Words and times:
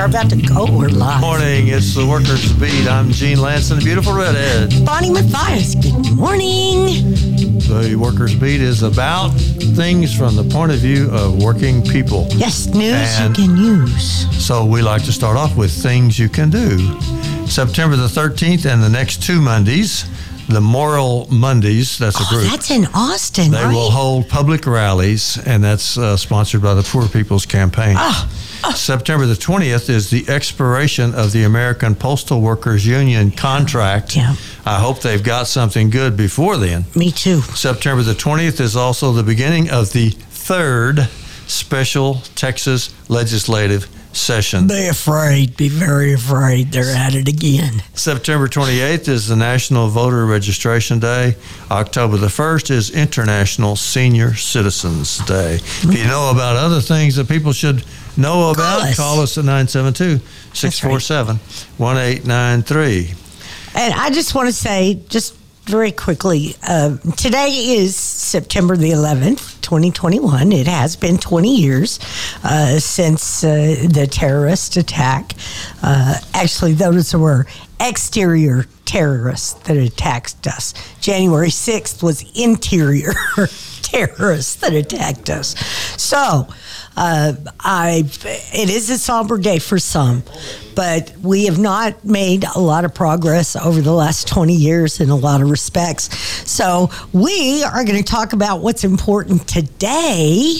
are 0.00 0.06
about 0.06 0.30
to 0.30 0.36
go. 0.36 0.64
We're 0.70 0.88
live. 0.88 1.20
Morning, 1.20 1.68
it's 1.68 1.94
the 1.94 2.06
Workers 2.06 2.52
Beat. 2.54 2.86
I'm 2.88 3.10
Gene 3.12 3.38
Lanson, 3.40 3.78
the 3.78 3.84
beautiful 3.84 4.14
redhead. 4.14 4.84
Bonnie 4.86 5.10
Matthias, 5.10 5.74
good 5.74 6.12
morning. 6.16 7.12
The 7.68 7.96
Workers 8.00 8.34
Beat 8.34 8.60
is 8.62 8.82
about 8.82 9.28
things 9.76 10.16
from 10.16 10.36
the 10.36 10.44
point 10.44 10.72
of 10.72 10.78
view 10.78 11.10
of 11.10 11.42
working 11.42 11.82
people. 11.82 12.26
Yes, 12.30 12.66
news 12.66 12.94
And- 13.20 13.36
you 13.36 13.44
can 13.46 13.56
use. 13.56 14.26
So 14.44 14.64
we 14.64 14.80
like 14.80 15.04
to 15.04 15.12
start 15.12 15.36
off 15.36 15.54
with 15.56 15.70
things 15.70 16.18
you 16.18 16.28
can 16.30 16.48
do. 16.50 16.78
September 17.46 17.96
the 17.96 18.08
13th 18.08 18.64
and 18.64 18.82
the 18.82 18.88
next 18.88 19.22
two 19.22 19.40
Mondays, 19.42 20.06
the 20.48 20.60
Moral 20.62 21.28
Mondays, 21.30 21.98
that's 21.98 22.18
a 22.18 22.22
Oh, 22.24 22.28
group. 22.30 22.50
that's 22.50 22.70
in 22.70 22.86
Austin, 22.94 23.50
They 23.50 23.64
right? 23.64 23.74
will 23.74 23.90
hold 23.90 24.28
public 24.28 24.66
rallies, 24.66 25.38
and 25.44 25.62
that's 25.62 25.98
uh, 25.98 26.16
sponsored 26.16 26.62
by 26.62 26.74
the 26.74 26.82
Poor 26.82 27.06
People's 27.06 27.44
Campaign. 27.46 27.96
Ah, 27.98 28.26
September 28.74 29.26
the 29.26 29.34
20th 29.34 29.88
is 29.88 30.10
the 30.10 30.28
expiration 30.28 31.14
of 31.14 31.32
the 31.32 31.44
American 31.44 31.94
Postal 31.94 32.40
Workers 32.40 32.86
Union 32.86 33.30
contract. 33.30 34.16
Yeah. 34.16 34.34
I 34.64 34.78
hope 34.78 35.00
they've 35.00 35.22
got 35.22 35.46
something 35.46 35.90
good 35.90 36.16
before 36.16 36.56
then. 36.56 36.84
Me 36.94 37.10
too. 37.10 37.40
September 37.40 38.02
the 38.02 38.12
20th 38.12 38.60
is 38.60 38.76
also 38.76 39.12
the 39.12 39.22
beginning 39.22 39.70
of 39.70 39.92
the 39.92 40.10
third 40.10 41.08
special 41.46 42.22
Texas 42.34 42.94
legislative 43.08 43.88
session. 44.12 44.66
Be 44.66 44.88
afraid. 44.88 45.56
Be 45.56 45.68
very 45.68 46.12
afraid. 46.12 46.72
They're 46.72 46.96
at 46.96 47.14
it 47.14 47.28
again. 47.28 47.82
September 47.94 48.48
28th 48.48 49.08
is 49.08 49.28
the 49.28 49.36
National 49.36 49.88
Voter 49.88 50.26
Registration 50.26 50.98
Day. 50.98 51.36
October 51.70 52.16
the 52.16 52.26
1st 52.26 52.70
is 52.70 52.90
International 52.90 53.76
Senior 53.76 54.34
Citizens 54.34 55.18
Day. 55.26 55.56
If 55.56 55.96
you 55.96 56.04
know 56.04 56.30
about 56.30 56.56
other 56.56 56.80
things 56.80 57.16
that 57.16 57.28
people 57.28 57.52
should 57.52 57.84
know 58.16 58.50
about, 58.50 58.82
us. 58.82 58.96
call 58.96 59.20
us 59.20 59.38
at 59.38 59.44
972 59.44 60.24
647 60.54 61.36
1893. 61.76 63.14
And 63.74 63.94
I 63.94 64.10
just 64.10 64.34
want 64.34 64.48
to 64.48 64.52
say, 64.52 65.00
just 65.08 65.36
very 65.64 65.92
quickly, 65.92 66.56
uh, 66.66 66.96
today 67.16 67.76
is 67.76 67.94
September 67.94 68.76
the 68.76 68.90
11th, 68.90 69.60
2021. 69.60 70.50
It 70.52 70.66
has 70.66 70.96
been 70.96 71.18
20 71.18 71.56
years 71.56 72.00
uh, 72.42 72.80
since 72.80 73.44
uh, 73.44 73.86
the 73.88 74.08
terrorist 74.10 74.76
attack. 74.76 75.32
Uh, 75.82 76.16
actually, 76.34 76.72
those 76.72 77.14
were 77.14 77.46
exterior 77.78 78.66
terrorists 78.84 79.52
that 79.68 79.76
attacked 79.76 80.48
us. 80.48 80.74
January 81.00 81.50
6th 81.50 82.02
was 82.02 82.24
interior 82.34 83.12
terrorists 83.82 84.56
that 84.56 84.72
attacked 84.72 85.30
us. 85.30 85.56
So, 85.96 86.48
uh, 86.96 87.32
I 87.60 88.04
it 88.52 88.70
is 88.70 88.90
a 88.90 88.98
somber 88.98 89.38
day 89.38 89.58
for 89.58 89.78
some, 89.78 90.22
but 90.74 91.12
we 91.22 91.46
have 91.46 91.58
not 91.58 92.04
made 92.04 92.44
a 92.54 92.60
lot 92.60 92.84
of 92.84 92.94
progress 92.94 93.56
over 93.56 93.80
the 93.80 93.92
last 93.92 94.28
20 94.28 94.54
years 94.54 95.00
in 95.00 95.10
a 95.10 95.16
lot 95.16 95.40
of 95.40 95.50
respects. 95.50 96.14
So, 96.50 96.90
we 97.12 97.62
are 97.64 97.84
going 97.84 98.02
to 98.02 98.04
talk 98.04 98.32
about 98.32 98.60
what's 98.60 98.84
important 98.84 99.46
today 99.48 100.56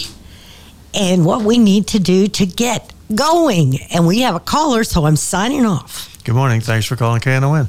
and 0.93 1.25
what 1.25 1.43
we 1.43 1.57
need 1.57 1.87
to 1.87 1.99
do 1.99 2.27
to 2.27 2.45
get 2.45 2.93
going. 3.13 3.79
And 3.93 4.07
we 4.07 4.21
have 4.21 4.35
a 4.35 4.39
caller, 4.39 4.83
so 4.83 5.05
I'm 5.05 5.15
signing 5.15 5.65
off. 5.65 6.17
Good 6.23 6.35
morning. 6.35 6.61
Thanks 6.61 6.85
for 6.85 6.95
calling 6.95 7.21
KNON. 7.21 7.67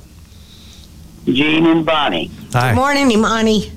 Gene 1.24 1.66
and 1.66 1.86
Bonnie. 1.86 2.30
Hi. 2.52 2.70
Good 2.70 2.76
morning, 2.76 3.10
Imani. 3.10 3.72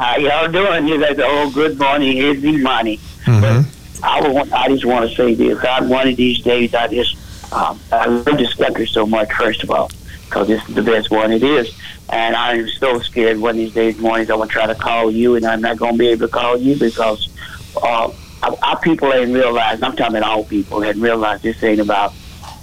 How 0.00 0.16
y'all 0.16 0.48
doing? 0.50 0.88
You 0.88 0.98
guys, 0.98 1.16
oh, 1.22 1.50
good 1.50 1.78
morning. 1.78 2.16
Here's 2.16 2.42
Imani. 2.42 2.96
Mhm. 3.26 3.66
I 4.02 4.26
want, 4.26 4.50
I 4.50 4.68
just 4.68 4.86
want 4.86 5.10
to 5.10 5.14
say 5.14 5.34
this. 5.34 5.58
God, 5.60 5.90
one 5.90 6.08
of 6.08 6.16
these 6.16 6.40
days, 6.40 6.74
I 6.74 6.86
just, 6.88 7.16
um, 7.52 7.78
I 7.92 8.06
love 8.06 8.24
this 8.38 8.54
country 8.54 8.86
so 8.86 9.04
much. 9.06 9.30
First 9.34 9.62
of 9.62 9.70
all, 9.70 9.90
because 10.24 10.48
this 10.48 10.66
is 10.66 10.74
the 10.74 10.82
best 10.82 11.10
one 11.10 11.32
it 11.32 11.42
is, 11.42 11.70
and 12.08 12.34
I'm 12.34 12.66
so 12.70 12.98
scared. 13.00 13.38
One 13.38 13.50
of 13.50 13.56
these 13.58 13.74
days, 13.74 13.98
mornings, 13.98 14.30
I'm 14.30 14.38
gonna 14.38 14.48
try 14.50 14.66
to 14.66 14.74
call 14.74 15.10
you, 15.10 15.34
and 15.36 15.44
I'm 15.44 15.60
not 15.60 15.76
gonna 15.76 15.98
be 15.98 16.08
able 16.08 16.28
to 16.28 16.32
call 16.32 16.56
you 16.56 16.76
because 16.76 17.28
uh, 17.76 18.10
our, 18.42 18.56
our 18.62 18.80
people 18.80 19.12
ain't 19.12 19.34
realized. 19.34 19.82
I'm 19.82 19.94
talking 19.96 20.16
about 20.16 20.30
all 20.30 20.44
people 20.44 20.80
hadn't 20.80 21.02
realized 21.02 21.42
this 21.42 21.62
ain't 21.62 21.80
about 21.82 22.14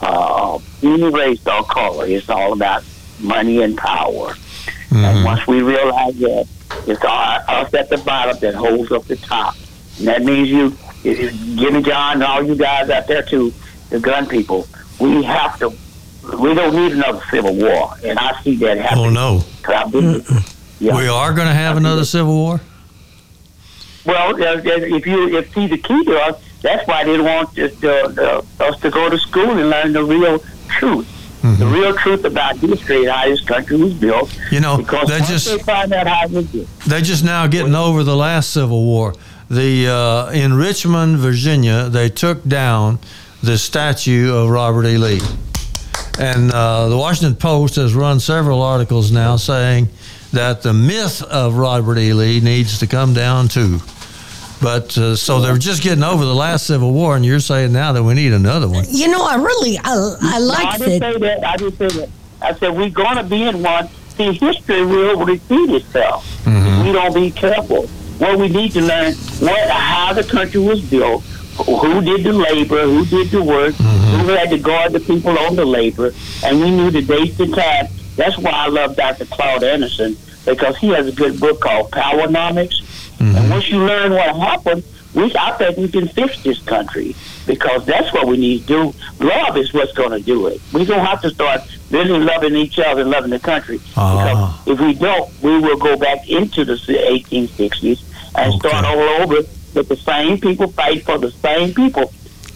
uh, 0.01 0.57
any 0.81 1.03
race 1.03 1.45
or 1.45 1.63
color. 1.66 2.07
It's 2.07 2.31
all 2.31 2.51
about 2.53 2.83
money 3.19 3.62
and 3.62 3.78
power. 3.78 4.33
And 4.89 5.23
once 5.23 5.45
we 5.45 5.62
realize 5.62 6.16
that, 6.16 6.47
it's 6.88 7.03
our, 7.03 7.44
us 7.47 7.73
at 7.73 7.89
the 7.89 7.97
bottom 8.00 8.38
that 8.39 8.55
holds 8.55 8.91
up 8.91 9.05
the 9.05 9.16
top. 9.17 9.55
And 10.00 10.07
that 10.07 10.23
means 10.23 10.50
you, 10.50 10.67
if- 11.03 11.19
if 11.19 11.33
Jimmy 11.55 11.81
John 11.83 12.16
and 12.16 12.23
all 12.23 12.44
you 12.44 12.55
guys 12.55 12.89
out 12.89 13.07
there 13.07 13.23
too, 13.23 13.53
the 13.89 14.00
gun 14.00 14.28
people, 14.28 14.67
we 15.00 15.23
have 15.23 15.57
to, 15.59 15.69
we 16.38 16.53
don't 16.53 16.75
need 16.75 16.91
another 16.94 17.22
civil 17.31 17.56
war. 17.56 17.94
And 18.03 18.19
I 18.19 18.39
see 18.41 18.56
that 18.57 18.77
Oh, 18.77 18.81
happening. 18.81 19.13
no. 19.13 19.44
'Cause 19.63 19.75
I've 19.75 19.91
been- 19.91 20.25
yeah. 20.79 20.95
We 20.97 21.07
are 21.07 21.33
going 21.33 21.47
to 21.47 21.53
have 21.53 21.77
another 21.77 22.03
Civil 22.06 22.33
War? 22.35 22.61
Well, 24.06 24.35
uh, 24.41 24.61
if 24.63 25.06
you 25.06 25.38
if 25.38 25.53
see 25.53 25.67
the 25.67 25.77
key 25.77 26.03
to 26.06 26.17
us, 26.22 26.41
that's 26.61 26.88
why 26.88 27.03
they 27.03 27.19
want 27.19 27.57
us 27.59 27.73
to, 27.81 28.41
uh, 28.59 28.63
us 28.63 28.79
to 28.81 28.89
go 28.89 29.09
to 29.09 29.17
school 29.17 29.50
and 29.51 29.69
learn 29.69 29.91
the 29.94 30.03
real 30.03 30.41
truth, 30.69 31.07
the 31.56 31.66
real 31.68 31.94
truth 31.96 32.25
about 32.25 32.62
and 32.62 33.08
how 33.09 33.25
this 33.25 33.41
country 33.41 33.78
was 33.78 33.94
built. 33.94 34.35
You 34.52 34.59
know, 34.59 34.78
because 34.78 35.08
they 35.08 35.19
just- 35.19 35.47
they 35.47 35.58
find 35.59 35.91
out 35.94 36.08
how 36.08 36.25
it 36.25 36.31
was 36.31 36.46
built, 36.47 36.68
They're 36.85 37.02
just 37.02 37.24
now 37.24 37.47
getting 37.47 37.75
over 37.75 38.03
the 38.03 38.16
last 38.16 38.52
Civil 38.52 38.84
War. 38.84 39.13
The 39.50 39.88
uh, 39.88 40.31
in 40.31 40.53
Richmond, 40.56 41.18
Virginia, 41.18 41.88
they 41.90 42.09
took 42.09 42.44
down 42.46 43.00
the 43.41 43.57
statue 43.57 44.34
of 44.34 44.50
Robert 44.50 44.86
E. 44.86 44.97
Lee, 44.97 45.22
and 46.19 46.52
uh, 46.52 46.90
the 46.90 46.97
Washington 46.97 47.36
Post 47.36 47.75
has 47.75 47.94
run 47.94 48.19
several 48.19 48.62
articles 48.62 49.12
now 49.12 49.38
saying 49.38 49.88
that 50.34 50.62
the 50.63 50.74
myth 50.74 51.22
of 51.24 51.56
Robert 51.56 51.97
E. 51.97 52.12
Lee 52.13 52.40
needs 52.41 52.80
to 52.80 52.88
come 52.88 53.13
down 53.13 53.47
too. 53.47 53.80
But 54.62 54.97
uh, 54.97 55.16
so 55.16 55.40
they're 55.40 55.57
just 55.57 55.84
getting 55.84 56.03
over 56.03 56.25
the 56.25 56.34
last 56.34 56.66
Civil 56.68 56.91
War, 56.91 57.16
and 57.16 57.23
you're 57.25 57.40
saying 57.40 57.72
now 57.73 57.91
that 57.94 58.03
we 58.03 58.13
need 58.16 58.34
another 58.34 58.68
one. 58.68 58.85
You 58.90 59.07
know, 59.07 59.23
I 59.23 59.35
really, 59.35 59.78
I, 59.78 60.16
I 60.22 60.40
No, 60.40 60.45
like 60.45 60.66
I 60.66 60.78
didn't 60.78 61.00
that. 61.00 61.13
say 61.13 61.19
that. 61.19 61.44
I 61.45 61.57
didn't 61.57 61.78
say 61.78 62.00
that. 62.00 62.09
I 62.41 62.53
said 62.56 62.75
we're 62.75 62.90
going 62.90 63.18
to 63.18 63.23
be 63.23 63.44
in 63.44 63.62
one. 63.62 63.88
See, 64.18 64.34
history 64.34 64.84
will 64.85 65.23
repeat 65.25 65.69
itself. 65.69 66.25
If 66.47 66.85
we 66.85 66.91
don't 66.91 67.13
be 67.13 67.29
careful. 67.31 67.88
What 68.18 68.40
we 68.40 68.47
need 68.50 68.72
to 68.72 68.81
learn 68.81 69.13
what 69.40 69.69
how 69.69 70.12
the 70.13 70.23
country 70.23 70.59
was 70.59 70.81
built, 70.81 71.22
who 71.24 72.01
did 72.01 72.24
the 72.24 72.34
labor, 72.34 72.81
who 72.85 73.06
did 73.06 73.29
the 73.29 73.44
work, 73.44 73.75
who 73.75 74.28
had 74.29 74.50
to 74.50 74.57
guard 74.57 74.94
the 74.94 75.00
people 75.00 75.38
on 75.38 75.56
the 75.56 75.66
labor, 75.66 76.12
and 76.44 76.59
we 76.59 76.72
knew 76.72 76.89
the 76.89 77.03
dates 77.03 77.39
and 77.39 77.53
times. 77.53 77.89
That's 78.16 78.35
why 78.39 78.50
I 78.50 78.68
love 78.69 78.95
Dr. 78.95 79.25
Claude 79.25 79.63
Anderson 79.63 80.18
because 80.47 80.78
he 80.78 80.88
has 80.90 81.08
a 81.08 81.12
good 81.12 81.40
book 81.40 81.59
called 81.62 81.91
Powernomics. 81.91 82.81
And 83.19 83.50
once 83.50 83.69
you 83.69 83.80
learn 83.85 84.13
what 84.13 84.35
happened, 84.35 84.84
we 85.13 85.34
I 85.35 85.52
think 85.58 85.78
we 85.78 85.88
can 85.88 86.08
fix 86.08 86.41
this 86.44 86.59
country 86.62 87.16
because 87.47 87.85
that's 87.85 88.13
what 88.13 88.28
we 88.28 88.38
need 88.38 88.62
to 88.62 88.68
do. 88.68 88.94
Love 89.25 89.57
is 89.57 89.74
what's 89.74 89.94
going 89.94 90.12
to 90.12 90.19
do 90.19 90.47
it. 90.47 90.62
We 90.74 90.86
don't 90.86 91.06
have 91.06 91.22
to 91.24 91.30
start 91.31 91.62
really 91.90 92.19
loving 92.19 92.56
each 92.56 92.78
other 92.80 93.02
and 93.02 93.09
loving 93.09 93.31
the 93.31 93.40
country. 93.40 93.80
Ah. 93.96 94.62
Because 94.66 94.80
if 94.80 94.86
we 94.86 94.94
don't, 94.94 95.30
we 95.41 95.57
will 95.59 95.78
go 95.78 95.97
back 95.97 96.30
into 96.30 96.63
the 96.66 96.74
1860s 96.75 98.03
and 98.36 98.53
Okay. 98.53 98.69
start 98.69 98.86
all 98.86 99.00
over 99.22 99.36
with 99.74 99.88
the 99.90 99.96
same 99.96 100.40
people 100.40 100.72
fight 100.72 101.03
for 101.03 101.18
the 101.18 101.31
same 101.31 101.74
people. 101.74 102.12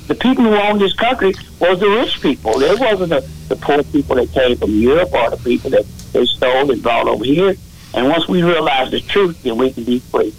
The 0.08 0.16
people 0.16 0.44
who 0.44 0.54
owned 0.56 0.82
this 0.82 0.94
country 0.94 1.34
was 1.60 1.80
the 1.80 1.90
rich 1.90 2.22
people. 2.22 2.62
It 2.62 2.80
wasn't 2.80 3.10
the, 3.10 3.22
the 3.50 3.56
poor 3.56 3.82
people 3.84 4.16
that 4.18 4.32
came 4.34 4.58
from 4.58 4.72
Europe 4.72 5.14
or 5.14 5.30
the 5.32 5.38
people 5.38 5.70
that 5.72 5.86
they 6.14 6.26
stole 6.26 6.70
and 6.72 6.82
brought 6.84 7.08
over 7.08 7.24
here. 7.24 7.56
And 7.94 8.08
once 8.08 8.28
we 8.28 8.42
realize 8.44 8.92
the 8.92 9.02
truth, 9.02 9.44
then 9.44 9.58
we 9.58 9.72
can 9.72 9.84
be 9.84 10.00
free. 10.00 10.34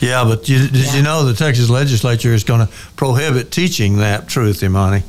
Yeah, 0.00 0.24
but 0.24 0.48
you, 0.48 0.68
did 0.68 0.94
you 0.94 1.02
know 1.02 1.24
the 1.24 1.34
Texas 1.34 1.70
legislature 1.70 2.32
is 2.32 2.44
going 2.44 2.66
to 2.66 2.72
prohibit 2.96 3.50
teaching 3.50 3.98
that 3.98 4.28
truth, 4.28 4.62
Imani? 4.62 5.02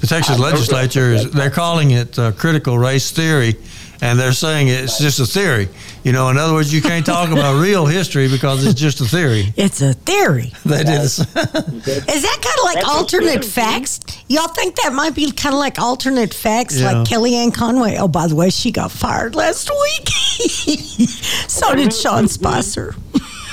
The 0.00 0.06
Texas 0.06 0.38
I 0.38 0.42
legislature 0.42 1.12
is 1.12 1.30
they're 1.30 1.50
calling 1.50 1.90
it 1.90 2.18
uh, 2.18 2.32
critical 2.32 2.78
race 2.78 3.10
theory, 3.10 3.56
and 4.00 4.18
they're 4.18 4.32
saying 4.32 4.68
it's 4.68 4.98
just 4.98 5.18
a 5.20 5.26
theory. 5.26 5.68
You 6.04 6.12
know, 6.12 6.28
in 6.28 6.38
other 6.38 6.52
words, 6.54 6.72
you 6.72 6.80
can't 6.80 7.04
talk 7.04 7.30
about 7.30 7.60
real 7.62 7.86
history 7.86 8.28
because 8.28 8.64
it's 8.66 8.78
just 8.78 9.00
a 9.00 9.04
theory. 9.04 9.52
It's 9.56 9.80
a 9.82 9.92
theory. 9.94 10.52
They 10.64 10.78
did. 10.84 10.86
this- 10.86 11.18
Is 11.18 11.24
that 11.24 12.38
kind 12.42 12.58
of 12.58 12.64
like 12.64 12.74
That's 12.76 12.88
alternate 12.88 13.44
facts? 13.44 14.00
Y'all 14.28 14.48
think 14.48 14.76
that 14.76 14.92
might 14.92 15.14
be 15.14 15.30
kind 15.32 15.54
of 15.54 15.58
like 15.58 15.78
alternate 15.78 16.32
facts, 16.34 16.78
Yeah. 16.78 16.92
like 16.92 17.08
Kellyanne 17.08 17.52
Conway? 17.54 17.96
Oh, 17.98 18.08
by 18.08 18.26
the 18.26 18.34
way, 18.34 18.50
she 18.50 18.70
got 18.70 18.90
fired 18.92 19.34
last 19.34 19.70
week. 19.70 20.08
so 21.48 21.74
did 21.74 21.92
Sean 21.92 22.28
Spicer. 22.28 22.94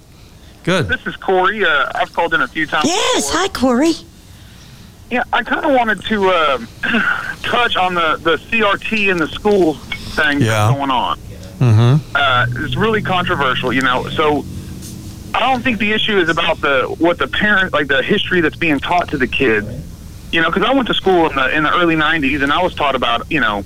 Good. 0.64 0.88
this 0.88 1.06
is 1.06 1.16
Corey. 1.18 1.64
Uh, 1.64 1.92
I've 1.94 2.12
called 2.12 2.34
in 2.34 2.42
a 2.42 2.48
few 2.48 2.66
times. 2.66 2.86
yes. 2.86 3.28
before. 3.28 3.42
Hi, 3.42 3.48
Corey. 3.50 3.94
Yeah, 5.12 5.22
I 5.32 5.44
kind 5.44 5.64
of 5.64 5.74
wanted 5.74 6.04
to 6.06 6.30
uh, 6.30 6.58
touch 7.44 7.76
on 7.78 7.94
the, 7.94 8.18
the 8.24 8.38
CRT 8.38 9.12
in 9.12 9.18
the 9.18 9.28
school 9.28 9.76
thing 9.76 10.42
Yeah. 10.42 10.48
that's 10.48 10.76
going 10.76 10.90
on. 10.90 11.20
Mm-hmm. 11.60 12.16
Uh, 12.16 12.46
it's 12.66 12.76
really 12.76 13.04
controversial, 13.04 13.72
you 13.72 13.82
know. 13.82 14.10
So 14.10 14.44
I 15.36 15.40
don't 15.42 15.62
think 15.62 15.78
the 15.78 15.92
issue 15.92 16.18
is 16.18 16.30
about 16.30 16.60
the 16.62 16.84
what 16.98 17.20
the 17.20 17.28
parent 17.28 17.74
like 17.74 17.88
the 17.88 18.02
history 18.02 18.42
that's 18.42 18.56
being 18.56 18.80
taught 18.80 19.10
to 19.10 19.20
the 19.20 19.28
kids. 19.28 19.68
You 20.32 20.42
know, 20.42 20.50
because 20.50 20.68
I 20.68 20.74
went 20.74 20.88
to 20.88 20.96
school 20.96 21.30
in 21.30 21.36
the 21.36 21.56
in 21.56 21.62
the 21.64 21.72
early 21.78 21.96
'90s, 21.96 22.42
and 22.42 22.52
I 22.52 22.62
was 22.64 22.74
taught 22.74 22.96
about 22.96 23.32
you 23.32 23.40
know 23.40 23.62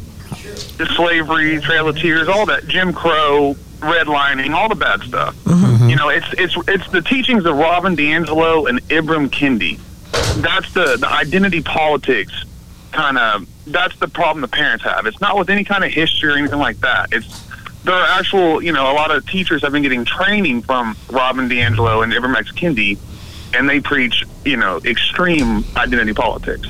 the 0.78 0.86
slavery, 0.98 1.62
Trail 1.62 1.88
of 1.88 1.98
Tears, 1.98 2.28
all 2.28 2.46
that, 2.48 2.68
Jim 2.68 2.92
Crow, 2.94 3.56
redlining, 3.80 4.54
all 4.54 4.70
the 4.70 4.76
bad 4.76 5.02
stuff. 5.02 5.36
Mm-hmm. 5.44 5.90
You 5.90 5.96
know, 5.96 6.10
it's 6.10 6.28
it's 6.34 6.56
it's 6.68 6.90
the 6.92 7.02
teachings 7.02 7.46
of 7.46 7.56
Robin 7.56 7.96
DiAngelo 7.96 8.70
and 8.70 8.82
Ibram 8.90 9.30
Kendi. 9.30 9.80
That's 10.42 10.74
the 10.74 10.98
the 10.98 11.08
identity 11.08 11.62
politics 11.62 12.46
kind 12.92 13.18
of. 13.18 13.48
That's 13.66 13.98
the 14.00 14.08
problem 14.08 14.42
the 14.42 14.48
parents 14.48 14.84
have. 14.86 15.06
It's 15.06 15.20
not 15.22 15.38
with 15.38 15.50
any 15.50 15.64
kind 15.64 15.84
of 15.84 15.92
history 15.92 16.32
or 16.32 16.38
anything 16.38 16.60
like 16.60 16.80
that. 16.80 17.10
It's 17.12 17.48
there 17.84 17.96
are 17.96 18.20
actual, 18.20 18.62
you 18.62 18.74
know, 18.74 18.92
a 18.92 18.96
lot 18.96 19.12
of 19.12 19.26
teachers 19.28 19.62
have 19.62 19.72
been 19.72 19.82
getting 19.82 20.04
training 20.04 20.62
from 20.62 20.96
Robin 21.10 21.48
DiAngelo 21.50 22.04
and 22.04 22.12
Ibram 22.12 22.36
X. 22.36 22.52
Kendi, 22.52 22.98
and 23.54 23.70
they 23.70 23.80
preach, 23.80 24.26
you 24.44 24.58
know, 24.58 24.82
extreme 24.84 25.64
identity 25.76 26.14
politics. 26.14 26.68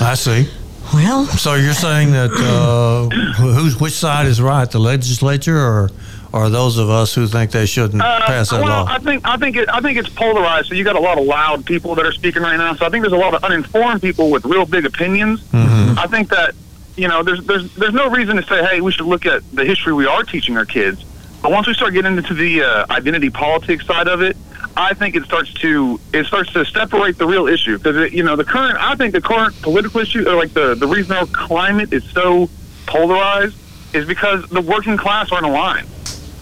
I 0.00 0.14
see. 0.14 0.48
Well, 0.94 1.26
So 1.26 1.54
you're 1.54 1.72
saying 1.74 2.12
that 2.12 2.30
uh, 2.32 3.08
who's 3.34 3.78
which 3.80 3.92
side 3.94 4.26
is 4.26 4.40
right, 4.40 4.70
the 4.70 4.78
legislature 4.78 5.58
or 5.58 5.90
or 6.32 6.50
those 6.50 6.76
of 6.76 6.90
us 6.90 7.14
who 7.14 7.26
think 7.26 7.50
they 7.52 7.64
shouldn't 7.66 8.02
pass 8.02 8.50
that 8.50 8.56
Uh, 8.60 8.64
well, 8.64 8.84
law? 8.84 8.92
I 8.92 8.98
think 8.98 9.26
I 9.26 9.36
think 9.36 9.56
it, 9.56 9.68
I 9.68 9.80
think 9.80 9.98
it's 9.98 10.08
polarized. 10.08 10.68
So 10.68 10.74
you 10.74 10.84
got 10.84 10.96
a 10.96 11.00
lot 11.00 11.18
of 11.18 11.24
loud 11.24 11.64
people 11.64 11.94
that 11.94 12.04
are 12.06 12.12
speaking 12.12 12.42
right 12.42 12.56
now. 12.56 12.74
So 12.74 12.84
I 12.86 12.90
think 12.90 13.02
there's 13.02 13.12
a 13.12 13.16
lot 13.16 13.34
of 13.34 13.42
uninformed 13.44 14.02
people 14.02 14.30
with 14.30 14.44
real 14.44 14.66
big 14.66 14.84
opinions. 14.86 15.40
Mm-hmm. 15.44 15.98
I 15.98 16.06
think 16.06 16.28
that 16.30 16.54
you 16.96 17.08
know 17.08 17.22
there's 17.22 17.44
there's 17.46 17.74
there's 17.74 17.94
no 17.94 18.08
reason 18.10 18.36
to 18.36 18.42
say 18.44 18.64
hey 18.66 18.80
we 18.80 18.92
should 18.92 19.06
look 19.06 19.26
at 19.26 19.42
the 19.54 19.64
history 19.64 19.92
we 19.92 20.06
are 20.06 20.22
teaching 20.22 20.56
our 20.56 20.66
kids. 20.66 21.04
But 21.42 21.52
once 21.52 21.66
we 21.66 21.74
start 21.74 21.92
getting 21.94 22.16
into 22.16 22.34
the 22.34 22.62
uh, 22.62 22.86
identity 22.90 23.30
politics 23.30 23.86
side 23.86 24.08
of 24.08 24.20
it, 24.22 24.36
I 24.76 24.92
think 24.92 25.16
it 25.16 25.24
starts 25.24 25.52
to 25.54 25.98
it 26.12 26.26
starts 26.26 26.52
to 26.52 26.64
separate 26.64 27.16
the 27.16 27.26
real 27.26 27.46
issue 27.46 27.78
because 27.78 28.12
you 28.12 28.22
know 28.22 28.36
the 28.36 28.44
current 28.44 28.76
I 28.78 28.94
think 28.94 29.12
the 29.12 29.22
current 29.22 29.60
political 29.62 30.00
issue 30.00 30.28
or 30.28 30.36
like 30.36 30.52
the 30.52 30.74
the 30.74 30.86
reason 30.86 31.16
our 31.16 31.26
climate 31.26 31.92
is 31.92 32.04
so 32.10 32.50
polarized 32.86 33.56
is 33.94 34.06
because 34.06 34.46
the 34.48 34.60
working 34.60 34.96
class 34.96 35.32
aren't 35.32 35.46
aligned. 35.46 35.88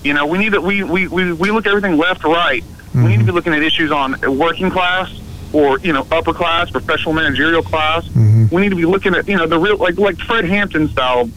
You 0.03 0.13
know, 0.15 0.27
we 0.27 0.39
need 0.39 0.53
to 0.53 0.61
we 0.61 0.83
we, 0.83 1.07
we, 1.07 1.33
we 1.33 1.51
look 1.51 1.67
at 1.67 1.71
everything 1.71 1.97
left 1.97 2.25
right. 2.25 2.65
We 2.95 3.03
need 3.03 3.13
to 3.13 3.19
be 3.19 3.25
mm-hmm. 3.25 3.35
looking 3.35 3.55
at 3.55 3.63
issues 3.63 3.91
on 3.91 4.15
working 4.39 4.71
class 4.71 5.21
or 5.53 5.79
you 5.81 5.93
know 5.93 6.07
upper 6.13 6.33
class, 6.33 6.71
professional 6.71 7.15
managerial 7.15 7.63
class. 7.63 8.07
Mm-hmm. 8.09 8.55
We 8.55 8.63
need 8.63 8.69
to 8.69 8.77
be 8.77 8.85
looking 8.85 9.15
at 9.15 9.27
you 9.29 9.37
know 9.37 9.47
the 9.47 9.59
real 9.59 9.77
like 9.77 9.99
like 9.99 10.19
Fred 10.19 10.45
Hampton 10.45 10.89
style 10.89 11.31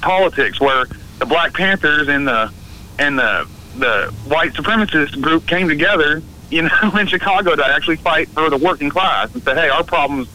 politics 0.00 0.60
where 0.60 0.86
the 1.18 1.26
Black 1.26 1.52
Panthers 1.54 2.08
and 2.08 2.26
the 2.26 2.52
and 2.98 3.18
the 3.18 3.48
the 3.76 4.14
white 4.28 4.52
supremacist 4.52 5.20
group 5.20 5.46
came 5.46 5.68
together, 5.68 6.22
you 6.50 6.62
know, 6.62 6.90
in 6.98 7.06
Chicago 7.06 7.54
to 7.56 7.66
actually 7.66 7.96
fight 7.96 8.28
for 8.28 8.50
the 8.50 8.56
working 8.58 8.90
class 8.90 9.32
and 9.34 9.42
say, 9.42 9.54
hey, 9.54 9.68
our 9.68 9.84
problems 9.84 10.28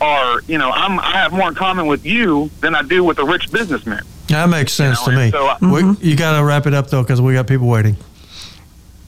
are, 0.00 0.40
you 0.46 0.58
know, 0.58 0.70
I'm 0.70 0.98
I 1.00 1.12
have 1.12 1.32
more 1.32 1.48
in 1.48 1.54
common 1.54 1.86
with 1.86 2.04
you 2.04 2.50
than 2.60 2.74
I 2.74 2.82
do 2.82 3.04
with 3.04 3.16
the 3.16 3.24
rich 3.24 3.50
businessman. 3.52 4.02
that 4.28 4.48
makes 4.48 4.72
sense 4.72 4.98
You 5.06 5.12
know, 5.12 5.18
to 5.18 5.18
me. 5.18 5.24
and 5.24 5.32
so 5.32 5.46
I- 5.46 5.82
we, 6.00 6.08
you 6.10 6.16
got 6.16 6.36
to 6.38 6.44
wrap 6.44 6.66
it 6.66 6.74
up 6.74 6.88
though, 6.90 7.02
because 7.02 7.20
we 7.20 7.34
got 7.34 7.46
people 7.46 7.68
waiting. 7.68 7.96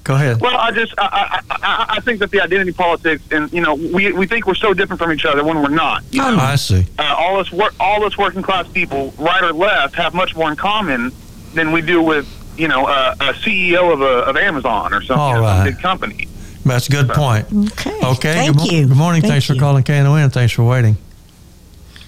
Go 0.05 0.15
ahead. 0.15 0.41
Well, 0.41 0.57
I 0.57 0.71
just 0.71 0.95
I, 0.99 1.43
I, 1.51 1.57
I, 1.57 1.87
I 1.97 2.01
think 2.01 2.21
that 2.21 2.31
the 2.31 2.41
identity 2.41 2.71
politics 2.73 3.25
and 3.33 3.53
you 3.53 3.61
know 3.61 3.75
we 3.75 4.13
we 4.13 4.25
think 4.29 4.47
we're 4.47 4.55
so 4.55 4.73
different 4.73 5.03
from 5.03 5.11
each 5.11 5.25
other 5.25 5.43
when 5.43 5.61
we're 5.61 5.69
not. 5.69 6.05
You 6.13 6.23
oh, 6.23 6.31
know, 6.31 6.41
I 6.41 6.55
see. 6.55 6.87
uh, 6.97 7.17
all 7.19 7.39
us 7.41 7.51
work 7.51 7.75
all 7.81 8.05
us 8.05 8.17
working 8.17 8.41
class 8.43 8.69
people, 8.69 9.13
right 9.19 9.43
or 9.43 9.53
left, 9.53 9.97
have 9.97 10.15
much 10.15 10.37
more 10.37 10.49
in 10.49 10.55
common 10.57 11.11
than 11.55 11.73
we 11.73 11.83
do 11.83 12.01
with 12.01 12.25
you 12.57 12.69
know 12.69 12.87
uh, 12.87 13.17
a, 13.19 13.25
a 13.31 13.33
CEO 13.33 13.93
of 13.93 14.01
a, 14.01 14.05
of 14.31 14.37
Amazon 14.37 14.95
or 14.95 15.03
some, 15.03 15.19
All 15.19 15.35
you 15.35 15.41
know, 15.41 15.47
some 15.49 15.65
big 15.65 15.81
company. 15.81 16.26
That's 16.67 16.89
a 16.89 16.93
good 16.93 17.09
point. 17.09 17.47
okay. 17.73 18.01
Okay. 18.03 18.33
Thank 18.35 18.57
good, 18.59 18.73
you. 18.73 18.87
Good 18.89 18.97
morning. 18.97 19.23
Thank 19.23 19.33
Thanks 19.33 19.49
you. 19.49 19.55
for 19.55 19.61
calling 19.61 19.85
KNON. 19.85 20.33
Thanks 20.33 20.53
for 20.53 20.65
waiting. 20.65 20.97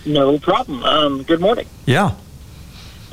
No 0.04 0.38
problem. 0.38 0.82
Um, 0.82 1.22
good 1.22 1.40
morning. 1.40 1.66
Yeah. 1.86 2.14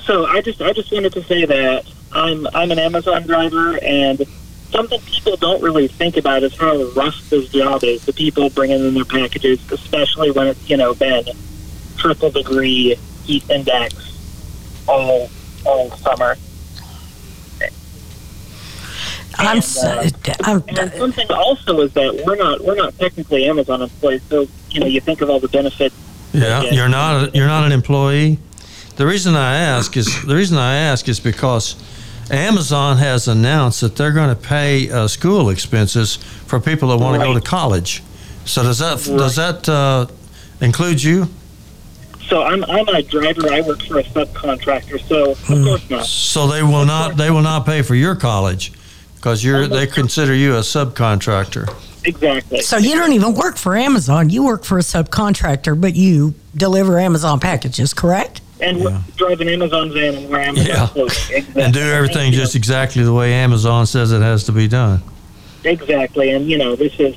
So 0.01 0.25
I 0.25 0.41
just 0.41 0.61
I 0.61 0.73
just 0.73 0.91
wanted 0.91 1.13
to 1.13 1.23
say 1.23 1.45
that 1.45 1.85
I'm 2.11 2.47
I'm 2.53 2.71
an 2.71 2.79
Amazon 2.79 3.23
driver, 3.23 3.77
and 3.81 4.23
something 4.71 4.99
people 5.01 5.35
don't 5.37 5.61
really 5.61 5.87
think 5.87 6.17
about 6.17 6.43
is 6.43 6.55
how 6.55 6.83
rough 6.95 7.29
this 7.29 7.49
job 7.49 7.83
is. 7.83 8.05
The 8.05 8.13
people 8.13 8.49
bringing 8.49 8.79
in 8.79 8.93
their 8.93 9.05
packages, 9.05 9.59
especially 9.71 10.31
when 10.31 10.47
it's 10.47 10.69
you 10.69 10.77
know 10.77 10.93
been 10.93 11.25
triple 11.97 12.31
degree 12.31 12.95
heat 13.23 13.47
index 13.49 14.83
all 14.87 15.29
all 15.65 15.91
summer. 15.97 16.37
I'm, 19.37 19.57
And, 19.57 19.65
uh, 19.83 20.09
I'm 20.43 20.63
And 20.67 20.93
something 20.93 21.31
also 21.31 21.81
is 21.81 21.93
that 21.93 22.23
we're 22.25 22.35
not 22.35 22.63
we're 22.63 22.75
not 22.75 22.97
technically 22.97 23.45
Amazon 23.47 23.81
employees, 23.81 24.21
so 24.29 24.47
you 24.71 24.79
know 24.79 24.85
you 24.87 25.01
think 25.01 25.21
of 25.21 25.29
all 25.29 25.39
the 25.39 25.47
benefits. 25.49 25.95
Yeah. 26.33 26.61
Yeah. 26.63 26.71
You're 26.73 26.89
not. 26.89 27.29
A, 27.29 27.31
you're 27.37 27.47
not 27.47 27.63
an 27.65 27.71
employee. 27.71 28.39
The 28.95 29.05
reason 29.05 29.35
I 29.35 29.55
ask 29.57 29.95
is 29.97 30.07
the 30.25 30.35
reason 30.35 30.57
I 30.57 30.75
ask 30.75 31.07
is 31.09 31.19
because 31.19 31.75
Amazon 32.31 32.97
has 32.97 33.27
announced 33.27 33.81
that 33.81 33.95
they're 33.95 34.11
going 34.13 34.29
to 34.29 34.35
pay 34.35 34.89
uh, 34.89 35.07
school 35.07 35.49
expenses 35.49 36.15
for 36.15 36.59
people 36.59 36.89
that 36.89 36.97
want 36.97 37.19
to 37.19 37.25
go 37.25 37.33
to 37.33 37.41
college. 37.41 38.01
So 38.45 38.63
does 38.63 38.79
that 38.79 38.97
does 39.17 39.35
that 39.35 39.67
uh, 39.69 40.07
include 40.61 41.01
you? 41.03 41.27
So 42.27 42.41
I'm 42.43 42.63
I'm 42.65 42.87
a 42.87 43.01
driver. 43.03 43.51
I 43.53 43.61
work 43.61 43.83
for 43.83 43.99
a 43.99 44.03
subcontractor, 44.03 44.99
so 45.07 45.31
of 45.31 45.39
Hmm. 45.47 45.63
course 45.63 45.89
not. 45.89 46.05
So 46.05 46.47
they 46.47 46.63
will 46.63 46.85
not 46.85 47.17
they 47.17 47.29
will 47.31 47.43
not 47.43 47.65
pay 47.65 47.81
for 47.81 47.95
your 47.95 48.15
college 48.15 48.71
because 49.25 49.43
you're 49.43 49.65
they 49.65 49.87
consider 49.87 50.35
you 50.35 50.53
a 50.55 50.59
subcontractor. 50.59 51.67
Exactly. 52.05 52.61
so 52.61 52.77
you 52.77 52.93
don't 52.93 53.13
even 53.13 53.33
work 53.33 53.57
for 53.57 53.75
Amazon. 53.75 54.29
You 54.29 54.45
work 54.45 54.63
for 54.63 54.77
a 54.77 54.81
subcontractor, 54.81 55.81
but 55.81 55.95
you 55.95 56.35
deliver 56.55 56.99
Amazon 56.99 57.39
packages, 57.39 57.91
correct? 57.91 58.41
and 58.61 58.77
we 58.77 58.95
drive 59.17 59.41
an 59.41 59.49
Amazon 59.49 59.91
van 59.91 60.13
and 60.15 60.29
wear 60.29 60.41
Amazon 60.41 60.67
Yeah. 60.67 60.87
clothing. 60.87 61.17
Exactly. 61.37 61.61
And 61.63 61.73
do 61.73 61.79
everything 61.81 62.31
You 62.31 62.37
know, 62.37 62.43
just 62.43 62.55
exactly 62.55 63.03
the 63.03 63.11
way 63.13 63.33
Amazon 63.33 63.85
says 63.87 64.11
it 64.13 64.21
has 64.21 64.43
to 64.45 64.51
be 64.53 64.67
done. 64.67 65.01
exactly. 65.63 66.29
And 66.29 66.47
you 66.47 66.59
know, 66.59 66.75
this 66.75 66.93
is 66.99 67.15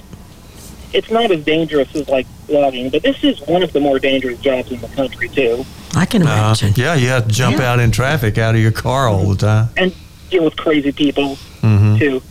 it's 0.94 1.10
not 1.10 1.30
as 1.30 1.44
dangerous 1.44 1.94
as 1.94 2.08
like 2.08 2.26
logging, 2.48 2.88
but 2.88 3.02
this 3.02 3.22
is 3.22 3.38
one 3.46 3.62
of 3.62 3.74
the 3.74 3.80
more 3.80 3.98
dangerous 3.98 4.38
jobs 4.40 4.72
in 4.72 4.80
the 4.80 4.88
country 4.88 5.28
too. 5.28 5.64
I 5.94 6.06
can 6.06 6.22
Uh, 6.22 6.24
imagine. 6.24 6.72
yeah, 6.76 6.94
you 6.94 7.08
have 7.08 7.28
to 7.28 7.34
jump 7.34 7.58
Yeah. 7.58 7.70
out 7.72 7.80
in 7.80 7.90
traffic 7.90 8.38
out 8.38 8.54
of 8.54 8.60
your 8.62 8.72
car 8.72 9.06
all 9.08 9.28
the 9.28 9.36
time. 9.36 9.68
And 9.76 9.92
deal 10.30 10.44
with 10.44 10.56
crazy 10.56 10.92
people 10.92 11.38
hmm 11.60 11.96
too. 11.98 12.22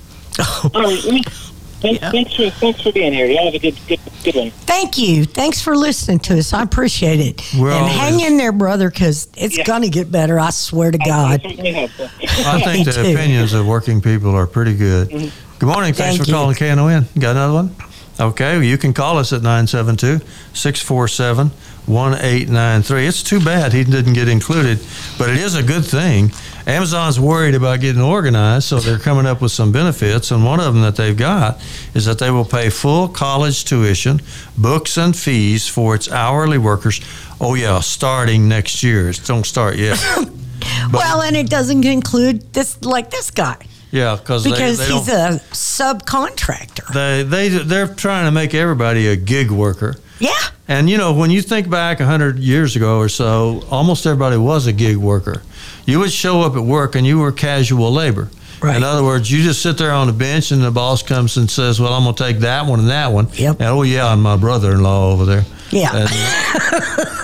All 0.74 0.82
right, 0.84 1.04
let 1.04 1.14
me- 1.14 1.24
thanks, 1.82 2.02
Yeah. 2.02 2.12
thanks 2.12 2.34
for 2.36 2.50
thanks 2.50 2.82
for 2.82 2.92
being 2.92 3.14
here. 3.14 3.26
You 3.28 3.38
have 3.38 3.54
a 3.54 3.60
good 3.60 3.76
good 3.88 4.00
good 4.24 4.36
one. 4.36 4.52
Thank 4.66 4.98
you. 4.98 5.26
Thanks 5.26 5.62
for 5.62 5.76
listening 5.76 6.20
to 6.22 6.38
us. 6.40 6.54
I 6.54 6.64
appreciate 6.64 7.20
it. 7.20 7.42
We're 7.58 7.70
and 7.72 7.80
always- 7.86 7.96
hang 7.98 8.20
in 8.22 8.38
there, 8.38 8.52
brother, 8.52 8.90
because 8.90 9.28
it's 9.36 9.58
Yeah. 9.58 9.64
going 9.64 9.82
to 9.84 9.90
get 9.90 10.12
better. 10.12 10.40
I 10.40 10.50
swear 10.52 10.92
to 10.92 10.98
God. 10.98 11.42
certainly 11.44 11.74
hope 11.74 11.92
so. 11.98 12.10
I 12.46 12.62
think 12.62 12.86
the 12.86 12.94
too. 12.94 13.02
opinions 13.02 13.54
of 13.54 13.66
working 13.66 14.02
people 14.02 14.36
are 14.36 14.48
pretty 14.48 14.74
good. 14.76 15.10
Good 15.60 15.66
morning. 15.70 15.94
Thanks 15.94 16.18
Thank 16.18 16.22
for 16.22 16.28
you. 16.28 16.34
calling 16.34 16.56
KNON. 16.56 17.08
Got 17.20 17.32
another 17.32 17.54
one? 17.54 17.76
Okay, 18.20 18.56
well, 18.56 18.64
you 18.64 18.78
can 18.80 18.94
call 18.94 19.20
us 19.20 19.32
at 19.32 19.44
972 19.44 20.22
647 20.54 21.52
1893. 21.86 23.06
It's 23.08 23.22
too 23.24 23.40
bad 23.40 23.74
he 23.74 23.84
didn't 23.84 24.14
get 24.14 24.28
included, 24.28 24.80
but 25.20 25.30
it 25.30 25.38
is 25.38 25.54
a 25.56 25.62
good 25.64 25.86
thing. 25.86 26.32
Amazon's 26.68 27.18
worried 27.18 27.56
about 27.56 27.80
getting 27.80 28.02
organized, 28.02 28.66
so 28.66 28.80
they're 28.80 29.00
coming 29.00 29.26
up 29.26 29.42
with 29.42 29.54
some 29.54 29.72
benefits. 29.72 30.32
And 30.32 30.44
one 30.44 30.60
of 30.60 30.74
them 30.74 30.82
that 30.84 30.98
they've 30.98 31.16
got 31.16 31.62
is 31.94 32.04
that 32.06 32.20
they 32.20 32.30
will 32.30 32.44
pay 32.44 32.70
full 32.70 33.08
college 33.08 33.64
tuition, 33.64 34.22
books, 34.58 34.98
and 34.98 35.16
fees 35.16 35.66
for 35.66 35.96
its 35.96 36.12
hourly 36.12 36.58
workers. 36.58 37.00
Oh, 37.40 37.54
yeah, 37.54 37.80
starting 37.80 38.50
next 38.50 38.84
year. 38.84 39.10
It 39.10 39.22
don't 39.26 39.46
start 39.46 39.78
yet. 39.78 39.98
well, 40.92 41.22
and 41.22 41.38
it 41.38 41.50
doesn't 41.50 41.86
include 41.86 42.54
this, 42.54 42.84
like 42.84 43.12
this 43.12 43.32
guy. 43.32 43.66
Yeah, 43.90 44.18
because 44.18 44.44
because 44.44 44.78
they, 44.80 44.86
they 44.88 44.94
he's 44.94 45.08
a 45.08 45.40
subcontractor. 45.54 46.94
they 46.94 47.24
they 47.24 47.48
they're 47.48 47.88
trying 47.88 48.26
to 48.26 48.32
make 48.32 48.54
everybody 48.54 49.08
a 49.08 49.16
gig 49.16 49.50
worker. 49.50 49.96
Yeah, 50.20 50.34
And 50.68 50.90
you 50.90 50.98
know, 50.98 51.14
when 51.14 51.30
you 51.30 51.42
think 51.42 51.70
back 51.70 52.00
100 52.00 52.40
years 52.40 52.76
ago 52.76 52.98
or 52.98 53.08
so, 53.08 53.64
almost 53.70 54.06
everybody 54.06 54.36
was 54.36 54.66
a 54.66 54.74
gig 54.74 54.98
worker. 54.98 55.44
You 55.88 56.00
would 56.00 56.12
show 56.12 56.42
up 56.42 56.56
at 56.58 56.64
work 56.64 56.96
and 56.96 57.08
you 57.08 57.18
were 57.20 57.32
casual 57.32 57.92
labor. 57.94 58.28
Right. 58.62 58.76
In 58.76 58.84
other 58.84 59.04
words, 59.04 59.32
you 59.32 59.42
just 59.42 59.62
sit 59.62 59.78
there 59.78 59.92
on 59.92 60.08
the 60.08 60.14
bench 60.14 60.52
and 60.52 60.62
the 60.62 60.70
boss 60.70 61.02
comes 61.02 61.38
and 61.38 61.50
says, 61.50 61.80
Well, 61.80 61.94
I'm 61.94 62.04
going 62.04 62.14
to 62.16 62.24
take 62.24 62.40
that 62.40 62.66
one 62.66 62.80
and 62.82 62.90
that 62.90 63.08
one. 63.14 63.30
Yep. 63.34 63.62
And, 63.62 63.70
oh, 63.70 63.84
yeah, 63.84 64.12
and 64.12 64.22
my 64.22 64.36
brother 64.36 64.74
in 64.74 64.84
law 64.84 65.12
over 65.14 65.24
there. 65.26 65.46
Yeah. 65.72 65.92
And, 65.96 66.10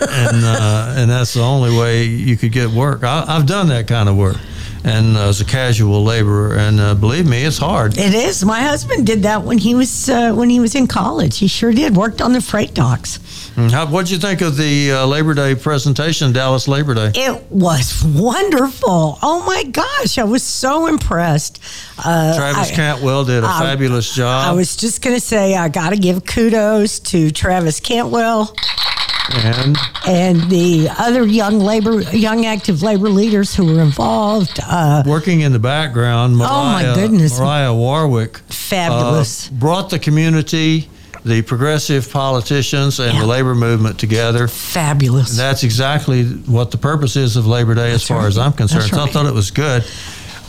and, 0.09 0.45
uh, 0.45 0.93
and 0.97 1.11
that's 1.11 1.33
the 1.33 1.41
only 1.41 1.77
way 1.77 2.05
you 2.05 2.37
could 2.37 2.51
get 2.51 2.69
work. 2.69 3.03
I, 3.03 3.25
I've 3.27 3.45
done 3.45 3.67
that 3.69 3.87
kind 3.87 4.07
of 4.07 4.15
work. 4.15 4.37
And 4.85 5.17
uh, 5.17 5.29
as 5.29 5.39
a 5.41 5.45
casual 5.45 6.03
laborer, 6.03 6.55
and 6.55 6.79
uh, 6.79 6.93
believe 6.95 7.27
me, 7.27 7.43
it's 7.43 7.57
hard. 7.57 7.97
it 7.97 8.13
is. 8.13 8.43
My 8.45 8.61
husband 8.61 9.05
did 9.07 9.23
that 9.23 9.43
when 9.43 9.57
he 9.57 9.75
was 9.75 10.09
uh, 10.09 10.33
when 10.33 10.49
he 10.49 10.59
was 10.59 10.75
in 10.75 10.87
college. 10.87 11.39
He 11.39 11.47
sure 11.47 11.71
did. 11.71 11.95
Worked 11.95 12.21
on 12.21 12.33
the 12.33 12.41
freight 12.41 12.73
docks. 12.73 13.19
How, 13.55 13.85
what'd 13.85 14.09
you 14.09 14.17
think 14.17 14.41
of 14.41 14.57
the 14.57 14.91
uh, 14.93 15.05
Labor 15.05 15.33
Day 15.35 15.53
presentation, 15.53 16.31
Dallas 16.33 16.67
Labor 16.67 16.93
Day? 16.95 17.11
It 17.13 17.43
was 17.51 18.03
wonderful. 18.03 19.19
Oh 19.21 19.43
my 19.45 19.63
gosh, 19.63 20.17
I 20.17 20.23
was 20.23 20.41
so 20.43 20.87
impressed. 20.87 21.61
Uh, 22.03 22.35
Travis 22.35 22.71
I- 22.71 22.75
Cantwell 22.75 23.25
did 23.25 23.43
a 23.43 23.47
I- 23.47 23.59
fabulous 23.59 24.13
job. 24.15 24.47
I 24.49 24.53
was 24.53 24.75
just 24.75 25.01
going 25.03 25.15
to 25.15 25.21
say 25.21 25.55
I 25.55 25.69
got 25.69 25.91
to 25.91 25.97
give 25.97 26.25
kudos 26.25 26.99
to 26.99 27.29
Travis 27.31 27.79
Cantwell 27.79 28.55
and 29.35 29.77
and 30.05 30.49
the 30.49 30.89
other 30.97 31.25
young 31.25 31.59
labor, 31.59 32.01
young 32.11 32.45
active 32.45 32.81
labor 32.83 33.07
leaders 33.09 33.55
who 33.55 33.65
were 33.65 33.81
involved. 33.81 34.59
Uh, 34.67 35.03
working 35.05 35.41
in 35.41 35.53
the 35.53 35.59
background, 35.59 36.35
Mariah, 36.37 36.49
Oh, 36.51 36.63
my 36.63 36.95
goodness. 36.95 37.39
Mariah 37.39 37.73
Warwick 37.73 38.37
uh, 38.39 38.41
Fabulous. 38.49 39.47
brought 39.49 39.89
the 39.91 39.99
community, 39.99 40.89
the 41.25 41.41
progressive 41.41 42.11
politicians, 42.11 42.99
and 42.99 43.13
Yeah. 43.13 43.21
the 43.21 43.25
labor 43.27 43.55
movement 43.55 43.97
together. 43.97 44.47
fabulous. 44.47 45.35
That's 45.37 45.63
exactly 45.63 46.23
what 46.25 46.71
the 46.71 46.77
purpose 46.77 47.15
is 47.15 47.35
of 47.37 47.47
Labor 47.47 47.75
Day, 47.75 47.91
as 47.91 48.03
far 48.03 48.19
right. 48.19 48.27
as 48.27 48.37
I'm 48.37 48.53
concerned. 48.53 48.83
That's 48.83 48.95
So 48.95 49.03
I 49.03 49.07
thought 49.07 49.25
it 49.25 49.33
was 49.33 49.51
good. 49.51 49.83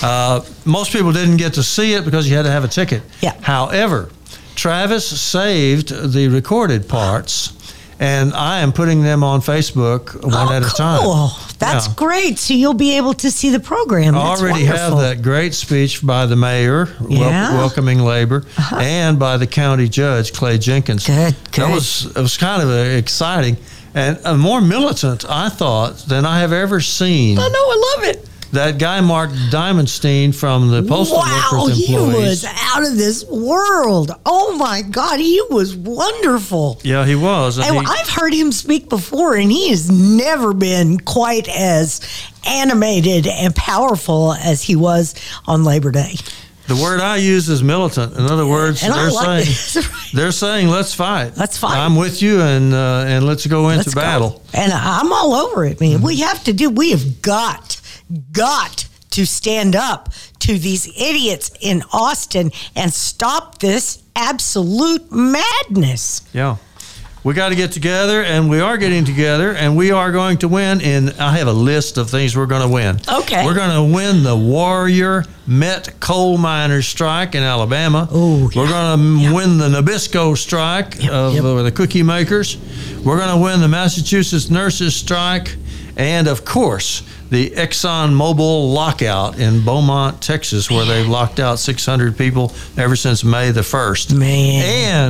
Uh, 0.02 0.40
most 0.64 0.92
people 0.92 1.12
didn't 1.12 1.36
get 1.36 1.54
to 1.54 1.62
see 1.62 1.94
it 1.94 2.04
because 2.04 2.28
you 2.28 2.36
had 2.36 2.42
to 2.44 2.50
have 2.50 2.64
a 2.64 2.68
ticket. 2.68 3.02
Yeah. 3.20 3.34
However, 3.40 4.10
Travis 4.56 5.06
saved 5.20 5.88
the 6.12 6.28
recorded 6.28 6.88
parts, 6.88 7.52
and 8.00 8.32
I 8.34 8.60
am 8.60 8.72
putting 8.72 9.02
them 9.02 9.22
on 9.22 9.40
Facebook 9.40 10.14
one 10.22 10.48
oh, 10.48 10.52
at 10.52 10.62
a 10.62 10.66
cool. 10.66 11.28
time. 11.28 11.30
That's 11.58 11.86
Yeah. 11.86 11.94
great. 11.96 12.38
So 12.38 12.54
you'll 12.54 12.74
be 12.74 12.96
able 12.96 13.14
to 13.14 13.30
see 13.30 13.50
the 13.50 13.60
program. 13.60 14.16
I 14.16 14.28
That's 14.28 14.40
already 14.42 14.64
have 14.64 14.98
that 14.98 15.22
great 15.22 15.54
speech 15.54 16.04
by 16.04 16.26
the 16.26 16.36
mayor 16.36 16.88
wel- 17.00 17.10
Yeah. 17.10 17.48
Uh-huh. 17.48 17.56
welcoming 17.58 18.00
labor 18.00 18.44
and 18.72 19.18
by 19.18 19.36
the 19.36 19.46
county 19.46 19.88
judge 19.88 20.32
Clay 20.32 20.58
Jenkins. 20.58 21.06
Good, 21.06 21.34
good. 21.52 21.64
That 21.64 21.74
was 21.74 22.06
it 22.06 22.16
was 22.20 22.36
kind 22.36 22.62
of 22.62 22.68
uh, 22.68 22.72
exciting 22.98 23.56
and 23.94 24.18
uh, 24.24 24.34
more 24.36 24.60
militant 24.60 25.24
I 25.28 25.48
thought 25.48 25.98
than 26.08 26.26
I 26.26 26.40
have 26.40 26.52
ever 26.52 26.80
seen. 26.80 27.38
I 27.38 27.48
know. 27.48 27.54
I 27.54 27.94
love 27.96 28.04
it. 28.10 28.28
That 28.54 28.78
guy 28.78 29.00
Mark 29.00 29.30
Dimondstein 29.30 30.34
from 30.34 30.70
the 30.70 30.82
postal 30.82 31.18
wow, 31.18 31.48
workers 31.52 31.76
he 31.86 31.94
employees. 31.94 32.42
was 32.42 32.44
out 32.44 32.82
of 32.82 32.96
this 32.96 33.24
world. 33.26 34.12
Oh 34.24 34.56
my 34.56 34.82
God, 34.82 35.18
he 35.20 35.40
was 35.50 35.74
wonderful. 35.76 36.80
yeah, 36.84 37.04
he 37.06 37.14
was. 37.14 37.58
and 37.58 37.66
And 37.76 37.86
he- 37.86 37.92
I've 37.92 38.08
heard 38.08 38.32
him 38.32 38.52
speak 38.52 38.88
before, 38.88 39.34
and 39.34 39.50
he 39.50 39.68
has 39.70 39.90
never 39.90 40.52
been 40.54 40.98
quite 41.00 41.48
as 41.48 42.00
animated 42.46 43.26
and 43.26 43.54
powerful 43.54 44.34
as 44.34 44.62
he 44.62 44.76
was 44.76 45.14
on 45.46 45.64
Labor 45.64 45.90
Day. 45.90 46.14
the 46.66 46.76
word 46.76 47.00
I 47.00 47.16
use 47.16 47.48
is 47.48 47.62
militant. 47.62 48.14
In 48.16 48.26
other 48.26 48.46
words, 48.46 48.82
And 48.82 48.92
they're 48.94 49.10
like 49.10 49.44
saying 49.44 49.84
they're 50.14 50.32
saying 50.32 50.68
let's 50.68 50.94
fight. 50.94 51.36
Let's 51.36 51.58
fight. 51.58 51.76
I'm 51.78 51.96
with 51.96 52.22
you 52.22 52.40
and 52.40 52.72
uh, 52.72 53.04
and 53.06 53.26
let's 53.26 53.46
go 53.46 53.68
into 53.68 53.78
Let's 53.78 53.94
go. 53.94 54.00
battle. 54.00 54.42
And 54.54 54.72
I'm 54.72 55.12
all 55.12 55.34
over 55.34 55.64
it, 55.64 55.80
man. 55.80 56.00
We 56.02 56.20
have 56.20 56.42
to 56.44 56.52
do, 56.52 56.70
we 56.70 56.90
have 56.92 57.20
got, 57.22 57.80
got 58.32 58.88
to 59.10 59.24
stand 59.24 59.76
up 59.76 60.12
to 60.40 60.58
these 60.58 60.88
idiots 61.00 61.50
in 61.60 61.82
Austin 61.92 62.50
and 62.74 62.92
stop 62.92 63.58
this 63.58 64.02
absolute 64.16 65.10
madness. 65.12 66.22
Yeah. 66.32 66.56
We 67.24 67.32
got 67.32 67.48
to 67.48 67.54
get 67.54 67.72
together, 67.72 68.22
and 68.22 68.50
we 68.50 68.60
are 68.60 68.76
getting 68.76 69.06
together, 69.06 69.54
and 69.54 69.78
we 69.78 69.90
are 69.92 70.12
going 70.12 70.36
to 70.38 70.48
win. 70.48 70.82
And 70.82 71.08
I 71.18 71.38
have 71.38 71.48
a 71.48 71.54
list 71.54 71.96
of 71.96 72.10
things 72.10 72.36
we're 72.36 72.44
going 72.44 72.60
to 72.60 72.68
win. 72.68 73.00
Okay. 73.10 73.46
We're 73.46 73.54
going 73.54 73.74
to 73.74 73.94
win 73.94 74.22
the 74.22 74.36
Warrior 74.36 75.24
Met 75.46 75.98
Coal 76.00 76.36
Miners 76.36 76.86
Strike 76.86 77.34
in 77.34 77.42
Alabama. 77.42 78.06
Oh, 78.10 78.50
We're 78.54 78.68
going 78.68 78.98
to 78.98 79.34
win 79.34 79.56
the 79.56 79.70
Nabisco 79.70 80.36
Strike 80.36 80.96
of 81.08 81.34
yep. 81.34 81.44
uh, 81.44 81.62
the 81.62 81.72
cookie 81.72 82.02
makers. 82.02 82.58
We're 83.02 83.16
going 83.16 83.34
to 83.34 83.42
win 83.42 83.62
the 83.62 83.68
Massachusetts 83.68 84.50
Nurses 84.50 84.94
Strike, 84.94 85.56
and 85.96 86.26
of 86.28 86.44
course, 86.44 87.02
the 87.30 87.50
Exxon 87.50 88.12
Mobil 88.14 88.72
lockout 88.72 89.38
in 89.38 89.64
Beaumont, 89.64 90.20
Texas, 90.22 90.70
where 90.70 90.84
they've 90.84 91.06
locked 91.08 91.40
out 91.40 91.58
600 91.58 92.16
people 92.18 92.52
ever 92.76 92.96
since 92.96 93.24
May 93.24 93.50
the 93.50 93.60
1st. 93.62 94.16
Man. 94.18 94.64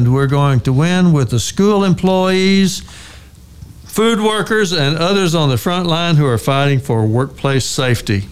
And 0.04 0.14
we're 0.14 0.26
going 0.26 0.60
to 0.60 0.72
win 0.72 1.12
with 1.12 1.30
the 1.30 1.40
school 1.40 1.84
employees, 1.84 2.80
food 3.84 4.20
workers, 4.20 4.72
and 4.72 4.96
others 4.96 5.34
on 5.34 5.48
the 5.48 5.58
front 5.58 5.86
line 5.86 6.16
who 6.16 6.26
are 6.26 6.38
fighting 6.38 6.80
for 6.80 7.04
workplace 7.06 7.64
safety 7.64 8.24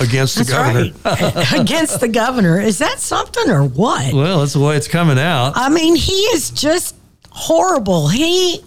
against 0.00 0.36
the 0.36 0.44
That's 0.44 0.50
governor. 0.50 0.92
right. 1.04 1.52
Against 1.60 2.00
the 2.00 2.08
governor. 2.08 2.60
Is 2.60 2.78
that 2.78 2.98
something 2.98 3.50
or 3.50 3.64
what? 3.64 4.12
Well, 4.12 4.40
that's 4.40 4.52
the 4.52 4.60
way 4.60 4.76
it's 4.76 4.88
coming 4.88 5.18
out. 5.18 5.52
I 5.56 5.70
mean, 5.70 5.96
he 5.96 6.12
is 6.12 6.50
just 6.50 6.94
horrible. 7.30 8.08
He, 8.08 8.62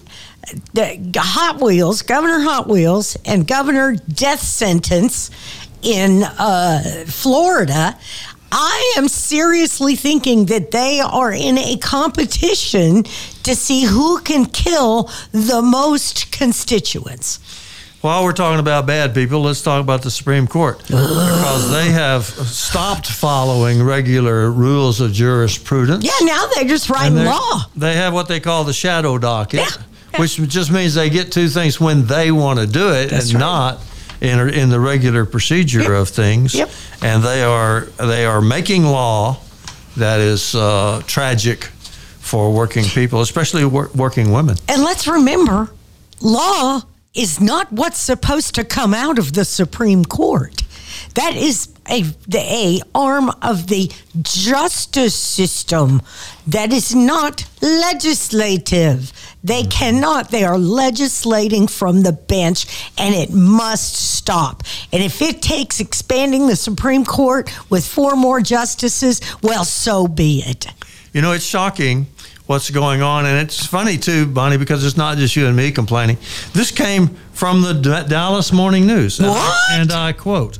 Hot 1.17 1.61
Wheels, 1.61 2.01
Governor 2.01 2.39
Hot 2.41 2.67
Wheels, 2.67 3.17
and 3.25 3.47
Governor 3.47 3.95
Death 3.95 4.41
Sentence 4.41 5.29
in 5.81 6.23
uh, 6.23 7.05
Florida. 7.07 7.97
I 8.51 8.93
am 8.97 9.07
seriously 9.07 9.95
thinking 9.95 10.45
that 10.47 10.71
they 10.71 10.99
are 11.01 11.31
in 11.31 11.57
a 11.57 11.77
competition 11.77 13.03
to 13.43 13.55
see 13.55 13.85
who 13.85 14.19
can 14.21 14.45
kill 14.45 15.09
the 15.31 15.61
most 15.61 16.31
constituents. 16.31 17.39
While 18.01 18.23
we're 18.23 18.31
talking 18.31 18.61
about 18.61 18.85
bad 18.85 19.13
people, 19.13 19.41
let's 19.41 19.61
talk 19.61 19.81
about 19.81 20.03
the 20.03 20.09
Supreme 20.09 20.47
Court 20.47 20.79
because 20.87 21.69
they 21.69 21.91
have 21.91 22.23
stopped 22.23 23.07
following 23.07 23.83
regular 23.83 24.49
rules 24.49 25.01
of 25.01 25.11
jurisprudence. 25.11 26.05
Yeah, 26.05 26.25
now 26.25 26.47
they're 26.55 26.63
just 26.63 26.89
writing 26.89 27.25
law. 27.25 27.65
They 27.75 27.95
have 27.95 28.13
what 28.13 28.29
they 28.29 28.39
call 28.39 28.63
the 28.63 28.71
shadow 28.71 29.17
docket, 29.17 29.59
Yeah, 29.59 29.65
yeah. 29.69 29.83
Which 30.17 30.37
just 30.49 30.71
means 30.71 30.93
they 30.95 31.09
get 31.09 31.31
to 31.33 31.47
things 31.49 31.79
when 31.79 32.05
they 32.07 32.31
want 32.31 32.59
to 32.59 32.67
do 32.67 32.89
it 32.91 33.09
That's 33.09 33.25
and 33.31 33.35
right. 33.35 33.39
not 33.39 33.81
in 34.21 34.49
in 34.49 34.69
the 34.69 34.79
regular 34.79 35.25
procedure 35.25 35.81
Yep. 35.81 35.91
of 35.91 36.09
things. 36.09 36.53
Yep. 36.55 36.69
And 37.01 37.23
they 37.23 37.43
are 37.43 37.81
they 37.97 38.25
are 38.25 38.41
making 38.41 38.83
law 38.85 39.37
that 39.97 40.19
is 40.19 40.55
uh, 40.55 41.01
tragic 41.07 41.65
for 42.19 42.51
working 42.53 42.83
people, 42.85 43.21
especially 43.21 43.65
wor- 43.65 43.89
working 43.95 44.31
women. 44.31 44.57
And 44.67 44.83
let's 44.83 45.07
remember, 45.07 45.71
law 46.21 46.81
is 47.13 47.39
not 47.41 47.71
what's 47.71 47.99
supposed 47.99 48.53
to 48.55 48.63
come 48.63 48.93
out 48.93 49.17
of 49.19 49.33
the 49.33 49.43
Supreme 49.45 50.05
Court. 50.05 50.63
That 51.15 51.35
is 51.35 51.69
a 51.89 52.03
the 52.27 52.39
a 52.39 52.81
arm 52.93 53.31
of 53.41 53.67
the 53.67 53.91
justice 54.21 55.15
system 55.15 56.01
that 56.47 56.71
is 56.71 56.93
not 56.93 57.45
legislative. 57.61 59.11
They 59.43 59.63
cannot. 59.63 60.31
They 60.31 60.43
are 60.43 60.57
legislating 60.57 61.67
from 61.67 62.03
the 62.03 62.11
bench, 62.11 62.65
and 62.97 63.15
it 63.15 63.31
must 63.31 63.95
stop. 63.95 64.63
And 64.91 65.01
if 65.01 65.21
it 65.21 65.41
takes 65.41 65.79
expanding 65.79 66.47
the 66.47 66.55
Supreme 66.57 67.05
Court 67.05 67.49
with 67.69 67.85
four 67.87 68.15
more 68.15 68.41
justices, 68.41 69.21
well, 69.41 69.63
so 69.63 70.07
be 70.07 70.43
it. 70.45 70.67
You 71.13 71.21
know, 71.21 71.31
it's 71.31 71.45
shocking 71.45 72.07
what's 72.47 72.69
going 72.69 73.01
on, 73.01 73.25
and 73.25 73.37
it's 73.39 73.65
funny 73.65 73.97
too, 73.97 74.25
Bonnie, 74.25 74.57
because 74.57 74.83
it's 74.85 74.97
not 74.97 75.17
just 75.17 75.35
you 75.35 75.47
and 75.47 75.55
me 75.55 75.71
complaining. 75.71 76.17
This 76.53 76.71
came 76.71 77.07
from 77.31 77.61
the 77.61 77.73
D- 77.73 78.09
Dallas 78.09 78.51
Morning 78.51 78.85
News, 78.85 79.19
and 79.19 79.27
I- 79.29 79.31
What? 79.31 79.57
and 79.71 79.91
I 79.93 80.11
quote: 80.11 80.59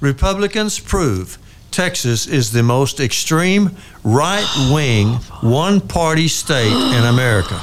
"Republicans 0.00 0.78
prove 0.80 1.38
Texas 1.70 2.26
is 2.26 2.50
the 2.50 2.62
most 2.62 2.98
extreme 3.00 3.76
right 4.02 4.46
wing 4.72 5.08
one 5.42 5.80
party 5.80 6.26
state 6.26 6.72
in 6.72 7.04
America. 7.04 7.60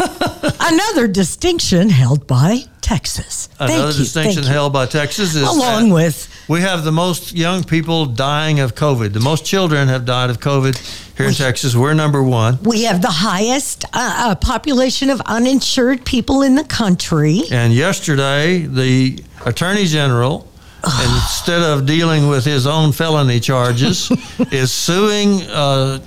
Another 0.60 1.06
distinction 1.08 1.90
held 1.90 2.26
by 2.26 2.64
Texas. 2.80 3.48
Another 3.58 3.92
you, 3.92 3.98
distinction 3.98 4.44
held 4.44 4.72
by 4.72 4.86
Texas 4.86 5.34
is 5.34 5.42
along 5.42 5.90
with 5.90 6.28
we 6.48 6.62
have 6.62 6.84
the 6.84 6.92
most 6.92 7.32
young 7.32 7.62
people 7.62 8.06
dying 8.06 8.60
of 8.60 8.74
COVID. 8.74 9.12
The 9.12 9.20
most 9.20 9.44
children 9.44 9.88
have 9.88 10.04
died 10.04 10.30
of 10.30 10.40
COVID 10.40 10.76
here 11.16 11.26
in 11.28 11.34
Texas. 11.34 11.76
We're 11.76 11.94
number 11.94 12.22
one. 12.22 12.58
we 12.62 12.84
have 12.84 13.02
the 13.02 13.10
highest 13.10 13.84
uh, 13.84 13.88
uh, 13.92 14.34
population 14.34 15.10
of 15.10 15.20
uninsured 15.26 16.04
people 16.04 16.42
in 16.42 16.54
the 16.54 16.64
country. 16.64 17.42
And 17.50 17.72
yesterday, 17.72 18.60
the 18.60 19.22
Attorney 19.44 19.84
General, 19.84 20.48
instead 20.84 21.62
of 21.62 21.86
dealing 21.86 22.28
with 22.28 22.44
his 22.44 22.66
own 22.66 22.92
felony 22.92 23.38
charges, 23.38 24.10
is 24.50 24.72
suing 24.72 25.42
uh, 25.42 26.00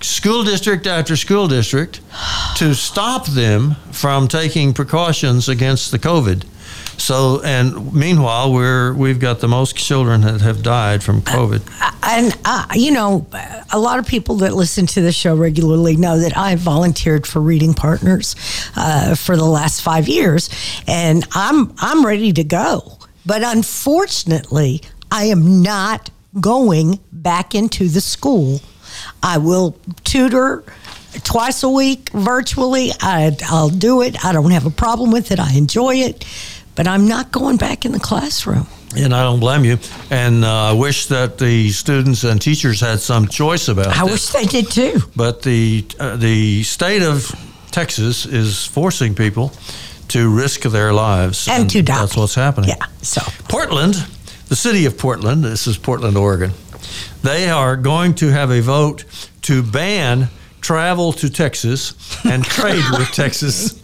school 0.00 0.44
district 0.44 0.86
after 0.86 1.16
school 1.16 1.48
district 1.48 2.00
to 2.56 2.74
stop 2.74 3.26
them 3.26 3.76
from 3.92 4.28
taking 4.28 4.72
precautions 4.72 5.48
against 5.48 5.90
the 5.90 5.98
COVID. 5.98 6.44
So, 6.98 7.40
and 7.44 7.94
meanwhile, 7.94 8.52
we're 8.52 8.92
we've 8.92 9.20
got 9.20 9.38
the 9.38 9.48
most 9.48 9.76
children 9.76 10.22
that 10.22 10.40
have 10.40 10.62
died 10.62 11.02
from 11.02 11.22
COVID. 11.22 11.62
And, 12.02 12.36
uh, 12.44 12.66
you 12.74 12.90
know, 12.90 13.26
a 13.72 13.78
lot 13.78 13.98
of 13.98 14.06
people 14.06 14.36
that 14.36 14.54
listen 14.54 14.86
to 14.86 15.00
the 15.00 15.12
show 15.12 15.36
regularly 15.36 15.96
know 15.96 16.18
that 16.18 16.36
I've 16.36 16.58
volunteered 16.58 17.26
for 17.26 17.40
Reading 17.40 17.72
Partners 17.72 18.34
uh, 18.74 19.14
for 19.14 19.36
the 19.36 19.44
last 19.44 19.82
five 19.82 20.08
years, 20.08 20.50
and 20.88 21.24
I'm, 21.32 21.72
I'm 21.78 22.04
ready 22.04 22.32
to 22.32 22.44
go. 22.44 22.98
But 23.24 23.42
unfortunately, 23.44 24.82
I 25.10 25.24
am 25.24 25.62
not 25.62 26.10
going 26.40 26.98
back 27.12 27.54
into 27.54 27.88
the 27.88 28.00
school. 28.00 28.60
I 29.22 29.38
will 29.38 29.76
tutor 30.04 30.64
twice 31.24 31.62
a 31.62 31.68
week 31.68 32.10
virtually. 32.10 32.92
I, 33.00 33.36
I'll 33.46 33.70
do 33.70 34.02
it. 34.02 34.24
I 34.24 34.32
don't 34.32 34.50
have 34.50 34.66
a 34.66 34.70
problem 34.70 35.10
with 35.10 35.30
it. 35.32 35.40
I 35.40 35.52
enjoy 35.54 35.96
it. 35.96 36.24
But 36.74 36.86
I'm 36.86 37.08
not 37.08 37.32
going 37.32 37.56
back 37.56 37.84
in 37.84 37.92
the 37.92 37.98
classroom. 37.98 38.66
And 38.96 39.12
I 39.12 39.22
don't 39.22 39.40
blame 39.40 39.64
you. 39.64 39.78
And 40.10 40.44
uh, 40.44 40.70
I 40.70 40.72
wish 40.72 41.06
that 41.06 41.36
the 41.38 41.70
students 41.70 42.24
and 42.24 42.40
teachers 42.40 42.80
had 42.80 43.00
some 43.00 43.26
choice 43.26 43.68
about 43.68 43.88
it. 43.88 43.98
I 44.00 44.04
wish 44.04 44.28
they 44.28 44.44
did 44.44 44.70
too. 44.70 45.00
But 45.16 45.42
the 45.42 45.84
uh, 45.98 46.16
the 46.16 46.62
state 46.62 47.02
of 47.02 47.30
Texas 47.70 48.24
is 48.26 48.64
forcing 48.64 49.14
people 49.14 49.52
to 50.08 50.34
risk 50.34 50.62
their 50.62 50.92
lives, 50.92 51.48
And 51.48 51.68
to 51.70 51.82
die. 51.82 51.98
That's 51.98 52.16
what's 52.16 52.34
happening. 52.34 52.70
Yeah. 52.70 52.86
So 53.02 53.20
Portland, 53.48 53.94
the 54.48 54.56
city 54.56 54.86
of 54.86 54.96
Portland. 54.96 55.44
This 55.44 55.66
is 55.66 55.76
Portland, 55.76 56.16
Oregon. 56.16 56.52
They 57.22 57.48
are 57.50 57.76
going 57.76 58.14
to 58.16 58.28
have 58.28 58.50
a 58.50 58.60
vote 58.60 59.04
to 59.42 59.62
ban 59.62 60.28
travel 60.60 61.12
to 61.14 61.30
Texas 61.30 61.94
and 62.24 62.44
trade 62.56 62.84
with 62.98 63.08
Texas. 63.12 63.80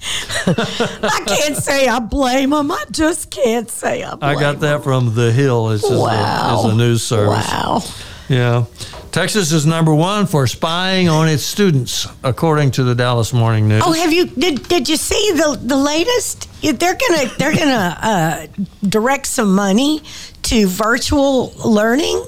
I 0.47 1.23
can't 1.27 1.57
say 1.57 1.89
I 1.89 1.99
blame 2.01 2.51
them. 2.51 2.71
I 2.71 2.85
just 2.91 3.31
can't 3.31 3.71
say 3.71 4.03
I 4.03 4.15
blame 4.17 4.37
I 4.37 4.41
got 4.41 4.61
that 4.61 4.83
from 4.83 5.15
The 5.15 5.33
Hill 5.33 5.69
as, 5.71 5.85
as, 5.85 5.91
Wow. 5.91 6.09
a, 6.09 6.59
as 6.59 6.73
a 6.73 6.77
news 6.77 7.03
service. 7.03 7.47
Wow. 7.51 7.83
Yeah. 8.29 8.65
Texas 9.13 9.53
is 9.53 9.65
number 9.65 9.95
one 9.95 10.27
for 10.27 10.47
spying 10.49 11.09
on 11.09 11.29
its 11.29 11.45
students, 11.45 12.09
according 12.25 12.73
to 12.73 12.83
the 12.83 12.95
Dallas 12.97 13.33
Morning 13.33 13.69
News. 13.69 13.83
Oh, 13.87 13.93
have 13.93 14.13
you 14.13 14.27
did 14.27 14.67
did 14.67 14.89
you 14.89 14.97
see 14.97 15.31
the 15.37 15.57
the 15.63 15.77
latest? 15.77 16.49
They're 16.61 16.99
gonna 16.99 17.31
they're 17.39 17.55
gonna 17.55 17.99
uh, 18.03 18.47
direct 18.89 19.27
some 19.27 19.55
money 19.55 20.03
to 20.43 20.67
virtual 20.67 21.53
learning, 21.65 22.25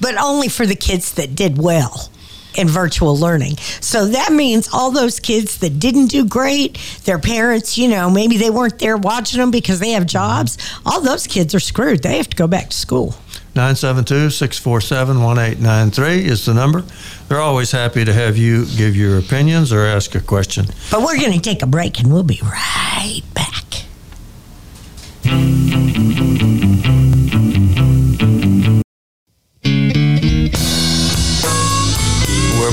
but 0.00 0.16
only 0.16 0.48
for 0.48 0.66
the 0.66 0.74
kids 0.74 1.12
that 1.14 1.34
did 1.34 1.58
well 1.58 2.10
in 2.56 2.68
virtual 2.68 3.16
learning. 3.16 3.56
So 3.80 4.06
that 4.06 4.32
means 4.32 4.68
all 4.72 4.90
those 4.90 5.20
kids 5.20 5.58
that 5.58 5.78
didn't 5.78 6.06
do 6.06 6.26
great, 6.26 6.78
their 7.04 7.18
parents, 7.18 7.78
you 7.78 7.88
know, 7.88 8.10
maybe 8.10 8.36
they 8.36 8.50
weren't 8.50 8.78
there 8.78 8.96
watching 8.96 9.40
them 9.40 9.50
because 9.50 9.80
they 9.80 9.90
have 9.90 10.06
jobs. 10.06 10.58
All 10.84 11.00
those 11.00 11.26
kids 11.26 11.54
are 11.54 11.60
screwed. 11.60 12.02
They 12.02 12.16
have 12.16 12.28
to 12.28 12.36
go 12.36 12.46
back 12.46 12.70
to 12.70 12.76
school. 12.76 13.14
972 13.56 14.30
647 14.30 15.22
1893 15.22 16.24
is 16.24 16.44
the 16.46 16.54
number. 16.54 16.84
They're 17.28 17.40
always 17.40 17.72
happy 17.72 18.04
to 18.04 18.12
have 18.12 18.36
you 18.36 18.64
give 18.76 18.94
your 18.94 19.18
opinions 19.18 19.72
or 19.72 19.84
ask 19.84 20.14
a 20.14 20.20
question. 20.20 20.66
But 20.90 21.00
we're 21.00 21.18
going 21.18 21.32
to 21.32 21.40
take 21.40 21.62
a 21.62 21.66
break 21.66 21.98
and 21.98 22.12
we'll 22.12 22.22
be 22.22 22.40
right 22.42 23.22
back. 23.34 23.50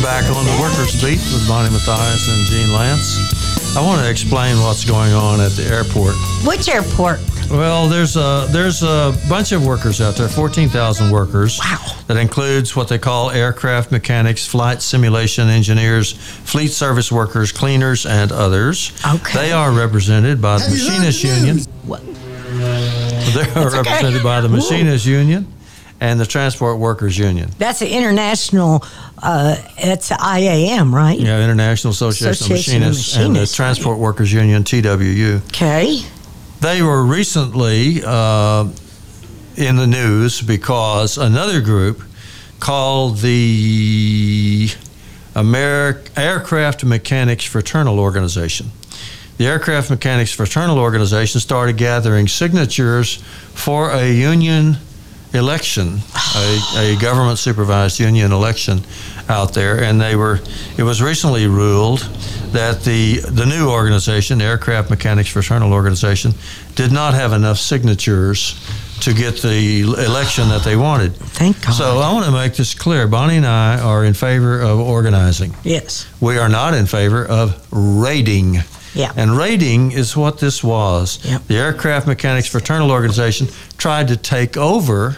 Back 0.08 0.24
on 0.34 0.46
the 0.46 0.58
Workers 0.62 1.02
Beat 1.04 1.20
with 1.34 1.46
Bonnie 1.50 1.70
Matthias 1.70 2.30
and 2.30 2.48
Gene 2.48 2.70
Lantz. 2.70 3.76
I 3.76 3.86
want 3.86 4.02
to 4.02 4.10
explain 4.10 4.58
what's 4.62 4.86
going 4.86 5.12
on 5.12 5.42
at 5.42 5.52
the 5.52 5.64
airport. 5.64 6.16
Which 6.46 6.70
airport? 6.70 7.20
Well, 7.52 7.90
there's 7.90 8.16
a 8.16 8.48
there's 8.50 8.84
a 8.84 9.14
bunch 9.28 9.52
of 9.52 9.66
workers 9.66 10.00
out 10.00 10.16
there, 10.16 10.30
fourteen 10.30 10.70
thousand 10.70 11.12
workers. 11.12 11.60
Wow. 11.60 11.78
That 12.08 12.16
includes 12.16 12.74
what 12.74 12.88
they 12.88 12.98
call 12.98 13.32
aircraft 13.32 13.92
mechanics, 13.92 14.48
flight 14.48 14.82
simulation 14.82 15.50
engineers, 15.50 16.14
fleet 16.14 16.70
service 16.70 17.12
workers, 17.12 17.52
cleaners, 17.52 18.06
and 18.06 18.32
others. 18.32 18.94
Okay. 19.06 19.34
They 19.34 19.52
are 19.52 19.74
represented 19.74 20.42
by 20.42 20.60
the 20.60 20.64
Have 20.64 20.72
Machinists 20.72 21.22
the 21.22 21.28
Union. 21.28 21.58
What? 21.84 22.02
They 22.06 23.52
are 23.60 23.68
okay. 23.68 23.78
represented 23.80 24.24
by 24.24 24.40
the 24.40 24.48
Machinists 24.48 25.06
Union 25.06 25.54
and 26.00 26.20
the 26.20 26.26
Transport 26.26 26.78
Workers 26.80 27.18
Union. 27.18 27.50
That's 27.58 27.82
an 27.82 27.88
international. 27.88 28.86
Uh, 29.22 29.56
it's 29.78 30.12
IAM, 30.12 30.94
right? 30.94 31.20
Yeah, 31.20 31.44
International 31.44 31.92
Association, 31.92 32.32
Association 32.32 32.84
of 32.84 32.90
of 32.90 32.94
Machinists, 32.94 33.16
and 33.16 33.26
the 33.26 33.30
Machinists, 33.30 33.56
Transport 33.56 33.98
Workers 34.00 34.32
Union 34.32 34.64
(TWU). 34.64 35.38
Okay. 35.48 36.02
They 36.60 36.82
were 36.82 37.04
recently 37.06 38.02
uh, 38.06 38.68
in 39.56 39.76
the 39.76 39.88
news 39.88 40.42
because 40.42 41.18
another 41.18 41.62
group 41.62 42.02
called 42.60 43.18
the 43.20 44.68
Ameri- 45.36 46.10
Aircraft 46.18 46.84
Mechanics 46.84 47.46
Fraternal 47.46 48.00
Organization. 48.00 48.72
The 49.38 49.46
Aircraft 49.46 49.92
Mechanics 49.92 50.32
Fraternal 50.32 50.80
Organization 50.80 51.40
started 51.40 51.78
gathering 51.78 52.28
signatures 52.28 53.18
for 53.54 53.92
a 53.92 54.12
union 54.12 54.78
election, 55.34 56.00
a, 56.36 56.60
a 56.78 56.96
government 57.00 57.38
supervised 57.40 58.00
union 58.00 58.32
election 58.32 58.82
out 59.30 59.54
there, 59.54 59.84
and 59.84 60.00
they 60.00 60.16
were. 60.16 60.40
It 60.78 60.84
was 60.84 61.02
recently 61.02 61.48
ruled 61.48 62.00
that 62.54 62.82
the 62.84 63.20
the 63.20 63.46
new 63.46 63.70
organization, 63.70 64.38
the 64.40 64.46
Aircraft 64.46 64.90
Mechanics 64.90 65.30
Fraternal 65.30 65.74
Organization, 65.74 66.34
did 66.76 66.92
not 66.92 67.14
have 67.14 67.34
enough 67.34 67.58
signatures 67.58 68.56
to 69.02 69.14
get 69.14 69.36
the 69.42 69.82
election 69.82 70.50
that 70.50 70.64
they 70.64 70.76
wanted. 70.76 71.16
Thank 71.16 71.62
God. 71.62 71.74
So 71.74 72.00
I 72.00 72.12
want 72.14 72.26
to 72.26 72.32
make 72.32 72.56
this 72.56 72.74
clear. 72.74 73.08
Bonnie 73.08 73.38
and 73.38 73.46
I 73.46 73.80
are 73.80 74.04
in 74.04 74.14
favor 74.16 74.60
of 74.60 74.80
organizing. 74.80 75.54
yes. 75.64 76.08
We 76.20 76.40
are 76.40 76.50
not 76.50 76.74
in 76.74 76.88
favor 76.88 77.24
of 77.26 77.64
raiding. 77.72 78.58
Yeah. 78.98 79.14
And 79.16 79.38
raiding 79.38 79.92
is 79.92 80.16
what 80.18 80.40
this 80.40 80.64
was. 80.64 81.20
Yep. 81.24 81.48
The 81.48 81.58
Aircraft 81.58 82.08
Mechanics 82.08 82.48
Fraternal 82.48 82.92
Organization 82.92 83.48
tried 83.78 84.08
to 84.10 84.18
take 84.18 84.58
over 84.58 85.18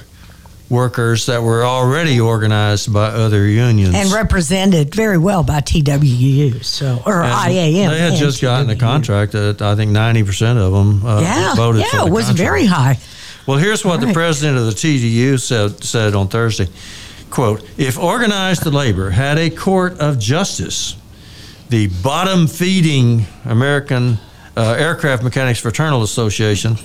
workers 0.69 1.25
that 1.25 1.41
were 1.41 1.63
already 1.63 2.19
organized 2.19 2.93
by 2.93 3.07
other 3.07 3.47
unions. 3.47 3.95
And 3.95 4.11
represented 4.11 4.93
very 4.93 5.17
well 5.17 5.43
by 5.43 5.61
TWU, 5.61 6.63
so 6.63 7.01
or 7.05 7.23
And 7.23 7.51
IAM. 7.51 7.89
They 7.91 7.99
had 7.99 8.13
just 8.13 8.41
gotten 8.41 8.69
a 8.69 8.75
contract 8.75 9.31
that 9.31 9.61
I 9.61 9.75
think 9.75 9.91
90% 9.91 10.57
of 10.57 10.71
them 10.71 11.05
uh, 11.05 11.21
Yeah, 11.21 11.55
voted 11.55 11.85
for 11.85 11.95
yeah, 11.95 12.01
the 12.03 12.07
it 12.07 12.13
was 12.13 12.25
contract. 12.25 12.37
very 12.37 12.65
high. 12.65 12.99
Well, 13.47 13.57
here's 13.57 13.83
what 13.83 13.99
the 13.99 14.13
president 14.13 14.59
of 14.59 14.65
the 14.65 14.73
TDU 14.73 15.39
said, 15.39 15.83
said 15.83 16.13
on 16.13 16.27
Thursday. 16.27 16.67
Quote, 17.31 17.63
if 17.77 17.97
organized 17.97 18.65
labor 18.67 19.09
had 19.09 19.39
a 19.39 19.49
court 19.49 19.97
of 19.99 20.19
justice, 20.19 20.95
the 21.69 21.87
bottom 22.03 22.47
feeding 22.47 23.25
American 23.45 24.17
uh, 24.57 24.73
Aircraft 24.73 25.23
Mechanics 25.23 25.59
Fraternal 25.59 26.03
Association 26.03 26.75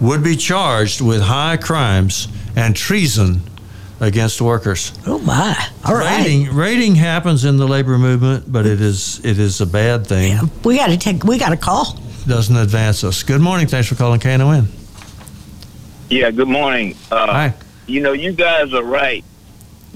would 0.00 0.22
be 0.22 0.36
charged 0.36 1.00
with 1.00 1.22
high 1.22 1.56
crimes 1.56 2.28
and 2.56 2.74
treason 2.76 3.40
against 4.00 4.40
workers. 4.42 4.92
Oh 5.06 5.18
my! 5.18 5.56
All 5.84 5.94
right, 5.94 6.18
Raiding, 6.18 6.54
raiding 6.54 6.94
happens 6.96 7.44
in 7.44 7.56
the 7.56 7.66
labor 7.66 7.98
movement, 7.98 8.50
but 8.52 8.66
it 8.66 8.80
is 8.80 9.24
it 9.24 9.38
is 9.38 9.60
a 9.60 9.66
bad 9.66 10.06
thing. 10.06 10.50
we 10.64 10.76
got 10.76 10.88
to 10.88 10.98
take. 10.98 11.24
We 11.24 11.38
got 11.38 11.52
a 11.52 11.56
call. 11.56 11.98
Doesn't 12.26 12.56
advance 12.56 13.04
us. 13.04 13.22
Good 13.22 13.40
morning. 13.40 13.66
Thanks 13.68 13.88
for 13.88 13.94
calling 13.94 14.20
KNON. 14.20 14.66
Yeah, 16.10 16.30
good 16.30 16.48
morning. 16.48 16.96
Uh, 17.10 17.26
Hi. 17.26 17.54
You 17.86 18.00
know, 18.00 18.12
you 18.12 18.32
guys 18.32 18.74
are 18.74 18.82
right 18.82 19.24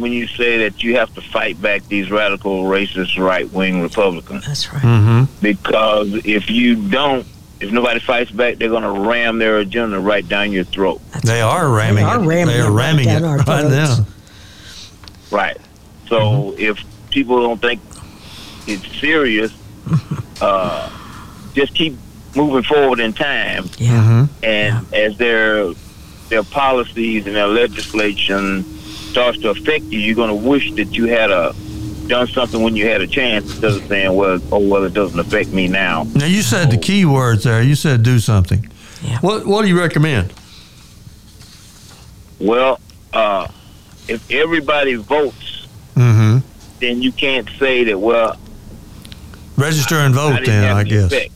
when 0.00 0.12
you 0.12 0.26
say 0.26 0.58
that 0.68 0.82
you 0.82 0.96
have 0.96 1.12
to 1.14 1.20
fight 1.20 1.60
back 1.60 1.86
these 1.88 2.10
radical, 2.10 2.64
racist, 2.64 3.18
right 3.18 3.50
wing 3.52 3.80
Republicans. 3.82 4.46
That's 4.46 4.72
right. 4.72 4.82
Mm-hmm. 4.82 5.40
Because 5.42 6.12
if 6.24 6.50
you 6.50 6.88
don't, 6.88 7.26
if 7.60 7.70
nobody 7.70 8.00
fights 8.00 8.30
back, 8.30 8.56
they're 8.56 8.68
going 8.70 8.82
to 8.82 9.08
ram 9.08 9.38
their 9.38 9.58
agenda 9.58 10.00
right 10.00 10.26
down 10.26 10.50
your 10.52 10.64
throat. 10.64 11.00
They 11.24 11.40
are 11.42 11.68
ramming 11.70 11.96
They 11.96 12.02
are 12.10 12.22
it. 12.22 12.26
ramming 12.26 12.54
they 12.54 12.60
it 12.60 12.64
are 12.64 12.72
right 12.72 12.84
ramming 12.86 13.04
down 13.06 13.24
it 13.24 13.26
our 13.26 13.36
right 13.38 13.46
throats. 13.46 13.98
now. 13.98 14.06
Right. 15.30 15.56
So 16.08 16.18
Mm-hmm. 16.20 16.60
if 16.60 16.84
people 17.10 17.42
don't 17.42 17.60
think 17.60 17.80
it's 18.66 18.86
serious, 19.00 19.52
uh, 20.40 20.90
just 21.54 21.74
keep 21.74 21.96
moving 22.34 22.62
forward 22.62 23.00
in 23.00 23.12
time. 23.12 23.66
Yeah. 23.78 24.26
And 24.42 24.92
as 24.94 25.16
their 25.18 25.72
their 26.28 26.42
policies 26.44 27.26
and 27.26 27.34
their 27.34 27.48
legislation 27.48 28.64
starts 29.10 29.38
to 29.38 29.50
affect 29.50 29.84
you, 29.86 29.98
you're 29.98 30.14
going 30.16 30.28
to 30.30 30.48
wish 30.48 30.72
that 30.72 30.96
you 30.96 31.06
had 31.06 31.30
a 31.30 31.54
done 32.06 32.26
something 32.26 32.60
when 32.62 32.74
you 32.74 32.88
had 32.88 33.00
a 33.00 33.06
chance 33.06 33.44
instead 33.50 33.72
of 33.72 33.84
saying, 33.86 34.14
"Well, 34.14 34.40
oh 34.50 34.58
well, 34.58 34.84
it 34.84 34.94
doesn't 34.94 35.18
affect 35.18 35.50
me 35.50 35.68
now." 35.68 36.04
Now 36.14 36.26
you 36.26 36.42
said 36.42 36.70
the 36.70 36.78
key 36.78 37.04
words 37.04 37.44
there. 37.44 37.62
You 37.62 37.74
said 37.74 38.02
do 38.02 38.18
something. 38.18 38.68
Yeah. 39.02 39.18
What 39.20 39.46
What 39.46 39.62
do 39.62 39.68
you 39.68 39.78
recommend? 39.78 40.32
Well, 42.38 42.80
uh, 43.12 43.48
if 44.08 44.28
everybody 44.30 44.94
votes, 44.94 45.66
Mm-hmm. 45.96 46.38
then 46.80 47.02
you 47.02 47.12
can't 47.12 47.48
say 47.58 47.84
that. 47.84 47.98
Well, 47.98 48.36
Register 49.56 49.96
and 49.96 50.14
vote. 50.14 50.38
didn't 50.38 50.46
Then 50.46 50.76
I 50.76 50.84
guess. 50.84 51.06
effect. 51.12 51.32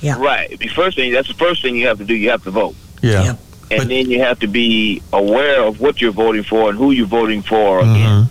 Yeah. 0.00 0.18
Right. 0.18 0.58
The 0.58 0.68
first 0.68 0.96
thing 0.96 1.12
that's 1.12 1.28
the 1.28 1.34
first 1.34 1.60
thing 1.62 1.76
you 1.76 1.86
have 1.88 1.98
to 1.98 2.04
do. 2.04 2.14
You 2.14 2.30
have 2.30 2.42
to 2.44 2.50
vote. 2.50 2.74
Yeah. 3.02 3.24
Yep. 3.24 3.38
And 3.72 3.78
But- 3.80 3.88
then 3.88 4.10
you 4.10 4.20
have 4.22 4.38
to 4.40 4.46
be 4.46 5.02
aware 5.12 5.62
of 5.62 5.80
what 5.80 6.00
you're 6.00 6.12
voting 6.12 6.44
for 6.44 6.68
and 6.70 6.78
who 6.78 6.90
you're 6.92 7.06
voting 7.20 7.42
for. 7.42 7.82
Mhm. 7.82 7.94
Again. 7.94 8.28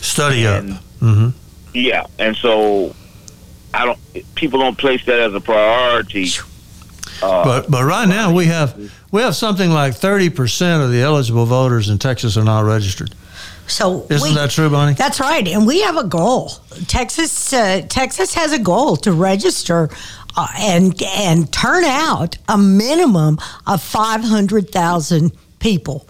Study 0.00 0.46
up. 0.46 0.64
Mm-hmm. 0.64 1.28
Yeah, 1.74 2.06
and 2.18 2.36
so 2.36 2.94
I 3.74 3.84
don't. 3.84 3.98
People 4.34 4.60
don't 4.60 4.78
place 4.78 5.04
that 5.06 5.18
as 5.20 5.34
a 5.34 5.40
priority. 5.40 6.30
Uh, 7.22 7.44
But 7.44 7.70
but 7.70 7.84
right 7.84 8.08
now 8.08 8.32
we 8.32 8.46
have 8.46 8.74
we 9.10 9.22
have 9.22 9.34
something 9.36 9.70
like 9.70 9.94
thirty 9.94 10.30
percent 10.30 10.82
of 10.82 10.90
the 10.90 11.00
eligible 11.02 11.44
voters 11.46 11.88
in 11.88 11.98
Texas 11.98 12.36
are 12.36 12.44
not 12.44 12.60
registered. 12.64 13.14
So 13.68 14.06
Isn't 14.08 14.28
we- 14.28 14.34
that 14.36 14.50
true, 14.50 14.70
Bonnie? 14.70 14.92
That's 14.94 15.18
right, 15.18 15.46
and 15.48 15.66
we 15.66 15.80
have 15.80 15.96
a 15.96 16.04
goal. 16.04 16.52
Texas, 16.86 17.52
uh, 17.52 17.82
Texas 17.88 18.32
has 18.34 18.52
a 18.52 18.58
goal 18.60 18.96
to 18.98 19.12
register 19.12 19.90
uh, 20.36 20.48
and 20.58 21.00
and 21.02 21.52
turn 21.52 21.84
out 21.84 22.36
a 22.48 22.58
minimum 22.58 23.38
of 23.66 23.82
five 23.82 24.22
hundred 24.22 24.70
thousand 24.70 25.32
people. 25.58 26.08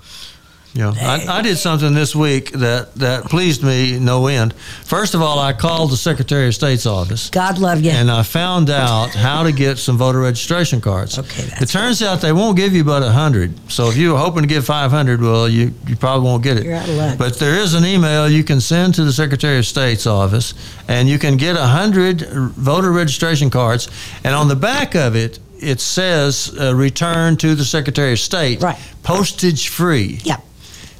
Yeah, 0.76 0.92
I, 1.00 1.38
I 1.38 1.42
did 1.42 1.56
something 1.56 1.94
this 1.94 2.14
week 2.14 2.52
that, 2.52 2.94
that 2.96 3.24
pleased 3.24 3.62
me 3.64 3.98
no 3.98 4.26
end. 4.26 4.52
First 4.84 5.14
of 5.14 5.22
all, 5.22 5.38
I 5.38 5.52
called 5.52 5.90
the 5.90 5.96
Secretary 5.96 6.48
of 6.48 6.54
State's 6.54 6.86
office. 6.86 7.30
God 7.30 7.58
love 7.58 7.80
you. 7.82 7.90
And 7.90 8.10
I 8.10 8.22
found 8.22 8.68
out 8.70 9.14
how 9.14 9.42
to 9.42 9.52
get 9.52 9.78
some 9.78 9.96
voter 9.96 10.20
registration 10.20 10.80
cards. 10.80 11.18
Okay, 11.18 11.42
that's 11.42 11.62
it 11.62 11.68
turns 11.68 12.02
out 12.02 12.20
they 12.20 12.32
won't 12.32 12.56
give 12.56 12.74
you 12.74 12.84
but 12.84 13.02
a 13.02 13.10
hundred. 13.10 13.54
So 13.70 13.88
if 13.88 13.96
you 13.96 14.12
were 14.12 14.18
hoping 14.18 14.42
to 14.42 14.48
get 14.48 14.64
five 14.64 14.90
hundred, 14.90 15.20
well, 15.20 15.48
you, 15.48 15.72
you 15.86 15.96
probably 15.96 16.26
won't 16.26 16.42
get 16.42 16.58
it. 16.58 16.64
You're 16.64 16.74
out 16.74 16.88
of 16.88 16.94
luck. 16.96 17.18
But 17.18 17.38
there 17.38 17.56
is 17.56 17.74
an 17.74 17.84
email 17.84 18.28
you 18.28 18.44
can 18.44 18.60
send 18.60 18.94
to 18.96 19.04
the 19.04 19.12
Secretary 19.12 19.58
of 19.58 19.66
State's 19.66 20.06
office, 20.06 20.54
and 20.88 21.08
you 21.08 21.18
can 21.18 21.36
get 21.36 21.56
a 21.56 21.66
hundred 21.66 22.20
voter 22.22 22.92
registration 22.92 23.50
cards. 23.50 23.88
And 24.24 24.34
on 24.34 24.48
the 24.48 24.56
back 24.56 24.94
of 24.94 25.16
it, 25.16 25.38
it 25.58 25.80
says 25.80 26.54
uh, 26.60 26.74
"Return 26.74 27.36
to 27.38 27.54
the 27.54 27.64
Secretary 27.64 28.12
of 28.12 28.18
State." 28.18 28.62
Right. 28.62 28.78
Postage 29.02 29.68
free. 29.68 30.20
Yep. 30.24 30.44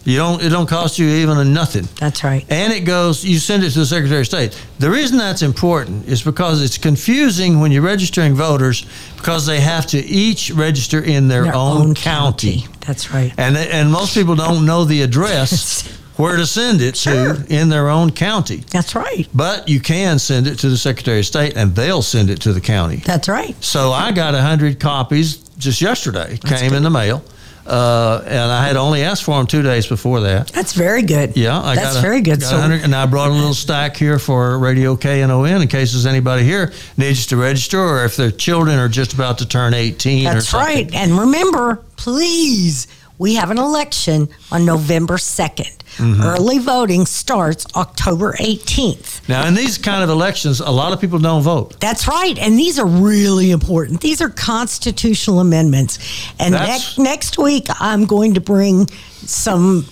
You 0.07 0.17
don't. 0.19 0.41
It 0.43 0.51
don't 0.51 0.69
cost 0.69 0.99
you 1.01 1.09
even 1.09 1.37
a 1.37 1.45
nothing. 1.45 1.89
That's 1.99 2.23
right. 2.23 2.47
And 2.49 2.73
it 2.73 2.81
goes, 2.85 3.25
you 3.25 3.39
send 3.41 3.65
it 3.65 3.71
to 3.73 3.81
the 3.81 3.87
Secretary 3.87 4.21
of 4.21 4.27
State. 4.27 4.57
The 4.79 4.89
reason 4.89 5.19
that's 5.19 5.43
important 5.43 6.07
is 6.07 6.23
because 6.23 6.63
it's 6.63 6.79
confusing 6.79 7.59
when 7.59 7.73
you're 7.73 7.83
registering 7.83 8.35
voters 8.35 8.87
because 9.17 9.47
they 9.47 9.59
have 9.61 9.85
to 9.89 9.99
each 9.99 10.53
register 10.53 11.01
in 11.03 11.27
their, 11.27 11.43
Their 11.45 11.55
own, 11.57 11.95
county. 11.95 12.67
That's 12.87 13.13
right. 13.13 13.33
And, 13.37 13.57
they, 13.57 13.69
and 13.69 13.91
most 13.91 14.15
people 14.15 14.37
don't 14.37 14.65
know 14.65 14.85
the 14.85 15.03
address 15.03 15.83
where 16.17 16.37
to 16.37 16.47
send 16.47 16.81
it 16.83 16.97
Sure. 16.97 17.35
to 17.35 17.47
in 17.53 17.69
their 17.69 17.89
own 17.89 18.13
county. 18.13 18.59
That's 18.71 18.95
right. 18.95 19.27
But 19.35 19.69
you 19.69 19.81
can 19.81 20.21
send 20.21 20.47
it 20.47 20.61
to 20.61 20.69
the 20.69 20.77
Secretary 20.79 21.19
of 21.19 21.27
State 21.27 21.57
and 21.57 21.75
they'll 21.75 22.01
send 22.03 22.31
it 22.31 22.41
to 22.43 22.53
the 22.53 22.61
county. 22.61 22.99
That's 22.99 23.29
right. 23.29 23.57
So 23.63 23.91
I 23.91 24.13
got 24.13 24.35
100 24.35 24.79
copies 24.79 25.39
just 25.59 25.83
yesterday, 25.83 26.39
That's 26.43 26.61
came 26.61 26.75
in 26.75 26.85
the 26.85 26.91
mail. 26.91 27.25
Uh, 27.67 28.23
and 28.25 28.53
I 28.53 28.67
had 28.67 28.77
only 28.77 29.03
asked 29.03 29.25
for 29.25 29.37
them 29.37 29.47
two 29.47 29.63
days 29.63 29.87
before 29.87 30.21
that. 30.21 30.49
That's 30.49 30.73
very 30.73 31.03
good. 31.03 31.37
Yeah, 31.37 31.61
I 31.61 31.75
That's 31.75 31.95
got 31.95 31.99
a, 31.99 32.01
very 32.03 32.21
good. 32.21 32.43
So- 32.43 32.57
and 32.57 32.95
I 32.95 33.07
brought 33.07 33.31
a 33.31 33.35
little 33.35 33.55
stack 33.55 33.97
here 33.97 34.19
for 34.19 34.59
Radio 34.59 34.97
KNON 34.97 35.63
in 35.63 35.69
case 35.69 35.93
there's 35.93 36.07
anybody 36.07 36.45
here 36.45 36.73
needs 36.97 37.27
to 37.27 37.37
register, 37.37 37.81
or 37.81 38.05
if 38.05 38.17
their 38.17 38.31
children 38.31 38.79
are 38.79 38.89
just 38.89 39.13
about 39.15 39.39
to 39.39 39.49
turn 39.49 39.75
18 39.75 40.27
or 40.27 40.35
That's 40.35 40.53
right. 40.53 40.93
And 40.95 41.19
remember, 41.19 41.83
please, 41.97 42.87
we 43.19 43.35
have 43.35 43.51
an 43.51 43.59
election 43.59 44.29
on 44.51 44.65
November 44.65 45.15
2nd. 45.17 45.77
Mm-hmm. 45.97 46.23
Early 46.23 46.59
voting 46.59 47.07
starts 47.07 47.67
October 47.75 48.35
18th. 48.35 49.27
Now, 49.29 49.47
in 49.47 49.55
these 49.55 49.79
kind 49.79 50.03
of 50.03 50.11
elections, 50.11 50.61
a 50.61 50.71
lot 50.71 50.93
of 50.93 51.01
people 51.01 51.19
don't 51.19 51.43
vote. 51.43 51.81
That's 51.81 52.07
right. 52.07 52.39
And 52.39 52.59
these 52.59 52.79
are 52.79 52.87
really 52.87 53.51
important. 53.51 54.01
These 54.03 54.21
are 54.21 54.29
constitutional 54.29 55.41
amendments. 55.41 55.99
And 56.39 56.53
That's- 56.55 56.99
next, 56.99 56.99
next 56.99 57.39
week, 57.39 57.67
I'm 57.81 58.05
going 58.05 58.35
to 58.35 58.41
bring 58.41 58.89
some 58.89 59.87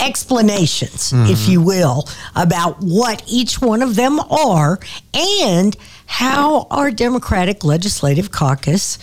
explanations, 0.00 1.12
if 1.12 1.48
you 1.48 1.60
will, 1.60 2.08
about 2.36 2.80
what 2.80 3.24
each 3.26 3.60
one 3.60 3.82
of 3.82 3.96
them 3.96 4.20
are 4.20 4.78
and 5.12 5.76
how 6.06 6.68
our 6.70 6.92
Democratic 6.92 7.64
Legislative 7.64 8.30
Caucus 8.30 8.98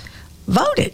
voted. 0.48 0.94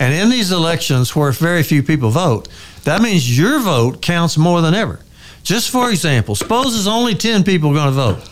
And 0.00 0.12
in 0.14 0.30
these 0.30 0.50
elections 0.50 1.14
where 1.14 1.30
very 1.30 1.62
few 1.62 1.82
people 1.82 2.10
vote, 2.10 2.48
that 2.84 3.02
means 3.02 3.38
your 3.38 3.60
vote 3.60 4.02
counts 4.02 4.36
more 4.36 4.62
than 4.62 4.74
ever. 4.74 4.98
Just 5.44 5.70
for 5.70 5.90
example, 5.90 6.34
suppose 6.34 6.72
there's 6.72 6.86
only 6.86 7.14
10 7.14 7.44
people 7.44 7.72
going 7.72 7.86
to 7.86 7.92
vote. 7.92 8.28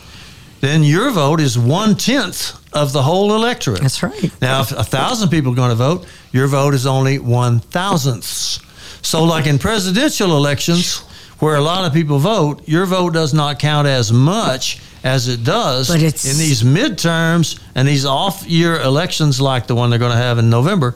Then 0.61 0.83
your 0.83 1.11
vote 1.11 1.40
is 1.40 1.57
one 1.59 1.94
tenth 1.94 2.59
of 2.72 2.92
the 2.92 3.02
whole 3.02 3.35
electorate. 3.35 3.81
That's 3.83 4.02
right. 4.02 4.33
Now, 4.40 4.62
if 4.62 4.72
a 4.72 4.83
thousand 4.83 5.28
people 5.28 5.52
are 5.52 5.57
going 5.57 5.70
to 5.70 5.76
vote, 5.76 6.07
your 6.33 6.48
vote 6.48 6.74
is 6.74 6.87
only 6.87 7.18
one 7.18 7.61
thousandths. 7.61 8.61
So, 9.02 9.22
like 9.24 9.46
in 9.46 9.59
presidential 9.59 10.37
elections, 10.37 10.98
where 11.38 11.54
a 11.54 11.61
lot 11.61 11.85
of 11.85 11.92
people 11.92 12.18
vote, 12.18 12.66
your 12.66 12.87
vote 12.87 13.12
does 13.12 13.33
not 13.33 13.59
count 13.61 13.87
as 13.87 14.12
much 14.12 14.81
as 15.04 15.28
it 15.28 15.44
does 15.44 15.90
in 15.94 16.00
these 16.38 16.62
midterms 16.64 17.61
and 17.76 17.87
these 17.87 18.04
off-year 18.04 18.81
elections, 18.81 19.40
like 19.40 19.68
the 19.68 19.74
one 19.74 19.90
they're 19.90 19.98
going 20.00 20.11
to 20.11 20.18
have 20.18 20.38
in 20.38 20.50
November, 20.50 20.94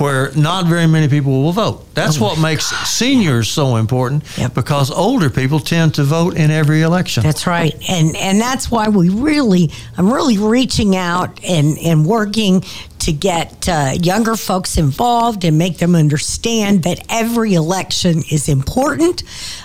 where 0.00 0.32
not 0.34 0.66
very 0.66 0.86
many 0.86 1.08
people 1.08 1.42
will 1.42 1.52
vote. 1.52 1.94
That's 1.94 2.18
what 2.18 2.38
makes 2.40 2.66
seniors 2.88 3.48
so 3.48 3.76
important 3.76 4.24
Yep. 4.36 4.54
because 4.54 4.90
older 4.90 5.30
people 5.30 5.60
tend 5.60 5.94
to 5.94 6.04
vote 6.04 6.36
in 6.36 6.50
every 6.50 6.82
election. 6.82 7.22
That's 7.22 7.46
right, 7.46 7.74
and 7.88 8.16
and 8.16 8.40
that's 8.40 8.70
why 8.70 8.88
we 8.88 9.08
really, 9.08 9.70
I'm 9.96 10.12
really 10.12 10.38
reaching 10.38 10.96
out 10.96 11.42
and 11.44 11.78
and 11.78 12.06
working 12.06 12.64
to 13.00 13.12
get 13.12 13.68
uh, 13.68 13.92
younger 14.00 14.34
folks 14.34 14.78
involved 14.78 15.44
and 15.44 15.58
make 15.58 15.76
them 15.78 15.94
understand 15.94 16.82
that 16.84 17.04
every 17.10 17.52
election 17.54 18.22
is 18.30 18.48
important, 18.48 19.22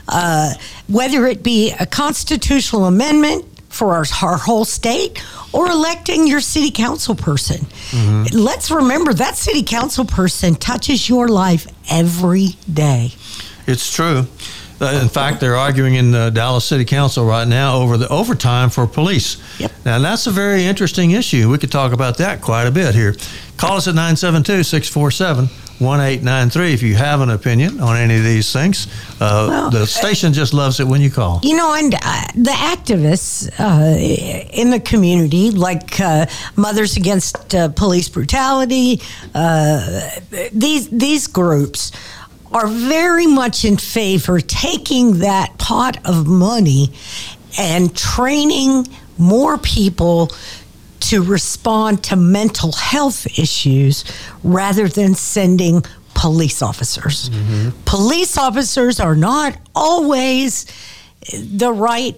uh, 0.10 0.54
whether 0.88 1.26
it 1.26 1.42
be 1.42 1.72
a 1.80 1.86
constitutional 1.86 2.86
amendment 2.86 3.46
for 3.69 3.93
our, 3.93 4.05
our 4.21 4.38
whole 4.38 4.65
state 4.65 5.23
or 5.53 5.67
electing 5.67 6.27
your 6.27 6.41
city 6.41 6.71
council 6.71 7.15
person. 7.15 7.65
Let's 8.34 8.69
remember 8.71 9.13
that 9.13 9.36
city 9.36 9.63
council 9.63 10.05
person 10.05 10.55
touches 10.55 11.08
your 11.08 11.27
life 11.27 11.67
every 11.89 12.49
day. 12.71 13.12
It's 13.67 13.93
true. 13.93 14.25
Uh, 14.82 14.99
in 15.01 15.10
fact, 15.10 15.41
they're 15.41 15.58
arguing 15.58 15.95
in 15.95 16.12
the 16.12 16.29
Dallas 16.29 16.63
City 16.63 16.86
Council 16.86 17.25
right 17.25 17.47
now 17.47 17.79
over 17.79 17.97
the 17.97 18.08
overtime 18.08 18.69
for 18.69 18.88
police. 18.88 19.36
Yep. 19.60 19.71
Now, 19.84 19.99
that's 19.99 20.25
a 20.25 20.32
very 20.32 20.63
interesting 20.63 21.12
issue. 21.12 21.49
We 21.49 21.58
could 21.58 21.71
talk 21.71 21.91
about 21.91 22.17
that 22.19 22.41
quite 22.41 22.65
a 22.65 22.71
bit 22.71 22.95
here. 22.95 23.15
Call 23.58 23.75
us 23.75 23.89
at 23.89 23.95
972 23.95 24.63
647 24.63 25.49
1893 25.80 26.74
if 26.74 26.82
you 26.84 26.96
have 26.96 27.22
an 27.22 27.30
opinion 27.30 27.80
on 27.80 27.96
any 27.98 28.18
of 28.18 28.24
these 28.24 28.52
things. 28.52 28.88
Uh, 29.20 29.48
Well, 29.50 29.70
the 29.70 29.86
station 29.88 30.34
just 30.34 30.54
loves 30.54 30.80
it 30.80 30.88
when 30.88 31.02
you 31.02 31.10
call. 31.10 31.39
You 31.44 31.56
know, 31.56 31.74
and 31.74 31.94
uh, 31.94 32.00
the 32.36 32.52
activists 32.52 33.50
uh, 33.60 33.98
in 34.54 34.70
the 34.72 34.80
community, 34.80 35.52
like 35.52 36.00
uh, 36.00 36.26
Mothers 36.56 36.98
Against 36.98 37.56
uh, 37.56 37.70
Police 37.70 38.10
Brutality, 38.10 39.02
uh, 39.34 40.10
these 40.52 40.89
these 40.89 41.28
groups 41.28 41.92
are 42.52 42.68
very 42.68 43.28
much 43.28 43.63
in 43.63 43.78
favor 43.78 44.39
taking 44.42 45.20
that 45.20 45.58
pot 45.60 45.98
of 46.06 46.28
money 46.28 46.92
and 47.58 47.96
training 47.96 48.88
more 49.18 49.58
people 49.58 50.32
to 51.10 51.24
respond 51.24 52.04
to 52.04 52.15
mental 52.15 52.72
health 52.72 53.26
issues 53.39 54.04
rather 54.43 54.88
than 54.88 55.15
sending 55.15 55.84
police 56.13 56.62
officers. 56.62 57.32
Police 57.86 58.38
officers 58.38 59.00
are 59.00 59.15
not 59.15 59.58
always 59.74 60.65
the 61.34 61.72
right 61.72 62.15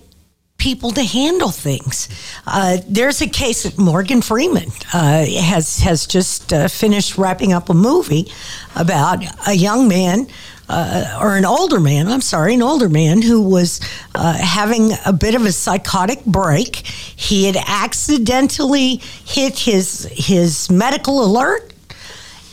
people 0.58 0.92
to 0.92 1.04
handle 1.04 1.52
things. 1.52 2.10
Uh, 2.46 2.78
there's 2.88 3.22
a 3.22 3.30
case 3.30 3.64
that 3.64 3.78
Morgan 3.78 4.22
Freeman 4.22 4.70
uh, 4.94 5.26
has 5.26 5.80
has 5.80 6.06
just 6.06 6.52
uh, 6.52 6.68
finished 6.68 7.18
wrapping 7.18 7.54
up 7.54 7.70
a 7.70 7.74
movie 7.74 8.32
about 8.76 9.24
a 9.48 9.54
young 9.54 9.88
man 9.88 10.28
uh, 10.72 11.20
or 11.22 11.36
an 11.36 11.46
older 11.46 11.80
man, 11.80 12.08
I'm 12.08 12.22
sorry, 12.22 12.54
an 12.54 12.62
older 12.62 12.90
man 12.90 13.22
who 13.22 13.42
was 13.42 13.82
uh, 14.16 14.34
having 14.34 14.92
a 15.06 15.14
bit 15.14 15.36
of 15.36 15.46
a 15.46 15.52
psychotic 15.52 16.24
break. 16.26 16.78
He 16.78 17.46
had 17.46 17.58
accidentally 17.68 19.02
hit 19.26 19.60
his 19.60 20.10
his 20.12 20.70
medical 20.72 21.24
alert 21.24 21.74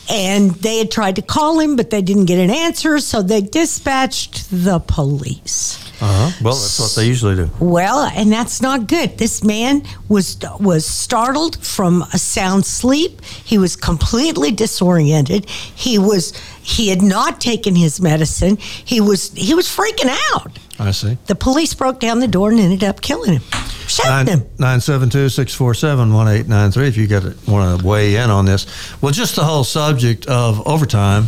and 0.09 0.51
they 0.51 0.79
had 0.79 0.91
tried 0.91 1.15
to 1.17 1.21
call 1.21 1.59
him, 1.59 1.75
but 1.75 1.91
they 1.91 2.01
didn't 2.01 2.25
get 2.25 2.39
an 2.39 2.49
answer, 2.49 2.99
so 2.99 3.21
they 3.21 3.41
dispatched 3.41 4.49
the 4.49 4.79
police. 4.79 5.85
Uh-huh. 6.01 6.31
Well, 6.41 6.55
that's 6.55 6.79
what 6.79 6.95
they 6.95 7.07
usually 7.07 7.35
do. 7.35 7.49
Well, 7.59 8.09
and 8.15 8.31
that's 8.31 8.61
not 8.61 8.87
good. 8.87 9.17
This 9.17 9.43
man 9.43 9.83
was 10.07 10.37
was 10.59 10.85
startled 10.85 11.57
from 11.63 12.03
a 12.13 12.17
sound 12.17 12.65
sleep. 12.65 13.21
He 13.25 13.57
was 13.57 13.75
completely 13.75 14.51
disoriented. 14.51 15.49
He 15.49 15.99
was 15.99 16.31
he 16.61 16.89
had 16.89 17.01
not 17.01 17.41
taken 17.41 17.75
his 17.75 17.99
medicine. 18.01 18.57
He 18.57 19.01
was 19.01 19.31
he 19.33 19.53
was 19.53 19.67
freaking 19.67 20.15
out. 20.33 20.57
I 20.79 20.91
see. 20.91 21.17
The 21.27 21.35
police 21.35 21.73
broke 21.73 21.99
down 21.99 22.19
the 22.19 22.27
door 22.27 22.51
and 22.51 22.59
ended 22.59 22.83
up 22.83 23.01
killing 23.01 23.33
him, 23.33 23.41
shooting 23.87 24.27
him. 24.27 24.41
972-647-1893 24.57 26.87
if 26.87 26.95
you 26.95 27.07
got 27.07 27.23
want 27.47 27.81
to 27.81 27.85
weigh 27.85 28.15
in 28.15 28.29
on 28.29 28.45
this. 28.45 28.65
Well, 29.01 29.11
just 29.11 29.35
the 29.35 29.43
whole 29.43 29.65
subject 29.65 30.25
of 30.27 30.65
overtime. 30.65 31.27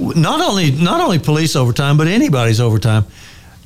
Not 0.00 0.40
only 0.40 0.70
not 0.70 1.00
only 1.00 1.18
police 1.18 1.56
overtime, 1.56 1.96
but 1.96 2.06
anybody's 2.06 2.60
overtime. 2.60 3.04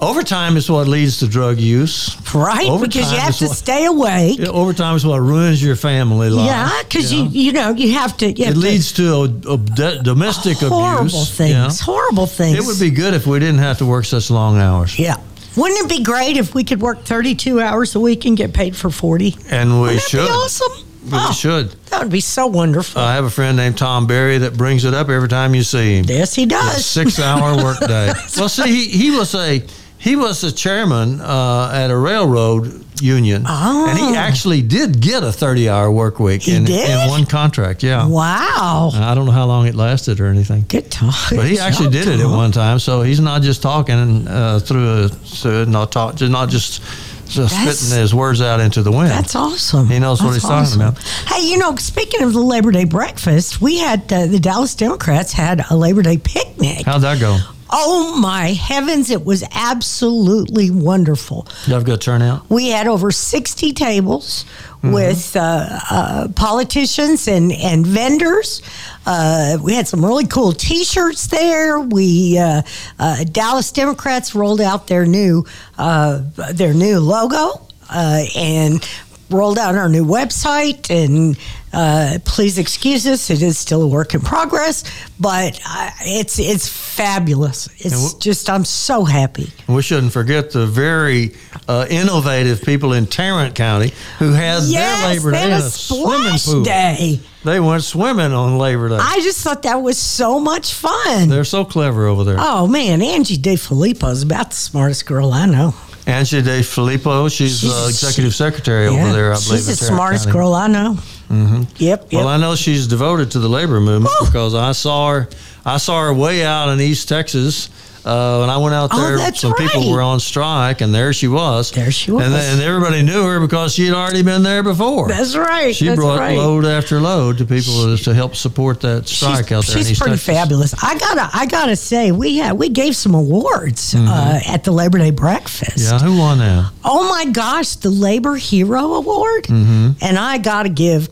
Overtime 0.02 0.56
is 0.56 0.68
what 0.68 0.88
leads 0.88 1.20
to 1.20 1.28
drug 1.28 1.58
use. 1.60 2.16
Right, 2.34 2.66
Overtime 2.68 2.88
because 2.88 3.12
you 3.12 3.18
have 3.18 3.36
to 3.36 3.46
what- 3.46 3.56
stay 3.56 3.84
awake. 3.86 4.38
Yeah, 4.40 4.48
overtime 4.48 4.96
is 4.96 5.06
what 5.06 5.18
ruins 5.20 5.62
your 5.62 5.76
family 5.76 6.28
life. 6.28 6.46
Yeah, 6.46 6.82
because 6.82 7.12
you, 7.12 7.24
know? 7.24 7.30
you 7.30 7.52
know 7.52 7.70
you 7.70 7.92
have 7.92 8.16
to. 8.16 8.32
You 8.32 8.46
have 8.46 8.54
it 8.54 8.60
to- 8.60 8.66
leads 8.66 8.92
to 8.94 9.14
a, 9.14 9.24
a 9.54 9.56
de- 9.58 10.02
domestic 10.02 10.58
horrible 10.58 11.02
abuse. 11.06 11.30
things. 11.36 11.50
you 11.50 11.56
know? 11.56 11.68
Horrible 11.82 12.26
things. 12.26 12.58
It 12.58 12.64
would 12.66 12.80
be 12.80 12.90
good 12.90 13.14
if 13.14 13.28
we 13.28 13.38
didn't 13.38 13.58
have 13.58 13.78
to 13.78 13.86
work 13.86 14.04
such 14.04 14.28
long 14.30 14.58
hours. 14.58 14.98
Yeah. 14.98 15.16
Wouldn't 15.56 15.80
it 15.84 15.88
be 15.98 16.02
great 16.02 16.36
if 16.36 16.52
we 16.54 16.64
could 16.64 16.80
work 16.80 17.04
32 17.04 17.60
hours 17.60 17.94
a 17.94 18.00
week 18.00 18.24
and 18.24 18.36
get 18.36 18.52
paid 18.52 18.74
for 18.74 18.90
40? 18.90 19.36
And 19.50 19.74
we 19.74 19.80
Wouldn't 19.82 20.00
that 20.00 20.08
should. 20.08 20.26
be 20.26 20.30
awesome? 20.32 20.72
We 21.04 21.10
Oh, 21.12 21.32
should. 21.32 21.70
That 21.90 22.00
would 22.02 22.10
be 22.12 22.20
so 22.20 22.46
wonderful. 22.46 23.02
I 23.02 23.14
have 23.14 23.24
a 23.24 23.30
friend 23.30 23.56
named 23.56 23.76
Tom 23.78 24.06
Berry 24.06 24.38
that 24.38 24.56
brings 24.56 24.84
it 24.84 24.94
up 24.94 25.08
every 25.10 25.28
time 25.28 25.54
you 25.54 25.62
see 25.62 25.98
him. 25.98 26.06
yes, 26.08 26.34
he 26.34 26.46
does. 26.46 26.86
six-hour 26.86 27.56
workday. 27.62 28.12
well, 28.38 28.48
see, 28.48 28.86
he, 28.86 28.86
he 28.88 29.10
was 29.10 29.34
a 29.34 29.62
he 30.02 30.16
was 30.16 30.42
a 30.44 30.52
chairman 30.52 31.20
uh, 31.20 31.70
at 31.72 31.90
a 31.90 31.96
railroad 31.96 32.84
union, 33.00 33.44
and 33.48 33.98
he 33.98 34.04
Oh. 34.04 34.14
actually 34.14 34.62
did 34.62 35.00
get 35.00 35.22
a 35.24 35.32
thirty-hour 35.32 35.90
work 35.90 36.20
week 36.20 36.42
He 36.42 36.54
in, 36.54 36.64
did? 36.64 36.88
in 36.90 37.08
one 37.08 37.24
contract. 37.26 37.82
Yeah, 37.82 38.06
Wow. 38.06 38.90
I 38.94 39.14
don't 39.14 39.26
know 39.26 39.32
how 39.32 39.46
long 39.46 39.66
it 39.66 39.74
lasted 39.74 40.20
or 40.20 40.26
anything. 40.26 40.64
Good 40.68 40.90
talk. 40.90 41.14
But 41.30 41.46
he 41.46 41.58
actually 41.58 41.90
did 41.90 42.06
it 42.08 42.20
at 42.20 42.26
one 42.28 42.52
time, 42.52 42.78
so 42.78 43.02
he's 43.02 43.20
not 43.20 43.42
just 43.42 43.60
talking 43.62 44.28
uh, 44.28 44.58
through 44.60 45.04
a 45.04 45.08
so 45.26 45.64
not 45.64 45.90
talk, 45.90 46.14
just 46.16 46.30
not 46.30 46.48
just, 46.48 46.80
just 47.28 47.52
That's- 47.54 47.78
spitting 47.78 47.98
his 48.00 48.14
words 48.14 48.40
out 48.40 48.60
into 48.60 48.82
the 48.82 48.92
wind. 48.92 49.10
That's 49.10 49.34
awesome. 49.34 49.88
He 49.88 49.98
knows 49.98 50.20
what 50.22 50.32
That's 50.32 50.42
he's 50.44 50.50
talking 50.50 50.80
about. 50.80 50.98
Hey, 51.26 51.48
you 51.50 51.58
know, 51.58 51.74
speaking 51.76 52.22
of 52.22 52.32
the 52.34 52.40
Labor 52.54 52.70
Day 52.70 52.84
breakfast, 52.84 53.60
we 53.60 53.78
had 53.78 54.12
uh, 54.12 54.26
the 54.26 54.38
Dallas 54.38 54.74
Democrats 54.76 55.32
had 55.32 55.64
a 55.70 55.76
Labor 55.76 56.02
Day 56.02 56.18
picnic. 56.18 56.84
How'd 56.86 57.02
that 57.02 57.18
go? 57.18 57.38
Oh 57.74 58.18
my 58.20 58.48
heavens, 58.48 59.10
it 59.10 59.24
was 59.24 59.42
absolutely 59.52 60.70
wonderful. 60.70 61.46
You 61.66 61.72
have 61.72 61.82
a 61.82 61.86
good 61.86 62.00
turnout. 62.02 62.48
We 62.50 62.68
had 62.68 62.86
over 62.86 63.10
60 63.10 63.72
tables 63.72 64.44
Mm-hmm. 64.82 64.94
with 64.94 65.36
uh, 65.36 65.78
uh, 65.92 66.28
politicians 66.34 67.28
and, 67.28 67.52
and 67.52 67.86
vendors. 67.86 68.60
Uh, 69.06 69.56
we 69.62 69.74
had 69.74 69.86
some 69.86 70.04
really 70.04 70.26
cool 70.26 70.50
t 70.50 70.82
shirts 70.82 71.28
there. 71.28 71.78
We 71.78 72.36
uh, 72.36 72.62
uh, 72.98 73.22
Dallas 73.22 73.70
Democrats 73.70 74.34
rolled 74.34 74.60
out 74.60 74.88
their 74.88 75.06
new, 75.06 75.46
uh, 75.78 76.22
their 76.52 76.74
new 76.74 76.98
logo 76.98 77.64
uh, 77.90 78.24
and 78.36 78.84
rolled 79.30 79.56
out 79.56 79.76
our 79.76 79.88
new 79.88 80.04
website 80.04 80.90
and 80.90 81.38
uh, 81.72 82.18
please 82.24 82.58
excuse 82.58 83.06
us 83.06 83.30
it 83.30 83.42
is 83.42 83.56
still 83.58 83.82
a 83.82 83.86
work 83.88 84.14
in 84.14 84.20
progress 84.20 84.84
but 85.18 85.58
uh, 85.66 85.90
it's 86.00 86.38
it's 86.38 86.68
fabulous 86.68 87.68
it's 87.78 88.14
just 88.14 88.48
i'm 88.50 88.64
so 88.64 89.04
happy 89.04 89.50
We 89.68 89.82
shouldn't 89.82 90.12
forget 90.12 90.50
the 90.50 90.66
very 90.66 91.32
uh, 91.68 91.86
innovative 91.88 92.62
people 92.62 92.92
in 92.92 93.06
Tarrant 93.06 93.54
County 93.54 93.92
who 94.18 94.32
had 94.32 94.62
yes 94.64 95.02
their 95.02 95.14
Labor 95.14 95.30
Day 95.32 95.50
had 95.50 95.62
a 95.62 95.66
a 95.66 95.70
swimming 95.70 96.38
pool. 96.44 96.62
day 96.64 97.20
They 97.44 97.58
went 97.60 97.82
swimming 97.84 98.32
on 98.32 98.58
Labor 98.58 98.88
Day. 98.90 98.98
i 99.00 99.20
just 99.22 99.40
thought 99.42 99.62
that 99.62 99.76
was 99.76 99.96
so 99.98 100.38
much 100.38 100.74
fun 100.74 101.28
They're 101.28 101.44
so 101.44 101.64
clever 101.64 102.06
over 102.06 102.24
there. 102.24 102.36
oh 102.38 102.66
man 102.66 103.00
angie 103.02 103.36
de 103.38 103.56
filippo 103.56 104.08
is 104.08 104.22
about 104.22 104.50
the 104.50 104.56
smartest 104.56 105.06
girl 105.06 105.32
i 105.32 105.46
know 105.46 105.74
Angie 106.04 106.42
De 106.42 106.64
Filippo, 106.64 107.28
she's, 107.28 107.60
She's- 107.60 107.72
uh, 107.72 107.86
executive 107.88 108.34
secretary 108.34 108.88
over 108.88 108.96
Yeah, 108.96 109.12
there, 109.12 109.30
I 109.32 109.34
believe. 109.36 109.46
she's 109.60 109.66
the 109.68 109.76
smartest 109.76 110.24
County. 110.24 110.36
girl 110.36 110.52
i 110.54 110.66
know 110.66 110.98
mm-hmm. 111.32 111.62
yep 111.78 112.02
yep 112.02 112.12
Well, 112.12 112.28
I 112.28 112.36
know 112.36 112.54
she's 112.54 112.86
devoted 112.86 113.30
to 113.32 113.38
the 113.38 113.48
labor 113.48 113.80
movement 113.80 114.14
because 114.24 114.54
I 114.54 114.72
saw 114.72 115.10
her. 115.12 115.28
I 115.64 115.78
saw 115.78 116.02
her 116.02 116.12
way 116.14 116.44
out 116.44 116.68
in 116.68 116.80
East 116.80 117.08
Texas. 117.08 117.68
Uh, 118.04 118.38
when 118.40 118.50
I 118.50 118.56
went 118.56 118.74
out 118.74 118.90
Oh, 118.92 119.00
there, 119.00 119.16
that's 119.16 119.38
some 119.38 119.54
people 119.54 119.88
were 119.92 120.02
on 120.02 120.18
strike, 120.18 120.80
and 120.80 120.92
there 120.92 121.12
she 121.12 121.28
was. 121.28 121.70
There 121.70 121.92
she 121.92 122.10
and, 122.10 122.16
was. 122.16 122.30
then- 122.32 122.54
and 122.54 122.60
everybody 122.60 123.00
knew 123.04 123.22
her 123.24 123.38
because 123.38 123.74
she 123.74 123.86
had 123.86 123.94
already 123.94 124.24
been 124.24 124.42
there 124.42 124.64
before. 124.64 125.06
that's 125.06 125.36
right 125.36 125.72
she 125.72 125.86
that's 125.86 126.00
brought 126.00 126.18
right. 126.18 126.36
load 126.36 126.64
after 126.64 127.00
load 127.00 127.38
to 127.38 127.44
people 127.44 127.96
to 127.96 128.12
help 128.12 128.34
support 128.34 128.80
that 128.80 129.06
strike 129.06 129.46
she's, 129.46 129.52
out 129.52 129.64
there. 129.66 129.76
in 129.76 129.82
she's 129.84 129.90
East 129.92 130.00
pretty 130.00 130.16
Texas. 130.16 130.34
fabulous. 130.34 130.74
I 130.82 130.98
gotta, 130.98 131.30
I 131.32 131.46
gotta 131.46 131.76
say, 131.76 132.10
we 132.10 132.38
had, 132.38 132.58
we 132.58 132.70
gave 132.70 132.96
some 132.96 133.14
awards 133.14 133.94
Mm-hmm. 133.94 134.08
uh, 134.08 134.40
at 134.52 134.64
the 134.64 134.72
Labor 134.72 134.98
Day 134.98 135.12
breakfast. 135.12 135.78
Yeah, 135.78 136.00
who 136.00 136.18
won 136.18 136.38
that? 136.38 136.72
Oh 136.84 137.08
my 137.08 137.26
gosh, 137.26 137.76
the 137.76 137.90
Labor 137.90 138.34
Hero 138.34 138.94
Award, 138.94 139.44
Mm-hmm. 139.44 139.90
and 140.04 140.18
I 140.18 140.38
gotta 140.38 140.70
give 140.70 141.08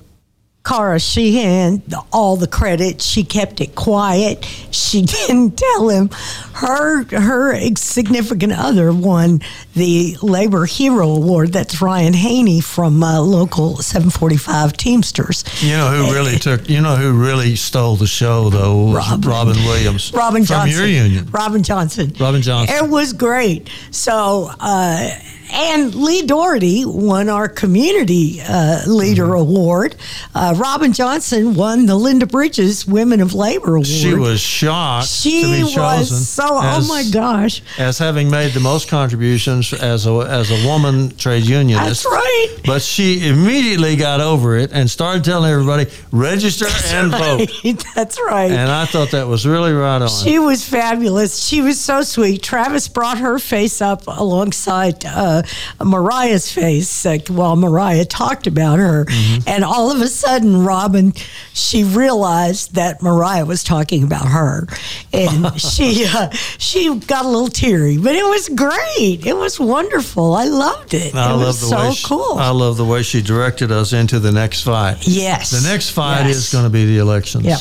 Cara 0.70 1.00
Sheehan 1.00 1.83
all 2.12 2.37
the 2.37 2.46
credit. 2.46 3.02
She 3.02 3.24
kept 3.24 3.61
it 3.61 3.74
quiet. 3.74 4.44
She 4.70 5.02
didn't 5.26 5.59
tell 5.59 5.88
him. 5.88 6.11
Her 6.52 7.02
her 7.06 7.59
significant 7.74 8.52
other 8.52 8.92
won 8.92 9.40
the 9.74 10.16
Labor 10.22 10.66
Hero 10.66 11.09
Award. 11.09 11.52
That's 11.52 11.83
Ryan 11.83 12.12
Haney 12.12 12.61
from 12.61 13.02
uh, 13.02 13.20
local 13.20 13.78
745 13.78 14.74
Teamsters. 14.74 15.42
You 15.61 15.72
know 15.72 15.88
who 15.90 16.12
really 16.12 16.38
took? 16.38 16.70
You 16.70 16.80
know 16.80 16.94
who 16.94 17.20
really 17.20 17.56
stole 17.56 17.96
the 17.96 18.06
show 18.06 18.48
though? 18.48 18.92
Robin. 18.92 19.28
Robin, 19.28 19.56
Williams. 19.64 20.12
Robin 20.14 20.44
from 20.44 20.68
Johnson. 20.68 20.78
your 20.78 20.87
union. 20.87 21.28
Robin 21.33 21.64
Johnson. 21.64 22.12
Robin 22.20 22.42
Johnson. 22.42 22.76
It 22.76 22.88
was 22.88 23.12
great. 23.12 23.68
So, 23.90 24.52
uh, 24.61 25.11
and 25.52 25.94
Lee 25.94 26.22
Doherty 26.22 26.84
won 26.84 27.28
our 27.28 27.48
Community 27.48 28.40
uh, 28.46 28.82
Leader 28.86 29.24
Mm-hmm. 29.26 29.34
Award. 29.40 29.96
Uh, 30.34 30.54
Robin 30.56 30.92
Johnson 30.92 31.54
won 31.54 31.86
the 31.86 31.94
Linda 31.96 32.26
Bridges 32.26 32.86
Women 32.86 33.20
of 33.20 33.34
Labor 33.34 33.74
Award. 33.76 33.86
She 33.86 34.14
was 34.14 34.40
shocked 34.40 35.08
She 35.08 35.42
to 35.42 35.46
be 35.48 35.62
was 35.64 35.74
chosen. 35.74 36.16
so. 36.18 36.60
as- 36.62 36.88
oh 36.90 36.92
my 36.92 37.04
gosh, 37.12 37.62
as 37.78 37.98
having 37.98 38.30
made 38.30 38.52
the 38.52 38.60
most 38.60 38.88
contributions 38.88 39.72
as 39.72 40.06
a 40.06 40.12
as 40.20 40.50
a 40.50 40.66
woman 40.66 41.14
trade 41.16 41.44
unionist. 41.44 42.04
that's 42.04 42.06
right. 42.06 42.56
But 42.64 42.82
she 42.82 43.28
immediately 43.28 43.96
got 43.96 44.20
over 44.20 44.56
it 44.56 44.70
and 44.72 44.88
started 44.90 45.24
telling 45.24 45.50
everybody 45.50 45.86
register 46.12 46.66
and 46.94 47.10
vote. 47.10 47.50
That's 47.94 48.18
right. 48.20 48.50
And 48.50 48.70
I 48.70 48.84
thought 48.86 49.10
that 49.12 49.26
was 49.26 49.46
really 49.46 49.72
right 49.72 50.00
on. 50.02 50.08
She 50.08 50.38
was 50.38 50.66
fabulous. 50.66 51.42
She 51.46 51.60
was 51.62 51.80
so 51.80 52.02
sweet. 52.02 52.42
Travis 52.42 52.88
brought 52.88 53.18
her 53.18 53.38
face 53.38 53.80
up 53.80 54.02
alongside 54.06 55.04
uh, 55.06 55.39
Mariah's 55.85 56.50
face 56.53 57.05
uh, 57.07 57.18
while 57.29 57.57
Mariah 57.57 58.05
talked 58.05 58.46
about 58.46 58.79
her. 58.79 59.05
Mm-hmm. 59.07 59.48
And 59.48 59.64
all 59.64 59.90
of 59.90 60.00
a 60.00 60.09
sudden, 60.09 60.64
Robin, 60.64 61.12
she 61.53 61.85
realized 61.85 62.74
that 62.74 63.03
Mariah 63.03 63.44
was 63.46 63.62
talking 63.64 64.03
about 64.05 64.26
her. 64.26 64.66
And 65.12 65.61
she, 65.61 66.07
uh, 66.09 66.31
she 66.31 66.94
got 67.00 67.24
a 67.24 67.29
little 67.29 67.48
teary, 67.48 67.98
but 67.98 68.14
it 68.14 68.24
was 68.24 68.48
great. 68.50 69.26
It 69.26 69.37
was 69.37 69.59
wonderful. 69.61 70.35
I 70.35 70.44
loved 70.44 70.94
it. 70.94 71.14
I 71.14 71.31
it 71.31 71.37
love 71.37 71.46
was 71.46 71.61
the 71.61 71.66
so 71.68 71.79
way 71.79 71.92
she, 71.92 72.07
cool. 72.07 72.38
I 72.38 72.50
love 72.50 72.76
the 72.76 72.85
way 72.85 73.03
she 73.03 73.22
directed 73.22 73.70
us 73.72 73.92
into 73.92 74.18
the 74.18 74.33
next 74.33 74.62
fight. 74.62 75.07
yes. 75.07 75.50
The 75.50 75.68
next 75.68 75.90
fight 75.90 76.26
Yes. 76.26 76.37
is 76.37 76.53
going 76.53 76.64
to 76.64 76.70
be 76.70 76.85
the 76.87 76.98
elections. 76.98 77.44
Yep. 77.44 77.61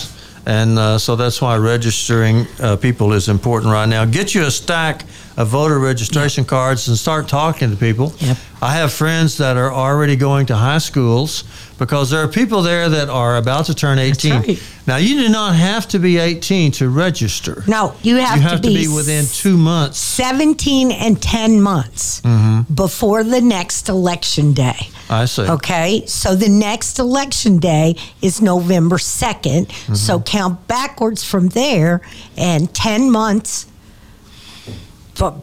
And 0.49 0.79
uh, 0.79 0.97
so 0.97 1.15
that's 1.15 1.39
why 1.43 1.57
registering 1.57 2.47
uh, 2.59 2.75
people 2.75 3.13
is 3.13 3.29
important 3.29 3.71
right 3.71 3.87
now. 3.87 4.03
Get 4.05 4.33
you 4.33 4.47
a 4.47 4.49
stack 4.49 5.05
of 5.37 5.49
voter 5.49 5.77
registration 5.77 6.43
cards 6.43 6.87
and 6.87 6.97
start 6.97 7.27
talking 7.27 7.69
to 7.69 7.77
people. 7.77 8.13
Yep. 8.17 8.37
I 8.59 8.73
have 8.73 8.91
friends 8.91 9.37
that 9.37 9.57
are 9.57 9.71
already 9.71 10.15
going 10.15 10.47
to 10.47 10.55
high 10.55 10.79
schools 10.79 11.43
because 11.79 12.09
there 12.09 12.21
are 12.21 12.27
people 12.27 12.61
there 12.61 12.89
that 12.89 13.09
are 13.09 13.37
about 13.37 13.65
to 13.67 13.73
turn 13.73 13.97
18. 13.97 14.31
right. 14.33 14.63
Now, 14.85 14.97
you 14.97 15.15
do 15.21 15.29
not 15.29 15.55
have 15.55 15.87
to 15.89 15.99
be 15.99 16.17
18 16.17 16.71
to 16.73 16.89
register. 16.89 17.63
No, 17.67 17.95
you 18.03 18.17
have, 18.17 18.37
you 18.37 18.43
have 18.43 18.61
to, 18.61 18.67
be, 18.67 18.87
within 18.87 19.25
two 19.25 19.57
months. 19.57 19.97
17 19.97 20.91
and 20.91 21.21
10 21.21 21.61
months 21.61 22.21
Mm-hmm. 22.21 22.73
before 22.73 23.23
the 23.23 23.39
next 23.41 23.87
election 23.87 24.53
day. 24.53 24.89
I 25.09 25.25
see. 25.25 25.43
Okay, 25.43 26.05
so 26.05 26.35
the 26.35 26.49
next 26.49 26.99
election 26.99 27.57
day 27.59 27.95
is 28.21 28.41
November 28.41 28.97
2nd. 28.97 29.67
Mm-hmm. 29.67 29.93
So 29.95 30.19
count 30.19 30.67
backwards 30.67 31.23
from 31.23 31.47
there, 31.49 32.01
and 32.37 32.73
10 32.73 33.09
months 33.09 33.67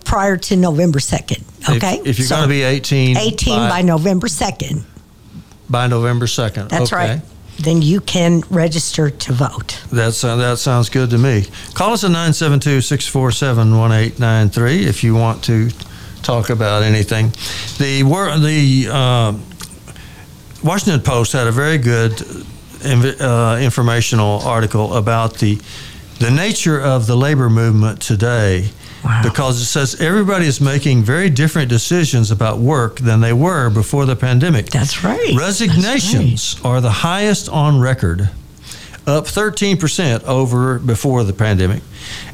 prior 0.04 0.36
to 0.36 0.56
November 0.56 0.98
2nd. 0.98 1.76
Okay? 1.76 2.00
If, 2.04 2.18
you're 2.18 2.26
So, 2.28 2.36
going 2.36 2.48
to 2.48 2.54
be 2.54 2.62
18, 2.62 3.16
18 3.16 3.68
by, 3.68 3.82
November 3.82 4.26
2nd. 4.28 4.82
By 5.68 5.86
November 5.86 6.26
2nd. 6.26 6.68
That's 6.68 6.92
okay. 6.92 7.14
right. 7.14 7.20
Then 7.58 7.80
you 7.80 8.00
can 8.00 8.42
register 8.50 9.08
to 9.08 9.32
vote. 9.32 9.82
That's, 9.90 10.22
uh, 10.22 10.36
that 10.36 10.58
sounds 10.58 10.90
good 10.90 11.10
to 11.10 11.18
me. 11.18 11.46
Call 11.74 11.92
us 11.94 12.04
at 12.04 12.08
972 12.08 12.82
647 12.82 13.78
1893 13.78 14.84
if 14.86 15.02
you 15.02 15.14
want 15.14 15.42
to 15.44 15.70
talk 16.22 16.50
about 16.50 16.82
anything. 16.82 17.30
The, 17.78 18.02
wor- 18.02 18.36
the 18.38 18.88
uh, 18.92 19.32
Washington 20.62 21.00
Post 21.00 21.32
had 21.32 21.46
a 21.46 21.52
very 21.52 21.78
good 21.78 22.20
uh, 22.84 23.58
informational 23.62 24.40
article 24.40 24.94
about 24.94 25.34
the, 25.34 25.58
the 26.18 26.30
nature 26.30 26.80
of 26.80 27.06
the 27.06 27.16
labor 27.16 27.50
movement 27.50 28.00
today. 28.00 28.70
Wow. 29.04 29.22
Because 29.22 29.60
it 29.60 29.66
says 29.66 30.00
everybody 30.00 30.46
is 30.46 30.60
making 30.60 31.04
very 31.04 31.30
different 31.30 31.68
decisions 31.68 32.30
about 32.30 32.58
work 32.58 32.98
than 32.98 33.20
they 33.20 33.32
were 33.32 33.70
before 33.70 34.04
the 34.04 34.16
pandemic. 34.16 34.66
That's 34.66 35.04
right. 35.04 35.34
Resignations 35.36 36.58
are 36.64 36.80
the 36.80 36.90
highest 36.90 37.48
on 37.48 37.78
record, 37.78 38.30
up 39.06 39.26
13% 39.26 40.24
over 40.24 40.80
before 40.80 41.22
the 41.22 41.32
pandemic. 41.32 41.82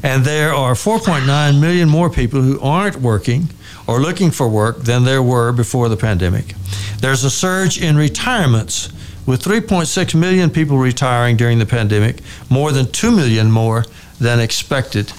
And 0.01 0.25
there 0.25 0.51
are 0.53 0.73
4.9 0.73 1.59
million 1.61 1.89
more 1.89 2.09
people 2.09 2.41
who 2.41 2.59
aren't 2.59 2.95
working 2.95 3.49
or 3.85 3.99
looking 3.99 4.31
for 4.31 4.49
work 4.49 4.79
than 4.79 5.03
there 5.03 5.21
were 5.21 5.51
before 5.51 5.89
the 5.89 5.97
pandemic. 5.97 6.55
There's 6.99 7.23
a 7.23 7.29
surge 7.29 7.79
in 7.79 7.97
retirements 7.97 8.91
with 9.25 9.43
3.6 9.43 10.15
million 10.15 10.49
people 10.49 10.77
retiring 10.77 11.37
during 11.37 11.59
the 11.59 11.65
pandemic, 11.65 12.21
more 12.49 12.71
than 12.71 12.91
2 12.91 13.11
million 13.11 13.49
more 13.51 13.85
than 14.19 14.39
expected. 14.39 15.11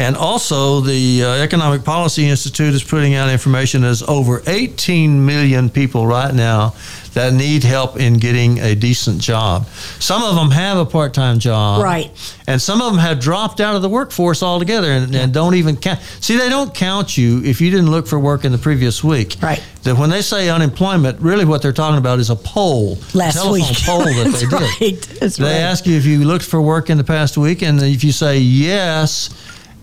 And 0.00 0.16
also, 0.16 0.80
the 0.80 1.24
uh, 1.24 1.28
Economic 1.42 1.84
Policy 1.84 2.26
Institute 2.26 2.72
is 2.72 2.82
putting 2.82 3.12
out 3.12 3.28
information 3.28 3.82
there's 3.82 4.02
over 4.02 4.42
18 4.46 5.26
million 5.26 5.68
people 5.68 6.06
right 6.06 6.32
now 6.34 6.74
that 7.12 7.34
need 7.34 7.64
help 7.64 7.98
in 7.98 8.14
getting 8.14 8.60
a 8.60 8.74
decent 8.74 9.20
job. 9.20 9.66
Some 9.98 10.22
of 10.22 10.36
them 10.36 10.52
have 10.52 10.78
a 10.78 10.86
part 10.86 11.12
time 11.12 11.38
job. 11.38 11.82
Right. 11.82 12.10
And 12.46 12.62
some 12.62 12.80
of 12.80 12.90
them 12.92 12.98
have 12.98 13.20
dropped 13.20 13.60
out 13.60 13.76
of 13.76 13.82
the 13.82 13.90
workforce 13.90 14.42
altogether 14.42 14.90
and, 14.90 15.14
and 15.14 15.34
don't 15.34 15.54
even 15.54 15.76
count. 15.76 16.00
See, 16.20 16.38
they 16.38 16.48
don't 16.48 16.74
count 16.74 17.18
you 17.18 17.44
if 17.44 17.60
you 17.60 17.70
didn't 17.70 17.90
look 17.90 18.06
for 18.06 18.18
work 18.18 18.46
in 18.46 18.52
the 18.52 18.58
previous 18.58 19.04
week. 19.04 19.36
Right. 19.42 19.62
That 19.82 19.98
when 19.98 20.08
they 20.08 20.22
say 20.22 20.48
unemployment, 20.48 21.20
really 21.20 21.44
what 21.44 21.60
they're 21.60 21.72
talking 21.74 21.98
about 21.98 22.20
is 22.20 22.30
a 22.30 22.36
poll, 22.36 22.96
Last 23.12 23.34
telephone 23.34 23.52
week. 23.52 23.76
poll 23.84 24.04
that 24.04 24.30
That's 24.30 24.40
they 24.40 24.46
did. 24.46 24.96
right. 24.96 25.18
That's 25.20 25.36
they 25.36 25.44
right. 25.44 25.52
ask 25.60 25.84
you 25.86 25.96
if 25.98 26.06
you 26.06 26.24
looked 26.24 26.46
for 26.46 26.58
work 26.62 26.88
in 26.88 26.96
the 26.96 27.04
past 27.04 27.36
week, 27.36 27.62
and 27.62 27.82
if 27.82 28.02
you 28.02 28.12
say 28.12 28.38
yes, 28.38 29.28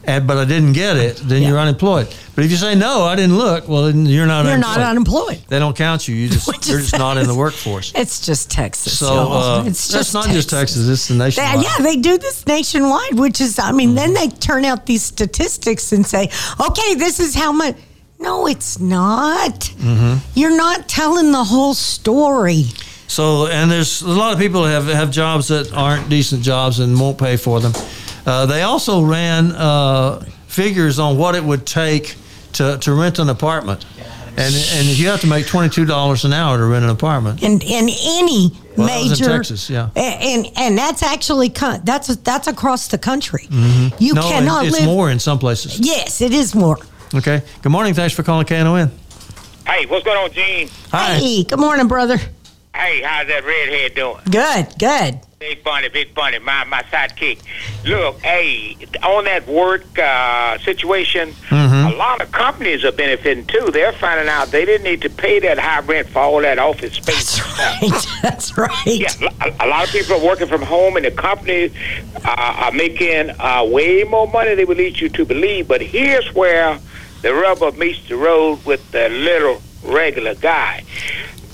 and, 0.08 0.26
but 0.26 0.38
I 0.38 0.46
didn't 0.46 0.74
get 0.74 0.96
it, 0.98 1.18
then 1.18 1.42
Yeah. 1.42 1.50
you're 1.50 1.60
unemployed. 1.60 2.08
But 2.34 2.46
if 2.46 2.52
you 2.52 2.58
say 2.58 2.76
no, 2.76 3.04
I 3.04 3.16
didn't 3.16 3.38
look, 3.38 3.68
well, 3.68 3.84
then 3.84 4.06
you're 4.06 4.26
not 4.26 4.46
You're 4.46 4.54
unemployed. 4.54 4.78
not 4.78 4.90
unemployed. 4.90 5.40
They 5.50 5.60
don't 5.60 5.76
count 5.76 6.08
you. 6.08 6.16
You 6.16 6.30
just 6.38 6.48
you're 6.70 6.80
just 6.80 6.98
not 6.98 7.18
in 7.18 7.28
the 7.28 7.36
workforce. 7.46 7.92
It's 7.96 8.26
just 8.26 8.50
Texas. 8.50 8.98
So 8.98 9.32
uh, 9.32 9.64
it's 9.68 9.88
that's 9.90 10.14
not 10.14 10.30
just 10.30 10.50
Texas; 10.50 10.88
it's 10.88 11.08
the 11.08 11.16
They- 11.16 11.62
yeah, 11.62 11.78
they 11.80 11.98
do 11.98 12.18
this 12.18 12.46
nationwide, 12.48 13.20
which 13.20 13.42
is, 13.42 13.60
I 13.60 13.72
mean, 13.72 13.96
then 13.96 14.14
Mm-hmm. 14.14 14.32
they 14.32 14.38
turn 14.38 14.64
out 14.66 14.86
these 14.86 15.04
statistics 15.04 15.92
and 15.92 16.06
say, 16.06 16.30
okay, 16.60 16.96
this 16.96 17.20
is 17.20 17.36
how 17.36 17.52
much. 17.52 17.76
No, 18.20 18.48
it's 18.48 18.80
not. 18.80 19.60
Mm-hmm. 19.78 20.18
You're 20.34 20.58
not 20.58 20.88
telling 20.90 21.32
the 21.32 21.44
whole 21.44 21.74
story. 21.76 22.64
So, 23.08 23.48
and 23.48 23.70
there's 23.72 24.02
a 24.02 24.08
lot 24.10 24.34
of 24.34 24.40
people 24.40 24.64
have 24.66 24.88
have 24.88 25.12
jobs 25.12 25.48
that 25.50 25.72
aren't 25.74 26.10
decent 26.10 26.42
jobs 26.44 26.80
and 26.80 27.00
won't 27.00 27.18
pay 27.18 27.38
for 27.38 27.60
them. 27.60 27.74
Uh, 28.28 28.46
they 28.46 28.62
also 28.62 29.02
ran 29.02 29.52
uh, 29.54 30.20
figures 30.48 31.00
on 31.00 31.18
what 31.18 31.34
it 31.34 31.44
would 31.44 31.66
take 31.66 32.16
to, 32.54 32.78
to 32.80 32.94
rent 32.94 33.20
an 33.20 33.30
apartment, 33.30 33.86
and 34.38 34.54
and 34.74 34.86
you 34.86 35.08
have 35.08 35.22
to 35.22 35.28
make 35.28 35.48
twenty 35.48 35.70
two 35.70 35.86
dollars 35.86 36.26
an 36.26 36.34
hour 36.34 36.58
to 36.58 36.66
rent 36.66 36.84
an 36.84 36.90
apartment. 36.92 37.42
in 37.42 37.62
in 37.62 37.88
any 37.90 38.52
Well, 38.76 38.88
that 38.88 39.00
was 39.02 39.10
major 39.22 39.32
in 39.32 39.38
Texas, 39.38 39.70
yeah. 39.70 39.90
A- 39.96 40.00
and 40.00 40.48
and 40.58 40.78
that's 40.78 41.04
actually 41.04 41.48
that's 41.84 42.14
that's 42.18 42.48
across 42.48 42.90
the 42.90 42.98
country. 42.98 43.48
You 43.50 43.58
Mm-hmm. 43.58 44.16
no, 44.16 44.22
cannot 44.30 44.66
it's 44.66 44.78
live. 44.80 44.86
more 44.86 45.10
in 45.10 45.20
some 45.20 45.40
places. 45.40 45.80
Yes, 45.80 46.20
it 46.22 46.34
is 46.34 46.54
more. 46.54 46.78
Okay. 47.16 47.42
Good 47.62 47.72
morning. 47.72 47.94
Thanks 47.94 48.14
for 48.14 48.24
calling 48.24 48.46
KNON. 48.46 48.92
Hey, 49.66 49.86
what's 49.86 50.04
going 50.04 50.18
on, 50.18 50.32
Gene? 50.34 50.70
Hi. 50.92 51.16
Hey, 51.16 51.44
good 51.46 51.60
morning, 51.60 51.88
brother. 51.88 52.18
Hey, 52.76 53.02
how's 53.02 53.28
that 53.28 53.44
redhead 53.46 53.96
doing? 53.96 54.18
Good, 54.30 54.68
good. 54.78 55.20
Big 55.40 55.64
Bunny, 55.64 55.88
Big 55.90 56.16
Bunny, 56.16 56.40
my 56.40 56.64
my 56.64 56.82
sidekick. 56.84 57.40
Look, 57.86 58.20
hey, 58.22 58.76
on 59.04 59.26
that 59.26 59.46
work 59.48 59.84
uh, 60.00 60.58
situation, 60.58 61.32
a 61.52 61.96
lot 61.96 62.22
of 62.22 62.32
companies 62.32 62.84
are 62.84 62.92
benefiting 62.92 63.46
too. 63.46 63.70
They're 63.72 63.94
finding 63.94 64.28
out 64.30 64.48
they 64.48 64.66
didn't 64.66 64.86
need 64.86 65.04
to 65.04 65.12
pay 65.12 65.40
that 65.42 65.60
high 65.60 65.82
rent 65.82 66.10
for 66.10 66.24
all 66.24 66.42
that 66.42 66.58
office 66.58 66.94
space. 66.96 67.38
That's 67.38 67.84
right. 67.84 68.08
That's 68.24 68.58
right. 68.58 68.88
Yeah, 68.88 69.12
a, 69.42 69.66
a 69.66 69.68
lot 69.68 69.86
of 69.86 69.92
people 69.92 70.16
are 70.16 70.26
working 70.26 70.48
from 70.48 70.64
home, 70.64 70.96
and 70.96 71.06
the 71.06 71.12
companies 71.12 71.72
uh, 72.26 72.64
are 72.66 72.72
making 72.72 73.30
uh, 73.40 73.64
way 73.64 74.06
more 74.06 74.28
money 74.28 74.50
than 74.50 74.58
they 74.58 74.66
would 74.66 74.78
lead 74.78 75.00
you 75.00 75.08
to 75.10 75.24
believe. 75.24 75.68
But 75.68 75.82
here's 75.82 76.34
where 76.34 76.80
the 77.22 77.36
rubber 77.36 77.72
meets 77.74 78.10
the 78.10 78.16
road 78.18 78.66
with 78.66 78.92
the 78.92 79.08
little 79.10 79.62
regular 79.84 80.34
guy. 80.34 80.84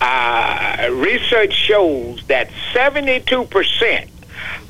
Uh, 0.01 0.89
research 0.91 1.53
shows 1.53 2.23
that 2.27 2.49
72% 2.73 4.09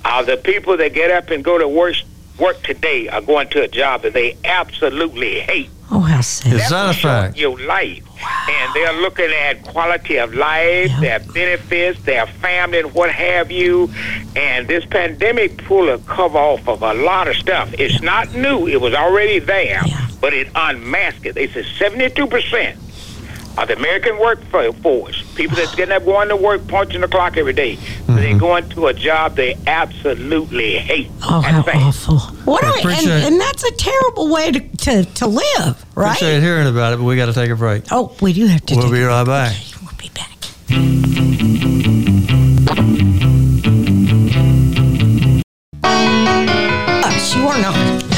of 0.05 0.25
the 0.25 0.37
people 0.37 0.77
that 0.77 0.93
get 0.93 1.09
up 1.11 1.29
and 1.31 1.43
go 1.43 1.57
to 1.57 1.67
work, 1.67 1.95
work 2.39 2.61
today 2.63 3.07
are 3.09 3.21
going 3.21 3.47
to 3.49 3.61
a 3.63 3.67
job 3.67 4.01
that 4.03 4.13
they 4.13 4.37
absolutely 4.43 5.39
hate. 5.39 5.69
Oh, 5.91 5.99
how 5.99 6.21
sad. 6.21 6.53
Is 6.53 6.69
That 6.69 6.87
that 6.87 6.95
a 6.95 6.99
fact? 6.99 7.37
Your 7.37 7.59
life, 7.59 8.03
and 8.49 8.73
they're 8.73 8.93
looking 9.01 9.29
at 9.31 9.63
quality 9.63 10.17
of 10.17 10.33
life, 10.33 10.89
Yeah. 10.89 10.99
their 10.99 11.19
benefits, 11.19 12.01
their 12.03 12.25
family, 12.25 12.79
and 12.79 12.93
what 12.93 13.11
have 13.11 13.51
you. 13.51 13.91
And 14.35 14.67
this 14.67 14.85
pandemic 14.85 15.57
pulled 15.65 15.89
a 15.89 15.97
cover 15.99 16.37
off 16.39 16.67
of 16.67 16.81
a 16.81 16.93
lot 16.93 17.27
of 17.27 17.35
stuff. 17.35 17.73
It's 17.77 18.01
not 18.01 18.33
new; 18.33 18.67
it 18.67 18.81
was 18.81 18.93
already 18.93 19.39
there, 19.39 19.81
Yeah. 19.85 20.07
but 20.19 20.33
it 20.33 20.47
unmasked 20.55 21.25
it. 21.25 21.35
They 21.35 21.47
said 21.47 21.65
seventy-two 21.77 22.27
percent 22.27 22.79
of 23.57 23.67
the 23.67 23.75
American 23.77 24.17
workforce, 24.19 25.21
people 25.35 25.55
that's 25.55 25.75
getting 25.75 25.93
up, 25.95 26.03
going 26.05 26.29
to 26.29 26.35
work, 26.35 26.67
punching 26.67 27.01
the 27.01 27.07
clock 27.07 27.37
every 27.37 27.53
day, 27.53 27.75
Mm-hmm. 27.75 28.15
they're 28.15 28.37
going 28.37 28.69
to 28.69 28.87
a 28.87 28.93
job 28.93 29.35
they 29.35 29.55
absolutely 29.67 30.77
hate. 30.77 31.09
Oh, 31.23 31.41
how 31.41 31.63
sad. 31.63 31.75
awful. 31.77 32.19
What 32.45 32.63
I 32.63 32.81
are, 32.81 32.89
and, 32.91 33.07
and 33.09 33.39
that's 33.39 33.63
a 33.63 33.71
terrible 33.71 34.29
way 34.31 34.51
to, 34.51 34.59
to, 34.59 35.05
to 35.05 35.27
live, 35.27 35.85
right? 35.95 36.15
Appreciate 36.15 36.41
hearing 36.41 36.67
about 36.67 36.93
it, 36.93 36.97
but 36.97 37.03
we 37.05 37.15
got 37.15 37.27
to 37.27 37.33
take 37.33 37.49
a 37.49 37.55
break. 37.55 37.83
Oh, 37.91 38.15
we 38.21 38.33
do 38.33 38.45
have 38.47 38.65
to 38.65 38.75
We'll 38.75 38.83
take 38.85 38.93
be 38.93 39.01
a 39.01 39.07
right 39.07 39.25
back. 39.25 39.53
break. 39.55 39.81
We'll 39.81 39.97
be 39.97 40.09
back. 40.09 41.43
Uh, 45.85 47.09
sure 47.19 47.57
not. 47.61 48.12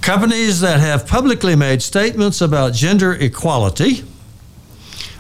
Companies 0.02 0.62
that 0.62 0.80
have 0.80 1.06
publicly 1.06 1.56
made 1.56 1.82
statements 1.82 2.42
about 2.42 2.74
gender 2.74 3.14
equality 3.14 4.04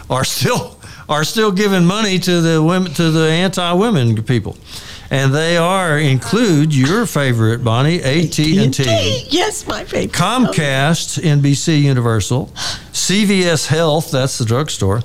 are 0.09 0.23
still 0.23 0.77
are 1.09 1.23
still 1.25 1.51
giving 1.51 1.85
money 1.85 2.17
to 2.19 2.39
the 2.41 2.63
women 2.63 2.93
to 2.93 3.11
the 3.11 3.27
anti-women 3.29 4.23
people, 4.23 4.55
and 5.11 5.35
they 5.35 5.57
are 5.57 5.99
include 5.99 6.73
your 6.73 7.05
favorite 7.05 7.63
Bonnie 7.63 8.01
AT 8.01 8.39
and 8.39 8.73
T. 8.73 9.25
Yes, 9.29 9.67
my 9.67 9.83
favorite. 9.83 10.13
Comcast, 10.13 11.21
NBC 11.21 11.81
Universal, 11.81 12.47
CVS 12.93 13.67
Health, 13.67 14.09
that's 14.09 14.37
the 14.37 14.45
drugstore, 14.45 15.01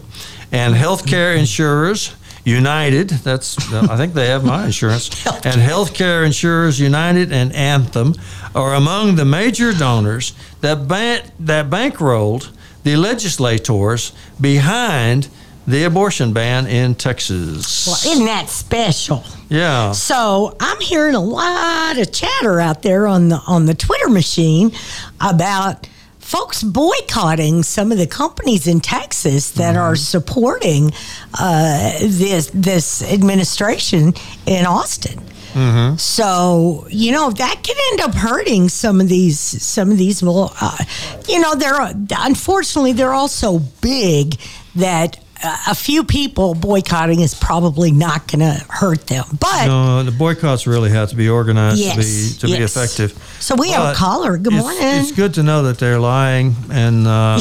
and 0.53 0.75
healthcare 0.75 1.37
insurers, 1.37 2.15
United, 2.45 3.09
that's, 3.09 3.59
I 3.73 3.97
think 3.97 4.15
they 4.15 4.29
have 4.29 4.45
my 4.45 4.67
insurance, 4.67 5.09
and 5.45 5.61
healthcare 5.61 6.25
insurers 6.25 6.79
United 6.79 7.33
and 7.33 7.53
Anthem 7.53 8.15
are 8.55 8.75
among 8.75 9.17
the 9.17 9.25
major 9.25 9.73
donors 9.73 10.33
that, 10.61 10.87
ban- 10.87 11.29
that 11.41 11.69
bankrolled 11.69 12.53
the 12.85 12.95
legislators 12.95 14.13
behind 14.41 15.27
the 15.67 15.85
abortion 15.85 16.33
ban 16.33 16.67
in 16.67 16.95
Texas. 16.95 17.87
Well, 17.87 18.12
isn't 18.12 18.27
that 18.27 18.49
special? 18.49 19.25
yeah. 19.49 19.93
So 19.93 20.57
I'm 20.61 20.81
hearing 20.81 21.14
a 21.14 21.21
lot 21.21 21.99
of 21.99 22.12
chatter 22.12 22.61
out 22.61 22.83
there 22.83 23.07
on 23.07 23.29
the 23.29 23.41
on 23.47 23.67
the 23.67 23.75
Twitter 23.75 24.09
machine 24.09 24.73
about 25.21 25.89
folks 26.19 26.62
boycotting 26.64 27.62
some 27.62 27.93
of 27.93 27.99
the 27.99 28.07
companies 28.07 28.67
in 28.67 28.81
Texas 28.81 29.53
that 29.53 29.75
Mm-hmm. 29.75 29.83
are 29.83 29.97
supporting 29.97 30.93
uh, 31.39 31.99
this 32.01 32.51
this 32.55 33.03
administration 33.03 34.12
in 34.47 34.67
Austin. 34.67 35.21
Mm-hmm. 35.55 35.97
So 35.97 36.87
you 36.91 37.12
know 37.12 37.31
that 37.31 37.62
can 37.62 37.77
end 37.93 38.01
up 38.03 38.14
hurting 38.14 38.69
some 38.69 39.01
of 39.01 39.09
these 39.09 39.39
some 39.41 39.91
of 39.91 39.99
these. 39.99 40.23
Uh, 40.23 40.85
you 41.29 41.41
know 41.41 41.55
they're 41.55 41.93
unfortunately 42.25 42.93
they're 42.93 43.12
all 43.14 43.29
so 43.29 43.61
big 43.81 44.37
that. 44.77 45.19
A 45.68 45.74
few 45.74 46.05
people 46.05 46.55
boycotting 46.55 47.20
is 47.20 47.34
probably 47.34 47.92
not 47.92 48.26
going 48.28 48.40
to 48.40 48.64
hurt 48.68 49.07
them, 49.07 49.24
but 49.38 49.66
No, 49.66 50.03
the 50.03 50.11
boycotts 50.11 50.66
really 50.66 50.90
have 50.90 51.11
to 51.11 51.16
be 51.16 51.28
organized 51.28 51.78
Yes, 51.80 51.94
to 52.38 52.47
be 52.47 52.53
to 52.53 52.59
be 52.59 52.64
effective. 52.64 53.12
So 53.40 53.55
we 53.55 53.70
have 53.70 53.92
a 53.92 53.94
caller. 53.97 54.36
Good 54.38 54.53
it's- 54.55 54.62
morning. 54.62 54.82
It's 55.01 55.12
good 55.12 55.34
to 55.34 55.42
know 55.42 55.62
that 55.64 55.78
they're 55.78 55.99
lying, 55.99 56.55
and 56.70 57.07
uh, 57.07 57.40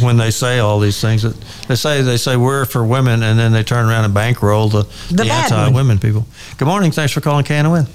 when 0.00 0.16
they 0.16 0.30
say 0.30 0.58
all 0.58 0.78
these 0.80 1.00
things, 1.00 1.22
that 1.22 1.34
they 1.68 1.74
say 1.76 2.02
they 2.02 2.16
say 2.16 2.36
we're 2.36 2.64
for 2.64 2.84
women, 2.84 3.22
and 3.22 3.38
then 3.38 3.52
they 3.52 3.62
turn 3.62 3.88
around 3.88 4.04
and 4.04 4.14
bankroll 4.14 4.68
the, 4.68 4.82
The 5.10 5.24
the, 5.24 5.32
anti-women 5.32 5.98
people. 5.98 6.26
Good 6.58 6.66
morning. 6.68 6.90
Thanks 6.92 7.12
for 7.12 7.20
calling 7.20 7.44
KNON. 7.44 7.86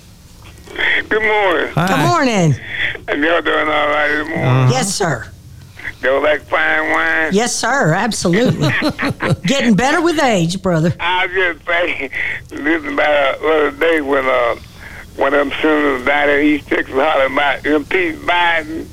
Good 1.10 1.22
morning. 1.24 1.74
Hi. 1.74 1.88
Good 1.88 2.08
morning. 2.08 2.56
And 3.08 3.24
y'all 3.24 3.42
doing 3.42 3.68
all 3.68 3.88
right 3.88 4.08
this 4.10 4.28
morning? 4.28 4.72
Yes, 4.72 4.94
sir. 4.94 5.28
Go 6.02 6.20
like 6.20 6.42
fine 6.44 6.92
wine? 6.92 7.34
Yes, 7.34 7.54
sir. 7.54 7.94
Absolutely. 7.94 8.70
Getting 9.46 9.76
better 9.76 10.02
with 10.02 10.20
age, 10.20 10.62
brother. 10.62 10.94
I 11.00 11.26
was 11.26 11.36
just 11.36 11.66
saying, 11.68 12.12
listen 12.52 12.94
about 12.94 13.40
the 13.40 13.48
other 13.48 13.72
day 13.72 14.02
when 14.02 14.26
uh, 14.26 14.56
one 15.18 15.34
of 15.34 15.40
them 15.40 15.52
senators 15.62 16.06
down 16.06 16.30
in 16.30 16.46
East 16.46 16.68
Texas 16.68 16.96
hollering 16.96 17.34
about 17.34 17.66
impeach 17.66 18.16
Biden. 18.16 18.84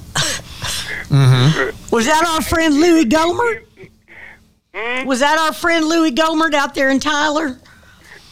mm-hmm. 1.07 1.95
Was 1.95 2.07
that 2.07 2.25
our 2.27 2.43
friend 2.43 2.75
Louie 2.75 3.05
Gohmert? 3.05 3.63
Hmm? 4.75 5.07
Was 5.07 5.21
that 5.21 5.39
our 5.39 5.53
friend 5.53 5.87
Louie 5.87 6.13
Gohmert 6.13 6.55
out 6.55 6.75
there 6.75 6.91
in 6.91 6.99
Tyler? 6.99 7.57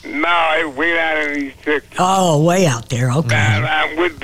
No, 0.05 0.55
it 0.59 0.77
way 0.77 0.99
out 0.99 1.31
in 1.31 1.45
East 1.45 1.63
Texas. 1.63 1.97
Oh, 1.99 2.43
way 2.43 2.67
out 2.67 2.89
there. 2.89 3.13
Okay. 3.13 3.37
I, 3.37 3.85
I'm 3.85 3.97
with 3.97 4.19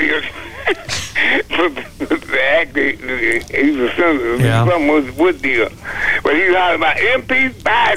the, 0.74 1.84
the 2.26 2.42
actor, 2.42 2.90
he's 2.90 3.76
a 3.76 3.90
senator, 3.96 4.36
Yeah. 4.36 4.64
something 4.66 4.88
was 4.88 5.16
with 5.16 5.40
the, 5.40 5.70
but 6.22 6.34
he 6.36 6.44
was 6.48 6.56
hollering 6.56 6.80
about 6.80 7.00
impeach 7.00 7.52
Biden, 7.62 7.96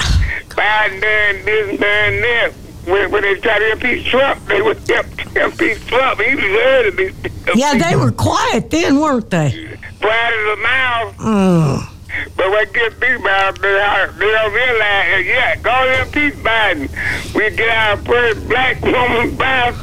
Biden 0.49 1.01
doing 1.01 1.45
this 1.45 1.69
and 1.69 1.79
doing 1.79 2.21
that. 2.21 2.51
When, 2.85 3.11
when 3.11 3.21
they 3.21 3.35
tried 3.35 3.59
to 3.59 3.71
impeach 3.71 4.09
Trump, 4.09 4.45
they 4.47 4.61
would 4.61 4.77
impeach 4.89 5.85
Trump. 5.87 6.19
He 6.19 6.35
deserved 6.35 6.97
to 6.97 7.13
be 7.53 7.59
Yeah, 7.59 7.75
they 7.77 7.95
were 7.95 8.11
quiet 8.11 8.69
then, 8.69 8.99
weren't 8.99 9.29
they? 9.29 9.77
quiet 10.01 10.33
as 10.33 10.57
a 10.57 10.61
mouse. 10.61 11.13
Mm. 11.15 11.89
But 12.35 12.49
what 12.49 12.73
gets 12.73 12.99
me 12.99 13.13
about 13.15 13.59
they, 13.61 13.79
are- 13.79 14.07
they 14.11 14.31
don't 14.31 14.53
realize 14.53 14.79
that, 14.79 15.23
yeah, 15.25 15.55
go 15.57 15.71
and 15.71 16.07
impeach 16.07 16.33
Biden. 16.43 17.33
We 17.35 17.49
get 17.55 17.69
our 17.69 17.97
first 17.97 18.47
black 18.47 18.81
woman 18.81 19.35
back. 19.35 19.73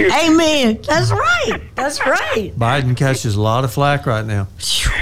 Amen. 0.00 0.80
That's 0.86 1.10
right. 1.10 1.60
That's 1.74 2.04
right. 2.06 2.52
Biden 2.56 2.96
catches 2.96 3.36
a 3.36 3.40
lot 3.40 3.64
of 3.64 3.72
flack 3.72 4.06
right 4.06 4.24
now. 4.24 4.48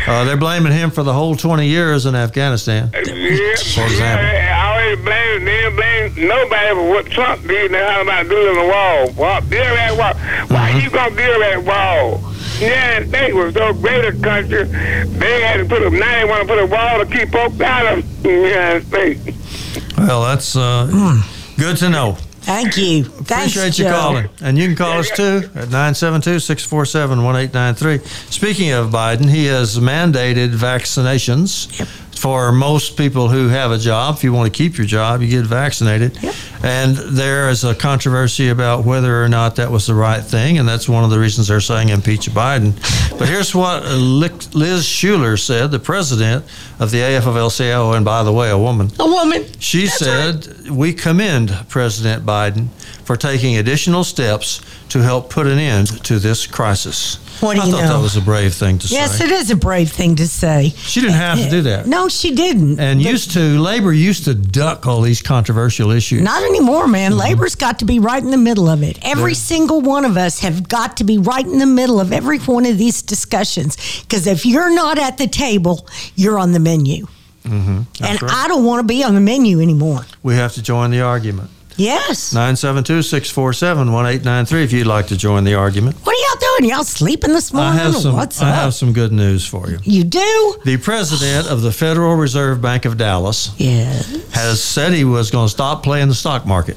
Uh, 0.07 0.25
they're 0.25 0.37
blaming 0.37 0.73
him 0.73 0.91
for 0.91 1.03
the 1.03 1.13
whole 1.13 1.35
20 1.37 1.67
years 1.67 2.07
in 2.07 2.15
Afghanistan. 2.15 2.91
Yeah, 2.93 3.03
For 3.03 3.85
example. 3.85 4.27
yeah, 4.27 4.61
I 4.63 4.83
always 4.83 5.05
blame, 5.05 5.45
they 5.45 5.57
didn't 5.63 5.77
blame 5.77 6.29
nobody 6.29 6.69
for 6.75 6.89
what 6.91 7.07
Trump 7.07 7.43
did 7.47 7.73
and 7.73 7.77
how 7.77 8.03
about 8.03 8.29
building 8.29 8.55
the 8.63 8.69
wall. 8.69 9.11
Well, 9.17 9.41
build 9.43 9.77
that 9.77 9.97
wall. 9.97 10.15
Why 10.49 10.71
Mm-hmm. 10.71 10.81
you 10.81 10.91
gonna 10.91 11.15
build 11.15 11.43
that 11.43 11.65
wall? 11.65 12.34
Yeah, 12.61 13.01
they 13.05 13.33
were 13.33 13.51
so 13.53 13.73
great 13.73 14.05
a 14.05 14.13
country. 14.13 14.65
They 14.65 15.43
had 15.43 15.59
to 15.59 15.65
put 15.67 15.83
a, 15.83 15.91
now 15.91 16.21
they 16.21 16.25
want 16.25 16.43
to 16.43 16.49
put 16.49 16.63
a 16.63 16.67
wall 16.67 16.99
to 16.99 17.07
keep 17.07 17.31
folks 17.31 17.61
out 17.61 17.99
of 17.99 18.23
the 18.23 18.31
United 18.31 18.87
States. 18.87 19.97
Well, 19.99 20.23
that's 20.23 20.55
uh, 20.57 21.21
good 21.59 21.77
to 21.79 21.89
know. 21.91 22.17
Thank 22.45 22.77
you. 22.77 23.05
Thanks, 23.05 23.57
Appreciate 23.57 23.79
you 23.79 23.85
Joe. 23.87 23.91
calling. 23.93 24.29
And 24.43 24.59
you 24.59 24.67
can 24.67 24.77
call 24.77 24.99
us 24.99 25.11
too 25.11 25.49
at 25.55 25.71
972 25.71 26.41
647 26.41 27.25
1893. 27.25 28.07
Speaking 28.31 28.73
of 28.73 28.91
Biden, 28.91 29.29
he 29.31 29.47
has 29.47 29.79
mandated 29.79 30.51
vaccinations 30.55 31.73
for 32.19 32.53
most 32.53 32.99
people 32.99 33.29
who 33.31 33.49
have 33.49 33.71
a 33.71 33.79
job. 33.79 34.17
If 34.17 34.25
you 34.25 34.33
want 34.35 34.53
to 34.53 34.57
keep 34.57 34.77
your 34.77 34.87
job, 34.87 35.23
you 35.23 35.29
get 35.29 35.47
vaccinated. 35.47 36.23
Yep. 36.23 36.35
And 36.65 36.97
there 36.97 37.51
is 37.51 37.63
a 37.63 37.75
controversy 37.75 38.49
about 38.49 38.87
whether 38.87 39.23
or 39.23 39.29
not 39.29 39.57
that 39.57 39.71
was 39.71 39.87
the 39.87 39.95
right 39.95 40.23
thing. 40.23 40.57
And 40.59 40.67
that's 40.67 40.89
one 40.89 41.05
of 41.05 41.11
the 41.11 41.19
reasons 41.19 41.49
they're 41.49 41.61
saying 41.61 41.91
impeach 41.91 42.31
Biden. 42.31 42.73
But 43.19 43.29
here's 43.29 43.55
what 43.55 43.83
Liz 43.85 44.85
Shuler 44.87 45.39
said, 45.39 45.71
the 45.71 45.79
president 45.79 46.45
of 46.81 46.91
the 46.91 46.99
AFL-CIO, 46.99 47.93
and 47.93 48.05
by 48.05 48.23
the 48.23 48.33
way, 48.33 48.51
a 48.51 48.57
woman. 48.59 48.89
A 48.99 49.07
woman. 49.07 49.45
She 49.61 49.83
That's 49.87 49.99
said, 49.99 50.71
We 50.71 50.95
commend 50.95 51.51
President 51.69 52.25
Biden 52.25 52.69
for 53.05 53.17
taking 53.17 53.59
additional 53.59 54.03
steps 54.03 54.63
to 54.89 55.01
help 55.03 55.29
put 55.29 55.47
an 55.47 55.59
end 55.59 56.03
to 56.05 56.19
this 56.19 56.47
crisis. 56.47 57.17
What 57.41 57.57
do 57.57 57.63
I 57.63 57.67
you 57.67 57.73
thought 57.73 57.83
know? 57.83 57.97
that 57.97 58.03
was 58.03 58.17
a 58.17 58.21
brave 58.23 58.55
thing 58.55 58.79
to 58.79 58.87
Yes, 58.87 59.19
say. 59.19 59.25
Yes, 59.25 59.33
it 59.33 59.35
is 59.35 59.51
a 59.51 59.57
brave 59.57 59.91
thing 59.91 60.17
to 60.17 60.27
say. 60.29 60.71
She 60.71 61.01
didn't 61.01 61.17
have 61.17 61.39
to 61.39 61.51
do 61.51 61.63
that. 61.63 61.87
No, 61.87 62.09
she 62.09 62.35
didn't. 62.35 62.79
And 62.79 63.03
But 63.03 63.11
used 63.11 63.33
to, 63.33 63.61
labor 63.61 63.93
used 63.93 64.25
to 64.25 64.35
duck 64.35 64.87
all 64.87 65.03
these 65.03 65.21
controversial 65.21 65.91
issues. 65.91 66.23
Not 66.23 66.43
anymore, 66.55 66.87
man. 66.87 67.13
Mm-hmm. 67.13 67.21
Labor's 67.21 67.55
got 67.55 67.81
to 67.81 67.85
be 67.85 67.99
right 67.99 68.23
in 68.23 68.31
the 68.31 68.37
middle 68.37 68.69
of 68.69 68.83
it. 68.83 68.99
Every 69.03 69.35
single 69.35 69.81
one 69.81 70.05
of 70.05 70.17
us 70.17 70.41
have 70.41 70.69
got 70.69 70.97
to 70.99 71.05
be 71.05 71.19
right 71.19 71.45
in 71.45 71.59
the 71.59 71.67
middle 71.67 72.01
of 72.01 72.13
every 72.13 72.39
one 72.39 72.67
of 72.67 72.79
these 72.79 73.03
discussions. 73.03 73.77
Because 74.03 74.27
if 74.27 74.47
you're 74.47 74.75
not 74.75 74.99
at 74.99 75.19
the 75.19 75.27
table, 75.27 75.87
you're 76.15 76.39
on 76.39 76.53
the 76.53 76.61
menu. 76.61 77.07
and 77.45 77.87
right. 78.01 78.23
I 78.23 78.49
don't 78.49 78.65
want 78.65 78.81
to 78.81 78.87
be 78.87 79.05
on 79.05 79.15
the 79.15 79.21
menu 79.21 79.61
anymore. 79.61 80.07
we 80.23 80.35
have 80.35 80.55
to 80.55 80.63
join 80.63 80.91
the 80.91 81.03
argument. 81.03 81.51
Yes. 81.77 82.33
972 82.33 83.03
647 83.03 83.93
1893 83.93 84.63
if 84.65 84.73
you'd 84.73 84.87
like 84.87 85.07
to 85.09 85.17
join 85.17 85.45
the 85.45 85.55
argument. 85.55 85.97
What 86.05 86.15
are 86.17 86.21
y'all 86.21 86.57
doing? 86.59 86.71
Y'all 86.71 86.85
sleeping 86.85 87.33
this 87.33 87.53
I 87.53 87.57
morning? 87.57 87.79
have 87.79 87.95
or 87.97 88.01
some, 88.01 88.15
What's 88.17 88.41
I 88.41 88.51
up? 88.51 88.55
have 88.57 88.75
some 88.75 88.93
good 88.93 89.13
news 89.13 89.47
for 89.47 89.69
you. 89.71 89.79
you 89.83 90.05
do? 90.05 90.57
The 90.65 90.77
president 90.77 91.49
of 91.49 91.63
the 91.63 91.73
Federal 91.73 92.15
Reserve 92.15 92.61
Bank 92.63 92.85
of 92.85 92.97
Dallas 92.97 93.51
Yeah. 93.59 93.93
has 94.33 94.63
said 94.63 94.93
he 94.93 95.05
was 95.05 95.31
going 95.31 95.47
to 95.47 95.51
stop 95.51 95.83
playing 95.83 96.09
the 96.09 96.15
stock 96.15 96.47
market. 96.47 96.77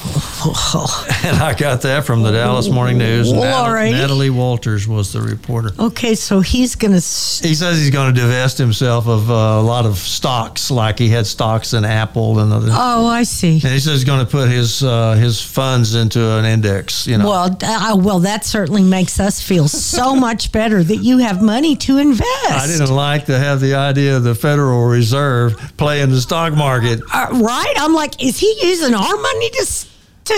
And 1.22 1.36
I 1.36 1.54
got 1.54 1.82
that 1.82 2.04
from 2.06 2.22
the 2.22 2.30
Dallas 2.30 2.70
Morning 2.70 2.96
News. 2.96 3.30
Well, 3.30 3.42
Nat- 3.42 3.52
all 3.52 3.72
righty. 3.72 3.92
Natalie 3.92 4.30
Walters 4.30 4.88
was 4.88 5.12
the 5.12 5.20
reporter. 5.20 5.70
Okay, 5.78 6.14
so 6.14 6.40
he's 6.40 6.74
going 6.76 6.92
to. 6.92 6.96
He 6.96 7.54
says 7.54 7.78
he's 7.78 7.90
going 7.90 8.14
to 8.14 8.18
divest 8.20 8.56
himself 8.56 9.06
of 9.06 9.30
uh, 9.30 9.34
a 9.34 9.60
lot 9.62 9.84
of 9.84 9.98
stocks, 9.98 10.70
like 10.70 10.98
he 10.98 11.08
had 11.08 11.26
stocks 11.26 11.74
in 11.74 11.84
Apple 11.84 12.38
and 12.38 12.52
other. 12.52 12.68
Oh, 12.70 13.06
I 13.06 13.24
see. 13.24 13.54
and 13.54 13.72
he 13.72 13.78
says 13.80 13.94
he's 14.00 14.04
going 14.04 14.24
to 14.24 14.30
put 14.30 14.48
his 14.48 14.82
uh, 14.82 15.12
his 15.12 15.42
funds 15.42 15.94
into 15.94 16.20
an 16.38 16.46
index. 16.46 17.06
You 17.06 17.18
know, 17.18 17.28
Well, 17.28 17.56
uh, 17.62 17.96
well, 18.00 18.20
that 18.20 18.44
certainly 18.46 18.82
makes 18.82 19.20
us 19.20 19.42
feel 19.42 19.68
so 19.68 20.14
much 20.28 20.52
better 20.52 20.82
that 20.82 20.98
you 20.98 21.18
have 21.18 21.42
money 21.42 21.76
to 21.76 21.98
invest. 21.98 22.26
I 22.50 22.66
didn't 22.66 22.94
like 22.94 23.26
to 23.26 23.38
have 23.38 23.60
the 23.60 23.74
idea 23.74 24.16
of 24.16 24.22
the 24.24 24.34
Federal 24.34 24.84
Reserve 24.86 25.74
playing 25.76 26.08
the 26.10 26.20
stock 26.22 26.54
market. 26.54 27.00
Uh, 27.12 27.28
right? 27.32 27.74
I'm 27.76 27.92
like, 27.92 28.22
is 28.24 28.38
he 28.38 28.56
using 28.62 28.94
our 28.94 29.16
money 29.16 29.50
to 29.50 29.64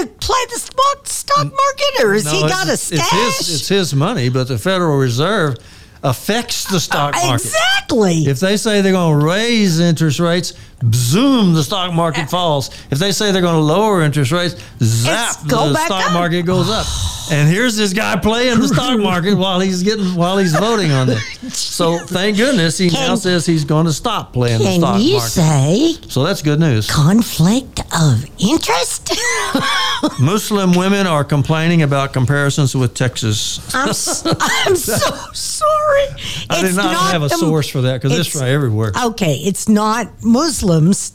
to 0.01 0.07
play 0.21 0.39
the 0.53 0.59
stock 0.59 1.07
stock 1.07 1.45
market, 1.45 2.05
or 2.05 2.13
has 2.15 2.31
he 2.31 2.43
No, 2.43 2.49
got 2.49 2.69
a 2.69 2.77
stash? 2.77 2.99
It's 3.01 3.39
his, 3.49 3.61
it's 3.61 3.69
his 3.69 3.95
money, 3.95 4.29
but 4.29 4.49
the 4.49 4.59
Federal 4.59 4.97
Reserve 4.99 5.57
affects 6.03 6.65
the 6.65 6.77
uh, 6.77 6.81
stock 6.81 7.15
market. 7.15 7.45
Exactly. 7.47 8.15
If 8.27 8.41
they 8.41 8.57
say 8.57 8.81
they're 8.81 8.93
going 8.93 9.21
to 9.21 9.27
raise 9.27 9.79
interest 9.81 10.19
rates, 10.21 10.53
zoom, 10.93 11.55
the 11.55 11.63
stock 11.63 11.93
market 11.93 12.29
falls. 12.31 12.71
If 12.91 12.99
they 12.99 13.13
say 13.13 13.31
they're 13.33 13.43
going 13.43 13.55
to 13.55 13.61
lower 13.61 14.03
interest 14.03 14.33
rates, 14.33 14.55
zap, 14.83 15.37
the 15.47 15.75
stock 15.77 16.07
up. 16.07 16.13
market 16.13 16.43
goes 16.47 16.69
up. 16.71 16.87
And 17.31 17.49
here's 17.49 17.77
this 17.77 17.93
guy 17.93 18.17
playing 18.17 18.59
the 18.59 18.69
stock 18.69 18.99
market 19.01 19.35
while 19.37 19.61
he's 19.61 19.83
getting 19.83 20.15
while 20.17 20.37
he's 20.39 20.55
voting 20.55 20.91
on 20.91 21.09
it. 21.09 21.19
So 21.53 21.99
thank 21.99 22.37
goodness 22.37 22.77
he 22.77 22.91
now 22.91 23.15
says 23.15 23.47
he's 23.47 23.65
going 23.65 23.87
to 23.87 23.93
stop 23.93 24.33
playing 24.33 24.59
the 24.59 24.65
stock 24.65 24.81
market. 24.81 24.99
Can 25.03 25.09
you 25.09 25.21
say 25.21 25.95
so 26.09 26.25
that's 26.25 26.43
good 26.43 26.59
news. 26.61 26.91
conflict 26.91 27.81
of 27.97 28.27
interest? 28.39 29.15
Muslim 30.21 30.73
women 30.73 31.07
are 31.07 31.25
complaining 31.25 31.83
about 31.83 32.13
comparisons 32.13 32.75
with 32.75 32.95
Texas. 32.95 33.61
I'm, 33.75 33.89
s- 33.91 34.25
I'm 34.41 34.77
so 34.77 34.97
sorry. 35.33 36.07
I 36.51 36.57
did 36.61 36.65
It's 36.67 36.77
not, 36.77 37.13
have 37.13 37.23
a 37.23 37.29
the- 37.29 37.37
source 37.37 37.69
for 37.69 37.83
that 37.83 38.03
because 38.03 38.19
it's, 38.19 38.29
it's- 38.29 38.43
right 38.43 38.51
everywhere. 38.51 38.93
Okay, 39.05 39.37
it's 39.37 39.69
not 39.69 40.09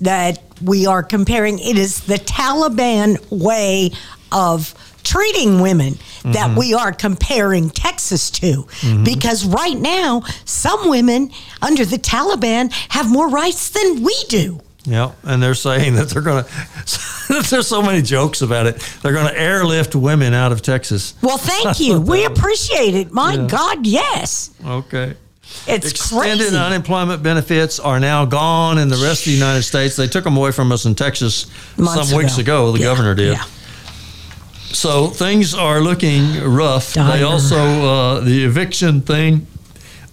That 0.02 0.40
we 0.62 0.86
are 0.88 1.04
comparing. 1.04 1.60
It 1.60 1.78
is 1.78 2.02
the 2.02 2.16
Taliban 2.16 3.18
way 3.32 3.92
of 4.32 4.74
treating 5.04 5.62
women 5.62 5.94
that 6.24 6.50
Mm-hmm. 6.50 6.60
we 6.60 6.74
are 6.74 6.92
comparing 6.92 7.70
Texas 7.70 8.30
to. 8.32 8.68
Because 9.04 9.46
right 9.46 9.78
now, 9.78 10.24
some 10.46 10.90
women 10.90 11.32
under 11.62 11.86
the 11.86 11.98
Taliban 11.98 12.72
have 12.90 13.10
more 13.10 13.30
rights 13.30 13.70
than 13.70 14.04
we 14.04 14.16
do. 14.28 14.60
Yeah, 14.84 15.12
and 15.24 15.42
they're 15.44 15.54
saying 15.56 15.96
that 15.96 16.10
they're 16.10 16.22
going 16.22 16.44
to. 16.86 17.42
there's 17.50 17.68
so 17.68 17.82
many 17.82 18.02
jokes 18.02 18.42
about 18.42 18.68
it. 18.68 18.80
They're 19.02 19.14
going 19.14 19.28
to 19.28 19.38
airlift 19.40 19.96
women 19.96 20.34
out 20.34 20.52
of 20.54 20.62
Texas. 20.62 21.14
Well, 21.22 21.38
thank 21.38 21.80
you. 21.86 22.00
We 22.02 22.24
appreciate 22.26 22.96
it. 22.96 23.12
My 23.12 23.36
God, 23.48 23.86
yes. 23.86 24.52
Okay. 24.66 25.16
It's 25.68 25.90
Extended 25.92 26.40
crazy. 26.40 26.56
unemployment 26.58 27.22
benefits 27.24 27.80
are 27.80 28.00
now 28.00 28.26
gone 28.26 28.78
in 28.78 28.88
the 28.88 28.96
rest 28.98 29.22
of 29.22 29.26
the 29.26 29.32
United 29.38 29.64
States. 29.64 29.96
They 29.96 30.08
took 30.08 30.24
them 30.24 30.38
away 30.38 30.52
from 30.52 30.72
us 30.72 30.86
in 30.86 30.96
Texas 30.96 31.46
Months 31.78 32.10
some 32.10 32.18
weeks 32.18 32.38
ago. 32.38 32.72
The 32.72 32.80
Yeah, 32.80 32.86
governor 32.86 33.16
did. 33.16 33.34
yeah. 33.34 33.44
So 34.72 35.08
things 35.08 35.54
are 35.54 35.80
looking 35.82 36.42
rough. 36.44 36.94
They 36.94 37.02
Dire. 37.02 37.26
also 37.26 37.58
uh, 37.58 38.20
the 38.22 38.44
eviction 38.46 39.02
thing. 39.02 39.48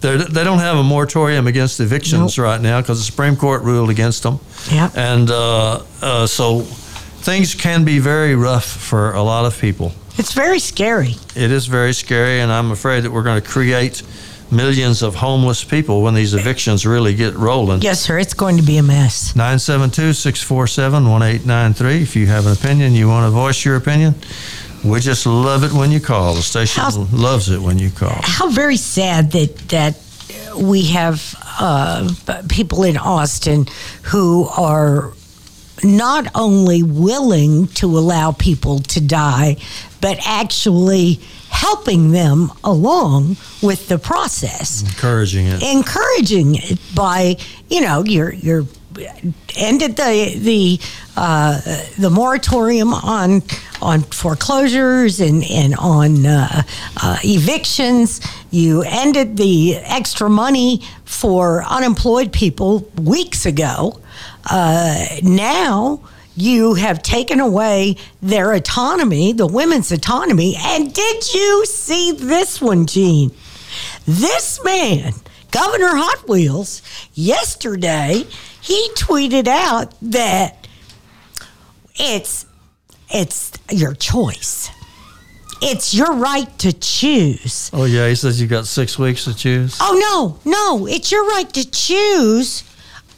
They're, 0.01 0.17
they 0.17 0.43
don't 0.43 0.59
have 0.59 0.77
a 0.77 0.83
moratorium 0.83 1.47
against 1.47 1.79
evictions 1.79 2.37
Nope. 2.37 2.43
right 2.45 2.61
now 2.61 2.81
because 2.81 2.99
the 2.99 3.05
Supreme 3.05 3.35
Court 3.35 3.63
ruled 3.63 3.89
against 3.89 4.23
them. 4.23 4.39
Yeah. 4.71 4.89
And 4.95 5.29
uh, 5.31 5.83
uh, 6.01 6.27
so 6.27 6.61
things 6.61 7.55
can 7.55 7.85
be 7.85 7.99
very 7.99 8.35
rough 8.35 8.65
for 8.65 9.13
a 9.13 9.21
lot 9.23 9.45
of 9.45 9.59
people. 9.59 9.93
It's 10.17 10.33
very 10.33 10.59
scary. 10.59 11.15
It 11.35 11.51
is 11.51 11.65
very 11.67 11.93
scary, 11.93 12.39
and 12.41 12.51
I'm 12.51 12.71
afraid 12.71 13.01
that 13.03 13.11
we're 13.11 13.23
going 13.23 13.41
to 13.41 13.47
create 13.47 14.01
millions 14.51 15.01
of 15.01 15.15
homeless 15.15 15.63
people 15.63 16.01
when 16.01 16.13
these 16.13 16.33
evictions 16.33 16.85
really 16.85 17.13
get 17.15 17.33
rolling. 17.35 17.81
Yes, 17.81 17.99
sir. 18.01 18.17
It's 18.19 18.33
going 18.33 18.57
to 18.57 18.63
be 18.63 18.77
a 18.77 18.83
mess. 18.83 19.35
972 19.35 20.13
647 20.13 21.09
1893. 21.09 22.01
If 22.01 22.15
you 22.15 22.27
have 22.27 22.45
an 22.45 22.53
opinion, 22.53 22.93
you 22.93 23.07
want 23.07 23.25
to 23.25 23.31
voice 23.31 23.65
your 23.65 23.75
opinion, 23.75 24.15
we 24.83 24.99
just 24.99 25.25
love 25.25 25.63
it 25.63 25.71
when 25.73 25.91
you 25.91 25.99
call. 25.99 26.35
The 26.35 26.41
station 26.43 26.81
How's- 26.83 26.97
loves 27.11 27.49
it 27.49 27.59
when 27.61 27.79
you 27.79 27.89
call. 27.89 28.19
how 28.21 28.49
very 28.49 28.77
sad 28.77 29.31
that 29.31 29.57
that 29.69 29.95
we 30.57 30.83
have 30.85 31.35
uh, 31.59 32.09
people 32.47 32.83
in 32.83 32.97
Austin 32.97 33.65
who 34.03 34.47
are 34.55 35.11
not 35.83 36.27
only 36.35 36.81
willing 36.83 37.67
to 37.67 37.97
allow 37.97 38.31
people 38.31 38.79
to 38.79 39.01
die, 39.01 39.57
but 40.01 40.17
actually 40.25 41.19
helping 41.55 42.11
them 42.11 42.51
along 42.63 43.37
with 43.61 43.87
the 43.87 43.97
process 43.97 44.81
Encouraging 44.83 45.47
it. 45.47 45.63
encouraging 45.63 46.55
it 46.55 46.79
by 46.93 47.35
you 47.69 47.81
know 47.81 48.03
you're 48.03 48.33
you're 48.33 48.65
ended 49.57 49.95
the 49.97 50.35
the 50.37 50.79
uh, 51.17 51.59
the 51.99 52.09
moratorium 52.09 52.93
on 52.93 53.41
on 53.81 54.01
foreclosures 54.03 55.19
and 55.19 55.43
and 55.49 55.75
on 55.75 56.25
uh, 56.25 56.61
uh, 57.03 57.17
evictions. 57.23 58.21
You 58.51 58.83
ended 58.83 59.37
the 59.37 59.75
extra 59.99 60.29
money 60.29 60.81
for 61.03 61.63
unemployed 61.65 62.31
people 62.31 62.87
weeks 63.01 63.45
ago. 63.45 63.99
Uh, 64.49 65.05
now. 65.23 65.99
You 66.35 66.73
have 66.73 67.01
taken 67.01 67.39
away 67.39 67.95
their 68.21 68.51
autonomy, 68.51 69.31
the 69.31 69.47
women's 69.47 69.91
autonomy. 69.91 70.55
And 70.57 70.93
did 70.93 71.33
you 71.33 71.65
see 71.65 72.11
this 72.11 72.61
one, 72.61 72.85
Gene? 72.85 73.31
This 74.05 74.63
man, 74.63 75.13
Governor 75.51 75.95
Hot 75.95 76.27
Wheels, 76.27 76.81
yesterday 77.13 78.25
he 78.61 78.89
tweeted 78.95 79.47
out 79.47 79.93
that 80.01 80.67
it's 81.95 82.45
it's 83.13 83.53
your 83.71 83.93
choice. 83.93 84.69
It's 85.61 85.93
your 85.93 86.13
right 86.13 86.57
to 86.59 86.73
choose. 86.73 87.69
Oh, 87.71 87.85
yeah, 87.85 88.09
he 88.09 88.15
says 88.15 88.41
you 88.41 88.47
got 88.47 88.67
six 88.67 88.99
weeks 88.99 89.23
to 89.23 89.33
choose. 89.33 89.77
Oh 89.79 90.37
no, 90.45 90.51
no, 90.51 90.85
it's 90.85 91.11
your 91.11 91.25
right 91.27 91.51
to 91.53 91.69
choose 91.69 92.63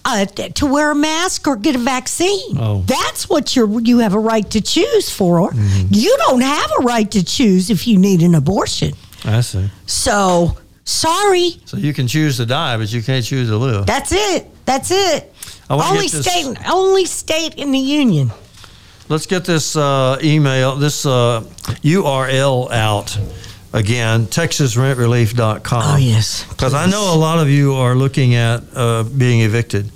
uh, 0.08 0.26
to 0.26 0.66
wear 0.66 0.91
a 0.91 0.95
mask 0.95 1.47
or 1.47 1.58
get 1.58 1.76
a 1.76 1.80
vaccine. 1.80 2.58
Oh. 2.58 2.82
That's 2.86 3.28
what 3.28 3.55
you 3.55 3.80
you 3.84 3.99
have 3.99 4.14
a 4.14 4.20
right 4.20 4.49
to 4.51 4.62
choose 4.62 5.10
for. 5.10 5.53
You 5.91 6.16
don't 6.28 6.41
have 6.41 6.72
a 6.80 6.84
right 6.84 7.12
to 7.12 7.24
choose 7.24 7.70
if 7.70 7.86
you 7.88 7.97
need 7.99 8.22
an 8.24 8.34
abortion. 8.34 8.93
I 9.26 9.41
see. 9.41 9.70
So 9.86 10.58
sorry. 10.86 11.60
So 11.66 11.76
you 11.78 11.93
can 11.93 12.08
choose 12.08 12.38
to 12.38 12.45
die, 12.45 12.78
but 12.78 12.91
you 12.93 13.03
can't 13.03 13.26
choose 13.26 13.49
to 13.49 13.58
live. 13.58 13.86
That's 13.86 14.14
it. 14.14 14.47
That's 14.66 14.91
it. 14.91 15.34
Only 15.70 16.08
state, 16.08 16.55
only 16.70 17.05
state 17.05 17.55
in 17.55 17.72
the 17.72 17.80
union. 17.80 18.32
Let's 19.10 19.26
get 19.26 19.43
this 19.43 19.76
uh, 19.76 20.18
email, 20.24 20.76
this 20.76 21.05
uh, 21.05 21.41
URL 21.84 22.72
out 22.72 23.18
again, 23.74 24.26
texasrentrelief.com. 24.28 25.84
Oh, 25.84 25.97
yes, 25.97 26.45
Because 26.49 26.74
I 26.74 26.88
know 26.88 27.14
a 27.14 27.18
lot 27.18 27.39
of 27.39 27.49
you 27.49 27.74
are 27.74 27.95
looking 27.95 28.36
at 28.36 28.64
uh, 28.76 29.03
being 29.03 29.41
evicted. 29.41 29.91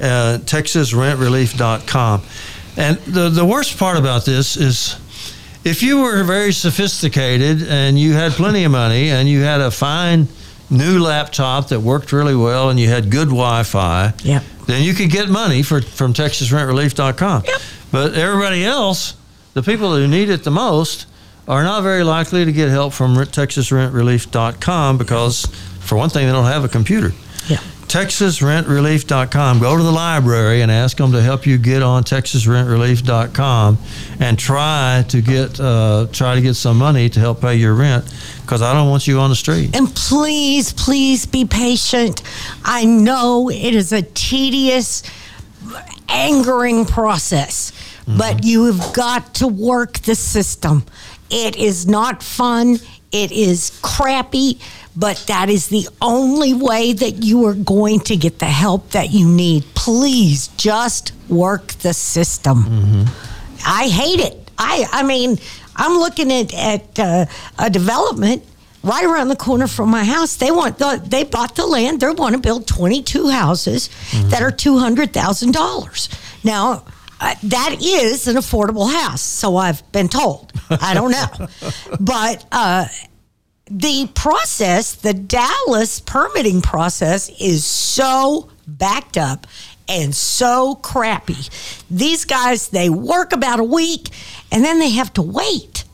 Uh, 0.00 0.38
texasrentrelief.com. 0.44 2.22
And 2.76 2.96
the, 2.98 3.28
the 3.28 3.44
worst 3.44 3.78
part 3.78 3.96
about 3.96 4.24
this 4.24 4.56
is 4.56 4.96
if 5.64 5.82
you 5.82 6.02
were 6.02 6.24
very 6.24 6.52
sophisticated 6.52 7.62
and 7.62 7.98
you 7.98 8.12
had 8.14 8.32
plenty 8.32 8.64
of 8.64 8.72
money 8.72 9.10
and 9.10 9.28
you 9.28 9.42
had 9.42 9.60
a 9.60 9.70
fine 9.70 10.26
new 10.70 10.98
laptop 10.98 11.68
that 11.68 11.80
worked 11.80 12.10
really 12.12 12.34
well 12.34 12.70
and 12.70 12.80
you 12.80 12.88
had 12.88 13.10
good 13.10 13.28
Wi-Fi, 13.28 14.12
Yep. 14.24 14.42
then 14.66 14.82
you 14.82 14.94
could 14.94 15.10
get 15.10 15.28
money 15.28 15.62
for, 15.62 15.80
from 15.80 16.12
TexasRentRelief.com. 16.12 17.44
Yep. 17.46 17.60
But 17.92 18.14
everybody 18.14 18.64
else, 18.64 19.14
the 19.52 19.62
people 19.62 19.94
who 19.94 20.08
need 20.08 20.28
it 20.28 20.42
the 20.42 20.50
most, 20.50 21.06
are 21.46 21.62
not 21.62 21.82
very 21.82 22.02
likely 22.02 22.44
to 22.44 22.50
get 22.52 22.68
help 22.70 22.92
from 22.94 23.14
TexasRentRelief.com 23.14 24.98
because, 24.98 25.46
for 25.80 25.96
one 25.96 26.08
thing, 26.08 26.26
they 26.26 26.32
don't 26.32 26.46
have 26.46 26.64
a 26.64 26.68
computer. 26.68 27.12
TexasRentRelief.com. 27.94 29.60
Go 29.60 29.76
to 29.76 29.82
the 29.84 29.92
library 29.92 30.62
and 30.62 30.70
ask 30.72 30.96
them 30.96 31.12
to 31.12 31.22
help 31.22 31.46
you 31.46 31.58
get 31.58 31.80
on 31.80 32.02
TexasRentRelief.com 32.02 33.78
and 34.18 34.36
try 34.36 35.04
to 35.06 35.20
get 35.20 35.60
uh, 35.60 36.08
try 36.10 36.34
to 36.34 36.40
get 36.40 36.54
some 36.54 36.76
money 36.76 37.08
to 37.08 37.20
help 37.20 37.40
pay 37.40 37.54
your 37.54 37.72
rent 37.74 38.12
because 38.42 38.62
I 38.62 38.74
don't 38.74 38.90
want 38.90 39.06
you 39.06 39.20
on 39.20 39.30
the 39.30 39.36
street. 39.36 39.76
And 39.76 39.94
please, 39.94 40.72
please 40.72 41.24
be 41.24 41.44
patient. 41.44 42.20
I 42.64 42.84
know 42.84 43.48
it 43.48 43.76
is 43.76 43.92
a 43.92 44.02
tedious, 44.02 45.04
angering 46.08 46.86
process, 46.86 47.70
but 48.08 48.44
you 48.44 48.64
have 48.72 48.92
got 48.92 49.36
to 49.36 49.46
work 49.46 50.00
the 50.00 50.16
system. 50.16 50.84
It 51.30 51.54
is 51.54 51.86
not 51.86 52.24
fun. 52.24 52.78
It 53.12 53.30
is 53.30 53.78
crappy, 53.82 54.58
but 54.96 55.24
that 55.26 55.50
is 55.50 55.68
the 55.68 55.88
only 56.00 56.54
way 56.54 56.92
that 56.92 57.22
you 57.24 57.44
are 57.46 57.54
going 57.54 58.00
to 58.00 58.16
get 58.16 58.38
the 58.38 58.46
help 58.46 58.90
that 58.90 59.10
you 59.10 59.26
need. 59.28 59.64
Please 59.74 60.48
just 60.56 61.12
work 61.28 61.68
the 61.74 61.92
system. 61.92 63.06
I 63.66 63.88
hate 63.88 64.20
it. 64.20 64.50
I 64.58 64.86
I 64.92 65.02
mean, 65.02 65.38
I'm 65.76 65.98
looking 65.98 66.32
at 66.32 66.54
at 66.54 66.98
uh, 66.98 67.26
a 67.58 67.70
development 67.70 68.44
right 68.82 69.04
around 69.04 69.28
the 69.28 69.36
corner 69.36 69.66
from 69.66 69.90
my 69.90 70.04
house. 70.04 70.36
They 70.36 70.50
want 70.50 70.78
the, 70.78 71.02
they 71.04 71.24
bought 71.24 71.56
the 71.56 71.66
land. 71.66 72.00
They 72.00 72.10
want 72.10 72.34
to 72.34 72.40
build 72.40 72.66
22 72.68 73.28
houses 73.30 73.88
that 74.30 74.42
are 74.42 74.50
two 74.52 74.78
hundred 74.78 75.12
thousand 75.12 75.52
dollars. 75.52 76.08
Now. 76.42 76.84
Uh, 77.20 77.32
that 77.44 77.76
is 77.80 78.26
an 78.26 78.34
affordable 78.36 78.92
house, 78.92 79.22
so 79.22 79.56
I've 79.56 79.80
been 79.92 80.08
told. 80.08 80.52
I 80.68 80.94
don't 80.94 81.12
know, 81.12 81.48
but 82.00 82.44
uh, 82.50 82.86
the 83.70 84.08
process, 84.14 84.94
the 84.94 85.14
Dallas 85.14 86.00
permitting 86.00 86.60
process, 86.60 87.30
is 87.40 87.64
so 87.64 88.50
backed 88.66 89.16
up 89.16 89.46
and 89.88 90.14
so 90.14 90.76
crappy. 90.76 91.48
These 91.90 92.24
guys, 92.24 92.68
they 92.68 92.88
work 92.88 93.32
about 93.32 93.60
a 93.60 93.64
week 93.64 94.08
and 94.50 94.64
then 94.64 94.78
they 94.78 94.90
have 94.90 95.12
to 95.14 95.22
wait 95.22 95.84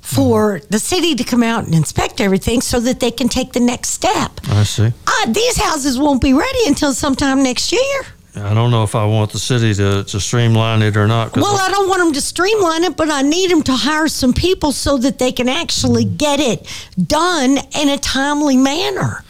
for 0.00 0.60
the 0.68 0.78
city 0.78 1.14
to 1.14 1.24
come 1.24 1.42
out 1.42 1.64
and 1.64 1.74
inspect 1.74 2.20
everything 2.20 2.60
so 2.60 2.80
that 2.80 3.00
they 3.00 3.10
can 3.10 3.28
take 3.28 3.52
the 3.52 3.60
next 3.60 3.90
step. 3.90 4.32
I 4.48 4.64
see. 4.64 4.92
Uh, 5.06 5.26
these 5.32 5.56
houses 5.56 5.98
won't 5.98 6.20
be 6.20 6.32
ready 6.34 6.66
until 6.66 6.92
sometime 6.92 7.42
next 7.42 7.72
year. 7.72 8.02
I 8.34 8.54
don't 8.54 8.70
know 8.70 8.82
if 8.82 8.94
I 8.94 9.04
want 9.04 9.32
the 9.32 9.38
city 9.38 9.74
to, 9.74 10.04
to 10.04 10.20
streamline 10.20 10.80
it 10.80 10.96
or 10.96 11.06
not. 11.06 11.36
Well, 11.36 11.56
I 11.56 11.68
don't 11.70 11.88
want 11.88 12.00
them 12.00 12.12
to 12.14 12.20
streamline 12.20 12.82
it, 12.84 12.96
but 12.96 13.10
I 13.10 13.20
need 13.20 13.50
them 13.50 13.62
to 13.64 13.72
hire 13.72 14.08
some 14.08 14.32
people 14.32 14.72
so 14.72 14.96
that 14.98 15.18
they 15.18 15.32
can 15.32 15.50
actually 15.50 16.04
get 16.04 16.40
it 16.40 16.66
done 17.06 17.58
in 17.78 17.90
a 17.90 17.98
timely 17.98 18.56
manner. 18.56 19.22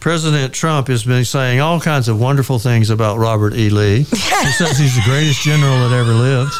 President 0.00 0.54
Trump 0.54 0.86
has 0.88 1.04
been 1.04 1.24
saying 1.24 1.60
all 1.60 1.78
kinds 1.80 2.08
of 2.08 2.18
wonderful 2.20 2.58
things 2.58 2.88
about 2.88 3.18
Robert 3.18 3.54
E. 3.54 3.68
Lee. 3.68 3.98
he 3.98 4.04
says 4.04 4.78
he's 4.78 4.94
the 4.94 5.02
greatest 5.04 5.42
general 5.42 5.88
that 5.88 5.94
ever 5.94 6.14
lived, 6.14 6.52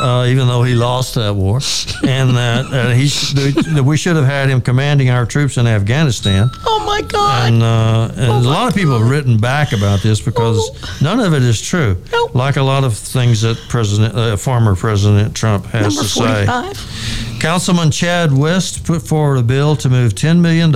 uh, 0.00 0.26
even 0.28 0.46
though 0.48 0.62
he 0.62 0.74
lost 0.74 1.14
that 1.14 1.34
war, 1.34 1.60
and 2.06 2.36
that 2.36 2.66
uh, 2.66 2.90
he 2.90 3.08
sh- 3.08 3.34
we 3.82 3.96
should 3.96 4.16
have 4.16 4.24
had 4.24 4.48
him 4.48 4.60
commanding 4.60 5.10
our 5.10 5.26
troops 5.26 5.56
in 5.56 5.66
Afghanistan. 5.66 6.50
Oh 6.66 6.84
my 6.86 7.02
God! 7.02 7.52
And, 7.52 7.62
uh, 7.62 8.12
and 8.16 8.30
a 8.30 8.48
lot 8.48 8.68
of 8.68 8.74
people 8.74 8.98
have 8.98 9.10
written 9.10 9.38
back 9.38 9.72
about 9.72 10.02
this 10.02 10.20
because 10.20 10.58
none 11.00 11.20
of 11.20 11.34
it 11.34 11.42
is 11.42 11.60
true. 11.60 11.96
Nope. 12.12 12.34
Like 12.34 12.56
a 12.56 12.62
lot 12.62 12.84
of 12.84 12.96
things 12.96 13.42
that 13.42 13.56
President, 13.68 14.14
uh, 14.14 14.36
former 14.36 14.74
President 14.74 15.34
Trump 15.34 15.66
has 15.66 15.94
Number 15.94 16.02
to 16.02 16.08
say. 16.08 16.46
45. 16.46 17.40
Councilman 17.40 17.90
Chad 17.90 18.32
West 18.32 18.84
put 18.84 19.02
forward 19.02 19.36
a 19.36 19.42
bill 19.42 19.76
to 19.76 19.88
move 19.90 20.14
$10 20.14 20.40
million 20.40 20.72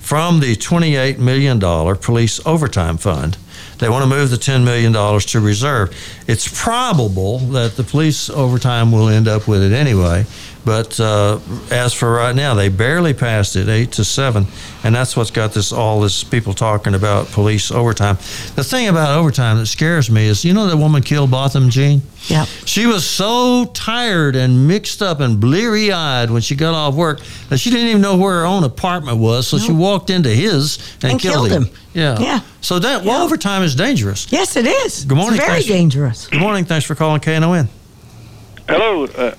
from 0.00 0.40
the 0.40 0.56
$28 0.56 1.18
million 1.18 1.60
police 1.98 2.44
overtime 2.44 2.96
fund. 2.98 3.38
They 3.78 3.88
want 3.88 4.02
to 4.02 4.08
move 4.08 4.30
the 4.30 4.36
$10 4.36 4.64
million 4.64 4.92
to 4.92 5.40
reserve. 5.40 5.96
It's 6.26 6.48
probable 6.62 7.38
that 7.38 7.76
the 7.76 7.84
police 7.84 8.30
overtime 8.30 8.92
will 8.92 9.08
end 9.08 9.28
up 9.28 9.48
with 9.48 9.62
it 9.62 9.72
anyway, 9.72 10.26
but 10.64 10.98
uh, 10.98 11.38
as 11.70 11.92
for 11.92 12.12
right 12.12 12.34
now, 12.34 12.54
they 12.54 12.68
barely 12.68 13.12
passed 13.14 13.54
it, 13.56 13.68
eight 13.68 13.92
to 13.92 14.04
seven, 14.04 14.46
and 14.82 14.94
that's 14.94 15.16
what's 15.16 15.30
got 15.30 15.52
this 15.52 15.72
all 15.72 16.00
this 16.00 16.24
people 16.24 16.54
talking 16.54 16.94
about 16.94 17.26
police 17.28 17.70
overtime. 17.70 18.16
The 18.54 18.64
thing 18.64 18.88
about 18.88 19.18
overtime 19.18 19.58
that 19.58 19.66
scares 19.66 20.10
me 20.10 20.26
is, 20.26 20.44
you 20.44 20.54
know, 20.54 20.66
that 20.66 20.76
woman 20.76 21.02
killed 21.02 21.30
Botham 21.30 21.68
Jean. 21.70 22.02
Yep. 22.28 22.48
She 22.64 22.86
was 22.86 23.06
so 23.06 23.66
tired 23.74 24.34
and 24.36 24.66
mixed 24.66 25.02
up 25.02 25.20
and 25.20 25.38
bleary 25.38 25.92
eyed 25.92 26.30
when 26.30 26.40
she 26.40 26.54
got 26.54 26.72
off 26.72 26.94
work 26.94 27.20
that 27.50 27.58
she 27.58 27.68
didn't 27.68 27.88
even 27.88 28.00
know 28.00 28.16
where 28.16 28.40
her 28.40 28.46
own 28.46 28.64
apartment 28.64 29.18
was. 29.18 29.46
So 29.46 29.58
she 29.58 29.72
walked 29.72 30.08
into 30.08 30.30
his 30.30 30.78
and, 31.02 31.12
And 31.12 31.20
killed, 31.20 31.48
killed 31.48 31.50
him. 31.50 31.64
him. 31.66 31.74
Yeah. 31.92 32.18
Yeah. 32.18 32.40
So 32.62 32.78
that 32.78 33.04
well, 33.04 33.18
Yeah. 33.18 33.24
overtime 33.24 33.62
is 33.62 33.74
dangerous. 33.74 34.26
Yes, 34.30 34.56
it 34.56 34.64
is. 34.66 35.04
Good 35.04 35.18
morning, 35.18 35.36
It's 35.36 35.44
very 35.46 35.58
thanks. 35.60 35.68
dangerous. 35.68 36.26
Good 36.28 36.40
morning. 36.40 36.64
Thanks 36.64 36.86
for 36.86 36.94
calling 36.94 37.20
KNON. 37.20 37.68
Hello. 38.66 39.04
Uh, 39.04 39.32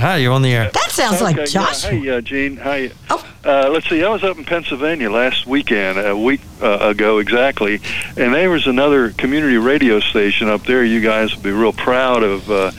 Hi, 0.00 0.16
you're 0.16 0.32
on 0.32 0.40
the 0.40 0.50
air. 0.50 0.70
That 0.72 0.90
sounds 0.92 1.20
like 1.20 1.36
okay, 1.36 1.44
Joshua. 1.44 1.92
Yeah. 1.92 2.00
Hey, 2.00 2.08
uh, 2.08 2.20
Gene. 2.22 2.56
Hi. 2.56 2.90
Oh. 3.10 3.26
Uh, 3.44 3.68
let's 3.70 3.86
see. 3.88 4.02
I 4.02 4.08
was 4.08 4.24
up 4.24 4.38
in 4.38 4.46
Pennsylvania 4.46 5.10
last 5.10 5.46
weekend, 5.46 5.98
a 5.98 6.16
week 6.16 6.40
uh, 6.62 6.78
ago 6.80 7.18
exactly, 7.18 7.80
and 8.16 8.34
there 8.34 8.48
was 8.48 8.66
another 8.66 9.10
community 9.10 9.58
radio 9.58 10.00
station 10.00 10.48
up 10.48 10.62
there. 10.64 10.84
You 10.84 11.02
guys 11.02 11.34
would 11.34 11.42
be 11.42 11.50
real 11.50 11.74
proud 11.74 12.22
of 12.22 12.50
uh, 12.50 12.72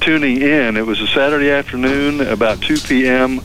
tuning 0.00 0.40
in. 0.40 0.76
It 0.76 0.86
was 0.86 1.00
a 1.00 1.08
Saturday 1.08 1.50
afternoon, 1.50 2.20
about 2.20 2.62
2 2.62 2.78
p.m. 2.78 3.40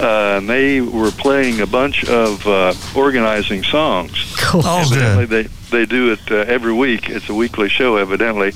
Uh, 0.00 0.38
and 0.38 0.48
they 0.48 0.80
were 0.80 1.10
playing 1.10 1.60
a 1.60 1.66
bunch 1.66 2.04
of 2.06 2.46
uh, 2.46 2.72
organizing 2.96 3.64
songs. 3.64 4.34
Cool. 4.38 4.62
Oh, 4.64 4.80
evidently 4.80 5.26
good. 5.26 5.46
they 5.46 5.54
they 5.70 5.86
do 5.86 6.12
it 6.12 6.30
uh, 6.30 6.36
every 6.36 6.72
week. 6.72 7.10
It's 7.10 7.28
a 7.28 7.34
weekly 7.34 7.68
show, 7.68 7.96
evidently. 7.96 8.52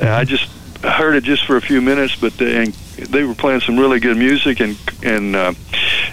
And 0.00 0.08
I 0.08 0.24
just 0.24 0.48
heard 0.82 1.16
it 1.16 1.24
just 1.24 1.44
for 1.46 1.56
a 1.56 1.60
few 1.60 1.80
minutes, 1.80 2.16
but 2.16 2.34
they, 2.36 2.66
they 2.66 3.24
were 3.24 3.34
playing 3.34 3.60
some 3.60 3.78
really 3.78 4.00
good 4.00 4.16
music 4.16 4.60
and 4.60 4.76
and 5.02 5.36
uh, 5.36 5.52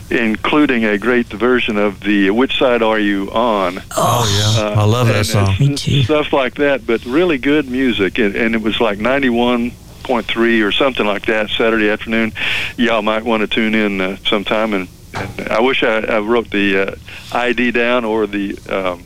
including 0.10 0.86
a 0.86 0.98
great 0.98 1.28
version 1.28 1.78
of 1.78 2.02
the 2.02 2.30
"Which 2.32 2.58
Side 2.58 2.82
Are 2.82 3.00
You 3.00 3.32
On?" 3.32 3.82
Oh, 3.96 4.56
yeah. 4.58 4.64
Uh, 4.64 4.82
I 4.82 4.84
love 4.86 5.08
that 5.08 5.16
and, 5.18 5.26
song. 5.26 5.50
uh, 5.50 5.56
Me 5.60 5.76
too. 5.76 6.04
Stuff 6.04 6.34
like 6.34 6.56
that, 6.56 6.86
but 6.86 7.06
really 7.06 7.38
good 7.38 7.70
music, 7.70 8.18
and, 8.20 8.36
and 8.36 8.56
it 8.56 8.62
was 8.62 8.80
like 8.80 9.00
ninety-one 9.00 9.72
point 10.04 10.26
three 10.26 10.62
or 10.62 10.72
something 10.72 11.06
like 11.06 11.26
that 11.28 11.50
Saturday 11.50 11.90
afternoon. 11.90 12.34
Y'all 12.78 13.02
might 13.02 13.24
want 13.24 13.42
to 13.42 13.48
tune 13.48 13.74
in 13.74 14.02
uh, 14.02 14.18
sometime, 14.26 14.74
and, 14.74 14.90
and 15.14 15.48
I 15.50 15.62
wish 15.62 15.84
I, 15.84 16.00
I 16.00 16.20
wrote 16.20 16.50
the 16.50 16.78
uh, 16.78 16.96
ID 17.32 17.72
down 17.72 18.04
or 18.04 18.28
the 18.28 18.58
um, 18.70 19.04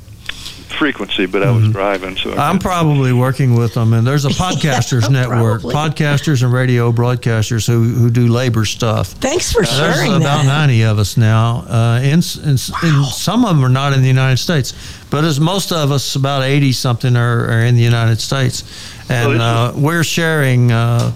frequency, 0.73 1.25
but 1.25 1.43
I 1.43 1.51
was 1.51 1.69
driving, 1.69 2.15
so 2.17 2.29
I 2.29 2.33
Mm-hmm. 2.33 2.39
I'm 2.39 2.47
couldn't- 2.57 2.61
probably 2.61 3.13
working 3.13 3.55
with 3.55 3.73
them, 3.73 3.93
and 3.93 4.05
there's 4.05 4.25
a 4.25 4.29
podcasters 4.45 5.09
network, 5.09 5.61
probably. 5.61 5.75
podcasters 5.75 6.43
and 6.43 6.51
radio 6.53 6.91
broadcasters 6.91 7.65
who, 7.67 7.83
who 7.83 8.09
do 8.09 8.27
labor 8.27 8.65
stuff. 8.65 9.07
Thanks 9.07 9.51
for 9.51 9.63
There's 9.63 9.75
sharing 9.77 10.13
about 10.15 10.43
that. 10.43 10.67
90 10.67 10.81
of 10.83 10.99
us 10.99 11.17
now. 11.17 11.65
Uh, 11.67 11.99
in, 12.03 12.19
in, 12.43 12.51
in 12.51 12.57
some 12.57 13.45
of 13.45 13.55
them 13.55 13.63
are 13.65 13.69
not 13.69 13.93
in 13.93 14.01
the 14.01 14.07
United 14.07 14.37
States, 14.37 14.73
but 15.09 15.23
as 15.23 15.39
most 15.39 15.71
of 15.71 15.91
us, 15.91 16.15
about 16.15 16.43
80 16.43 16.71
something, 16.73 17.15
are, 17.15 17.45
are 17.45 17.61
in 17.61 17.75
the 17.75 17.81
United 17.83 18.19
States, 18.19 18.63
and 19.09 19.33
this 19.33 19.41
uh, 19.41 19.73
we're 19.75 20.03
sharing. 20.03 20.71
Uh, 20.71 21.11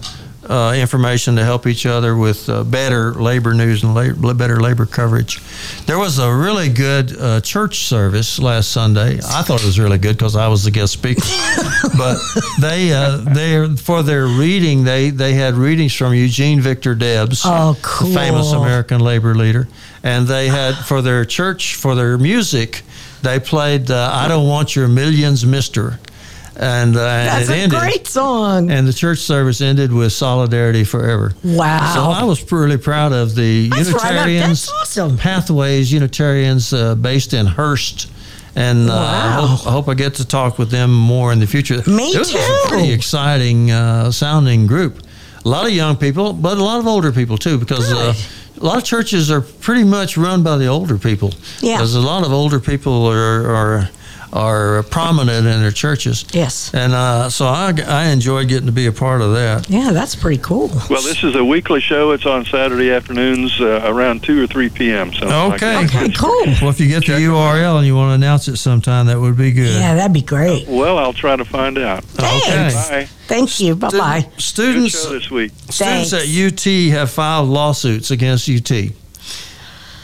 uh, 0.52 0.74
information 0.74 1.36
to 1.38 1.44
help 1.46 1.66
each 1.66 1.86
other 1.86 2.16
with 2.16 2.50
uh, 2.50 2.64
better 2.64 3.14
labor 3.14 3.54
news 3.54 3.84
and 3.84 3.96
la- 3.96 4.34
better 4.34 4.60
labor 4.60 4.86
coverage. 4.86 5.40
There 5.86 5.98
was 5.98 6.20
a 6.20 6.32
really 6.34 6.70
good 6.70 7.18
uh, 7.18 7.42
church 7.42 7.86
service 7.86 8.38
last 8.40 8.72
Sunday. 8.72 9.18
I 9.18 9.42
thought 9.44 9.62
it 9.62 9.66
was 9.66 9.80
really 9.80 9.98
good 9.98 10.18
because 10.18 10.36
I 10.36 10.48
was 10.48 10.64
the 10.64 10.72
guest 10.72 10.94
speaker. 10.94 11.22
but 11.98 12.18
they 12.60 12.92
uh, 12.94 13.18
they 13.18 13.76
for 13.78 14.04
their 14.04 14.26
reading 14.28 14.84
they 14.84 15.10
they 15.10 15.34
had 15.34 15.54
readings 15.56 15.94
from 15.96 16.14
Eugene 16.14 16.60
Victor 16.62 16.96
Debs, 16.96 17.44
Oh, 17.46 17.74
the 17.74 18.14
famous. 18.14 18.52
American 18.52 19.00
labor 19.00 19.34
leader, 19.36 19.68
and 20.04 20.28
they 20.28 20.48
had 20.50 20.76
for 20.76 21.02
their 21.02 21.24
church 21.26 21.76
for 21.76 21.96
their 21.96 22.18
music 22.18 22.84
they 23.22 23.40
played 23.40 23.92
uh, 23.92 24.10
"I 24.12 24.28
Don't 24.28 24.48
Want 24.48 24.76
Your 24.76 24.88
Millions, 24.88 25.46
Mister," 25.46 26.00
and 26.58 26.96
uh, 26.96 27.00
That's 27.00 27.50
it 27.50 27.54
a 27.54 27.56
ended. 27.56 27.80
great 27.80 28.08
song. 28.08 28.70
And 28.72 28.88
the 28.88 28.94
church 28.94 29.20
service 29.20 29.62
ended 29.62 29.92
with 29.92 30.12
solidarity 30.14 30.84
forever. 30.84 31.34
Wow. 31.44 31.94
So 31.94 32.02
I 32.02 32.24
was 32.24 32.52
really 32.52 32.78
proud 32.78 33.14
of 33.14 33.36
the 33.36 33.70
That's 33.70 33.92
right 33.92 34.12
Unitarians, 34.12 34.66
that's 34.68 34.98
awesome. 34.98 35.18
Pathways 35.18 35.92
Unitarians 35.92 36.74
uh, 36.74 36.96
based 36.96 37.34
in 37.34 37.46
Hurst. 37.46 38.12
And 38.54 38.90
uh, 38.90 38.96
I, 38.96 39.32
hope, 39.48 39.68
I 39.68 39.72
hope 39.72 39.88
I 39.88 39.94
get 39.94 40.16
to 40.16 40.28
talk 40.28 40.58
with 40.60 40.72
them 40.72 40.94
more 40.94 41.32
in 41.32 41.40
the 41.40 41.48
future. 41.48 41.78
Me 41.88 42.12
too. 42.12 42.38
a 42.38 42.68
pretty 42.68 42.92
exciting 42.92 43.72
uh, 43.72 44.12
sounding 44.12 44.68
group. 44.68 45.02
A 45.46 45.48
lot 45.50 45.66
of 45.66 45.72
young 45.72 45.96
people, 45.96 46.34
but 46.34 46.58
a 46.58 46.64
lot 46.64 46.80
of 46.80 46.86
older 46.86 47.12
people 47.14 47.38
too, 47.38 47.58
because 47.58 47.92
uh, 47.92 48.14
a 48.60 48.64
lot 48.64 48.78
of 48.78 48.84
churches 48.84 49.32
are 49.32 49.42
pretty 49.42 49.86
much 49.86 50.18
run 50.18 50.44
by 50.44 50.58
the 50.58 50.68
older 50.68 50.98
people. 50.98 51.34
Yeah. 51.62 51.78
Because 51.78 51.96
a 51.96 52.02
lot 52.02 52.26
of 52.26 52.34
older 52.34 52.60
people 52.60 53.08
are, 53.08 53.48
are 53.56 53.90
are 54.34 54.84
prominent 54.84 55.46
in 55.46 55.62
their 55.62 55.72
churches. 55.72 56.26
Yes. 56.32 56.74
And 56.74 56.94
uh, 56.94 57.30
so 57.30 57.46
I, 57.46 57.74
I 57.88 58.06
enjoyed 58.08 58.48
getting 58.48 58.66
to 58.68 58.72
be 58.72 58.86
a 58.88 58.92
part 58.92 59.22
of 59.22 59.34
that. 59.34 59.70
Yeah, 59.70 59.92
that's 59.92 60.16
pretty 60.16 60.42
cool. 60.42 60.68
Well, 60.90 61.02
this 61.02 61.24
is 61.24 61.36
a 61.36 61.44
weekly 61.44 61.80
show. 61.82 62.12
It's 62.12 62.26
on 62.26 62.46
Saturday 62.46 62.92
afternoons 62.92 63.60
uh, 63.60 63.82
around 63.86 64.24
2 64.24 64.44
or 64.44 64.48
3 64.48 64.70
p.m. 64.70 65.14
So 65.14 65.28
Okay. 65.54 65.86
Okay, 65.86 66.10
cool. 66.14 66.44
Well, 66.62 66.70
if 66.70 66.80
you 66.80 66.88
get 66.88 67.06
the 67.06 67.14
URL 67.14 67.78
and 67.78 67.86
you 67.86 67.96
want 67.96 68.12
to 68.12 68.16
announce 68.16 68.48
it 68.48 68.58
sometime, 68.58 69.08
that 69.08 69.20
would 69.20 69.38
be 69.38 69.52
good. 69.52 69.80
Yeah, 69.80 69.96
that'd 69.96 70.14
be 70.14 70.22
great. 70.22 70.68
Well, 70.68 70.98
I'll 70.98 71.14
try 71.14 71.36
to 71.36 71.46
find 71.46 71.78
out. 71.78 72.04
Thanks. 72.04 72.90
Bye. 72.90 73.08
Thank 73.28 73.60
you. 73.60 73.76
Bye 73.76 73.90
bye. 73.92 74.22
Good 74.30 74.42
Students, 74.42 75.04
show 75.04 75.10
this 75.14 75.32
week. 75.32 75.52
students 75.70 76.12
Thanks. 76.12 76.14
at 76.14 76.28
UT 76.68 76.92
have 76.92 77.10
filed 77.12 77.48
lawsuits 77.50 78.12
against 78.12 78.50
UT 78.50 78.92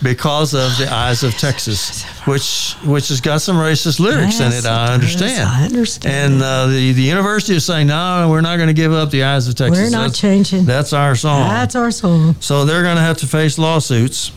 because 0.04 0.54
of 0.54 0.78
the 0.78 0.88
Eyes 0.91 1.24
of 1.24 1.34
Texas, 1.38 2.04
which 2.26 2.74
which 2.86 3.08
has 3.10 3.20
got 3.22 3.41
some 3.41 3.56
racist 3.58 4.00
lyrics 4.00 4.39
in 4.39 4.52
it. 4.54 4.66
I 4.66 4.93
understand. 4.93 5.50
I 5.50 5.66
understand. 5.66 6.34
And 6.34 6.43
uh, 6.43 6.68
the 6.68 6.93
the 6.93 7.02
university 7.02 7.56
is 7.56 7.66
saying, 7.66 7.88
no, 7.88 8.28
we're 8.30 8.41
not 8.41 8.58
going 8.58 8.68
to 8.68 8.74
give 8.74 8.93
up 8.93 9.10
the 9.10 9.24
Eyes 9.24 9.48
of 9.48 9.56
Texas. 9.56 9.78
We're 9.80 9.89
not 9.89 9.98
That's- 10.14 10.20
changing. 10.20 10.66
That's 10.66 10.93
our 10.93 11.16
song. 11.16 11.50
That's 11.50 11.76
our 11.76 11.91
song. 11.91 12.36
So 12.39 12.66
they're 12.66 12.84
going 12.84 12.98
to 12.98 13.02
have 13.02 13.18
to 13.18 13.28
face 13.28 13.58
lawsuits. 13.58 14.32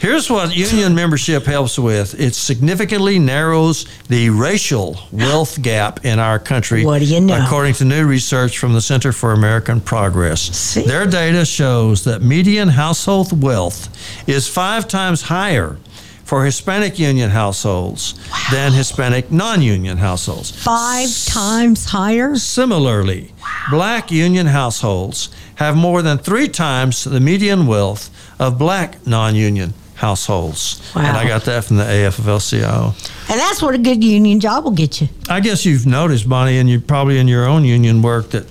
Here's 0.00 0.28
what 0.28 0.54
union 0.54 0.94
membership 0.94 1.44
helps 1.44 1.78
with 1.78 2.20
it 2.20 2.34
significantly 2.34 3.18
narrows 3.18 3.86
the 4.08 4.28
racial 4.30 4.98
wealth 5.12 5.62
gap 5.62 6.04
in 6.04 6.18
our 6.18 6.38
country. 6.38 6.84
What 6.84 6.98
do 6.98 7.06
you 7.06 7.20
know? 7.20 7.42
According 7.42 7.74
to 7.74 7.84
new 7.84 8.06
research 8.06 8.58
from 8.58 8.74
the 8.74 8.80
Center 8.80 9.12
for 9.12 9.32
American 9.32 9.80
Progress. 9.80 10.40
See? 10.42 10.82
Their 10.82 11.06
data 11.06 11.44
shows 11.44 12.04
that 12.04 12.22
median 12.22 12.68
household 12.68 13.42
wealth 13.42 13.88
is 14.28 14.46
five 14.46 14.88
times 14.88 15.22
higher 15.22 15.78
for 16.24 16.44
Hispanic 16.44 16.98
union 16.98 17.30
households 17.30 18.14
than 18.50 18.72
Hispanic 18.72 19.30
non 19.30 19.62
union 19.62 19.98
households. 19.98 20.50
Five 20.50 21.08
times 21.26 21.86
higher. 21.86 22.34
Similarly, 22.36 23.32
black 23.70 24.10
union 24.10 24.46
households 24.46 25.28
have 25.56 25.76
more 25.76 26.02
than 26.02 26.18
three 26.18 26.48
times 26.48 27.04
the 27.04 27.20
median 27.20 27.66
wealth 27.66 28.10
of 28.38 28.58
black 28.58 29.06
non 29.06 29.34
union 29.34 29.72
households. 29.94 30.80
And 30.94 31.16
I 31.16 31.26
got 31.26 31.44
that 31.44 31.64
from 31.64 31.76
the 31.76 31.84
AFL-CIO. 31.84 32.94
And 33.30 33.40
that's 33.40 33.62
what 33.62 33.74
a 33.74 33.78
good 33.78 34.02
union 34.02 34.40
job 34.40 34.64
will 34.64 34.72
get 34.72 35.00
you. 35.00 35.08
I 35.28 35.40
guess 35.40 35.64
you've 35.64 35.86
noticed, 35.86 36.28
Bonnie, 36.28 36.58
and 36.58 36.68
you 36.68 36.80
probably 36.80 37.18
in 37.18 37.28
your 37.28 37.46
own 37.46 37.64
union 37.64 38.02
work 38.02 38.30
that 38.30 38.46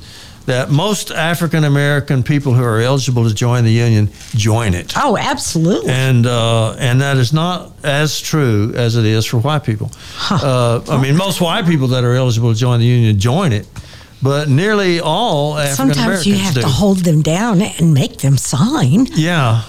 that 0.45 0.69
most 0.69 1.09
African 1.09 1.63
American 1.63 2.21
people 2.21 2.53
who 2.53 2.63
are 2.63 2.79
eligible 2.81 3.27
to 3.29 3.33
join 3.33 3.63
the 3.63 3.71
union 3.71 4.09
join 4.35 4.73
it. 4.73 4.91
Oh, 4.97 5.17
absolutely. 5.17 5.89
And 5.89 6.25
uh, 6.25 6.73
and 6.73 6.99
that 6.99 7.15
is 7.17 7.31
not 7.31 7.71
as 7.83 8.19
true 8.19 8.73
as 8.75 8.97
it 8.97 9.05
is 9.05 9.25
for 9.25 9.37
white 9.37 9.63
people. 9.63 9.89
Uh, 10.29 10.81
I 10.89 11.01
mean, 11.01 11.15
most 11.15 11.39
white 11.39 11.65
people 11.65 11.87
that 11.89 12.03
are 12.03 12.13
eligible 12.13 12.51
to 12.53 12.59
join 12.59 12.81
the 12.81 12.85
union 12.85 13.17
join 13.19 13.53
it, 13.53 13.67
but 14.21 14.49
nearly 14.49 14.99
all 14.99 15.57
African 15.57 15.93
Sometimes 15.93 16.27
you 16.27 16.35
have 16.35 16.55
do. 16.55 16.61
to 16.61 16.67
hold 16.67 16.99
them 16.99 17.21
down 17.21 17.61
and 17.61 17.93
make 17.93 18.17
them 18.17 18.35
sign. 18.37 19.05
Yeah. 19.13 19.63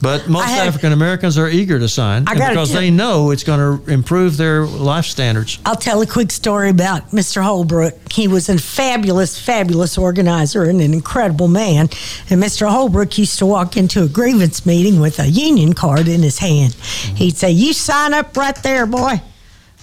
But 0.00 0.28
most 0.28 0.44
had- 0.46 0.68
African 0.68 0.92
Americans 0.92 1.38
are 1.38 1.48
eager 1.48 1.78
to 1.78 1.88
sign 1.88 2.24
I 2.26 2.32
and 2.32 2.38
gotta 2.40 2.52
because 2.54 2.70
tell- 2.70 2.80
they 2.80 2.90
know 2.90 3.30
it's 3.30 3.44
going 3.44 3.60
to 3.84 3.90
improve 3.90 4.36
their 4.36 4.66
life 4.66 5.06
standards. 5.06 5.58
I'll 5.64 5.76
tell 5.76 6.00
a 6.02 6.06
quick 6.06 6.30
story 6.30 6.68
about 6.70 7.10
Mr. 7.12 7.42
Holbrook. 7.42 8.12
He 8.12 8.28
was 8.28 8.48
a 8.48 8.58
fabulous, 8.58 9.38
fabulous 9.38 9.96
organizer 9.96 10.64
and 10.64 10.80
an 10.80 10.92
incredible 10.92 11.48
man. 11.48 11.88
And 12.28 12.42
Mr. 12.42 12.68
Holbrook 12.68 13.16
used 13.18 13.38
to 13.38 13.46
walk 13.46 13.76
into 13.76 14.02
a 14.02 14.08
grievance 14.08 14.66
meeting 14.66 15.00
with 15.00 15.18
a 15.18 15.28
union 15.28 15.72
card 15.72 16.08
in 16.08 16.22
his 16.22 16.38
hand. 16.38 16.74
He'd 17.14 17.36
say, 17.36 17.50
"You 17.50 17.72
sign 17.72 18.12
up 18.12 18.36
right 18.36 18.56
there, 18.62 18.86
boy." 18.86 19.20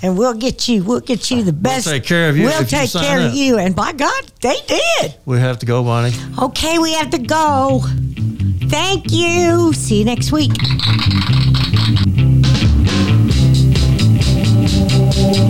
And 0.01 0.17
we'll 0.17 0.33
get 0.33 0.67
you. 0.67 0.83
We'll 0.83 0.99
get 0.99 1.31
you 1.31 1.43
the 1.43 1.53
best. 1.53 1.85
We'll 1.85 1.95
take 1.95 2.03
care 2.03 2.27
of 2.27 2.35
you 2.37 2.43
We'll 2.43 2.59
you 2.59 2.65
take 2.65 2.89
sign 2.89 3.03
care 3.05 3.21
of 3.21 3.33
you. 3.33 3.57
And 3.57 3.73
by 3.73 3.93
God, 3.93 4.23
they 4.41 4.57
did. 4.67 5.15
We 5.25 5.39
have 5.39 5.59
to 5.59 5.65
go, 5.65 5.81
Bonnie. 5.81 6.13
Okay, 6.37 6.77
we 6.77 6.91
have 6.93 7.09
to 7.11 7.19
go. 7.19 7.85
Thank 8.73 9.11
you. 9.11 9.71
See 9.73 9.99
you 9.99 10.05
next 10.05 10.31
week. 10.31 10.51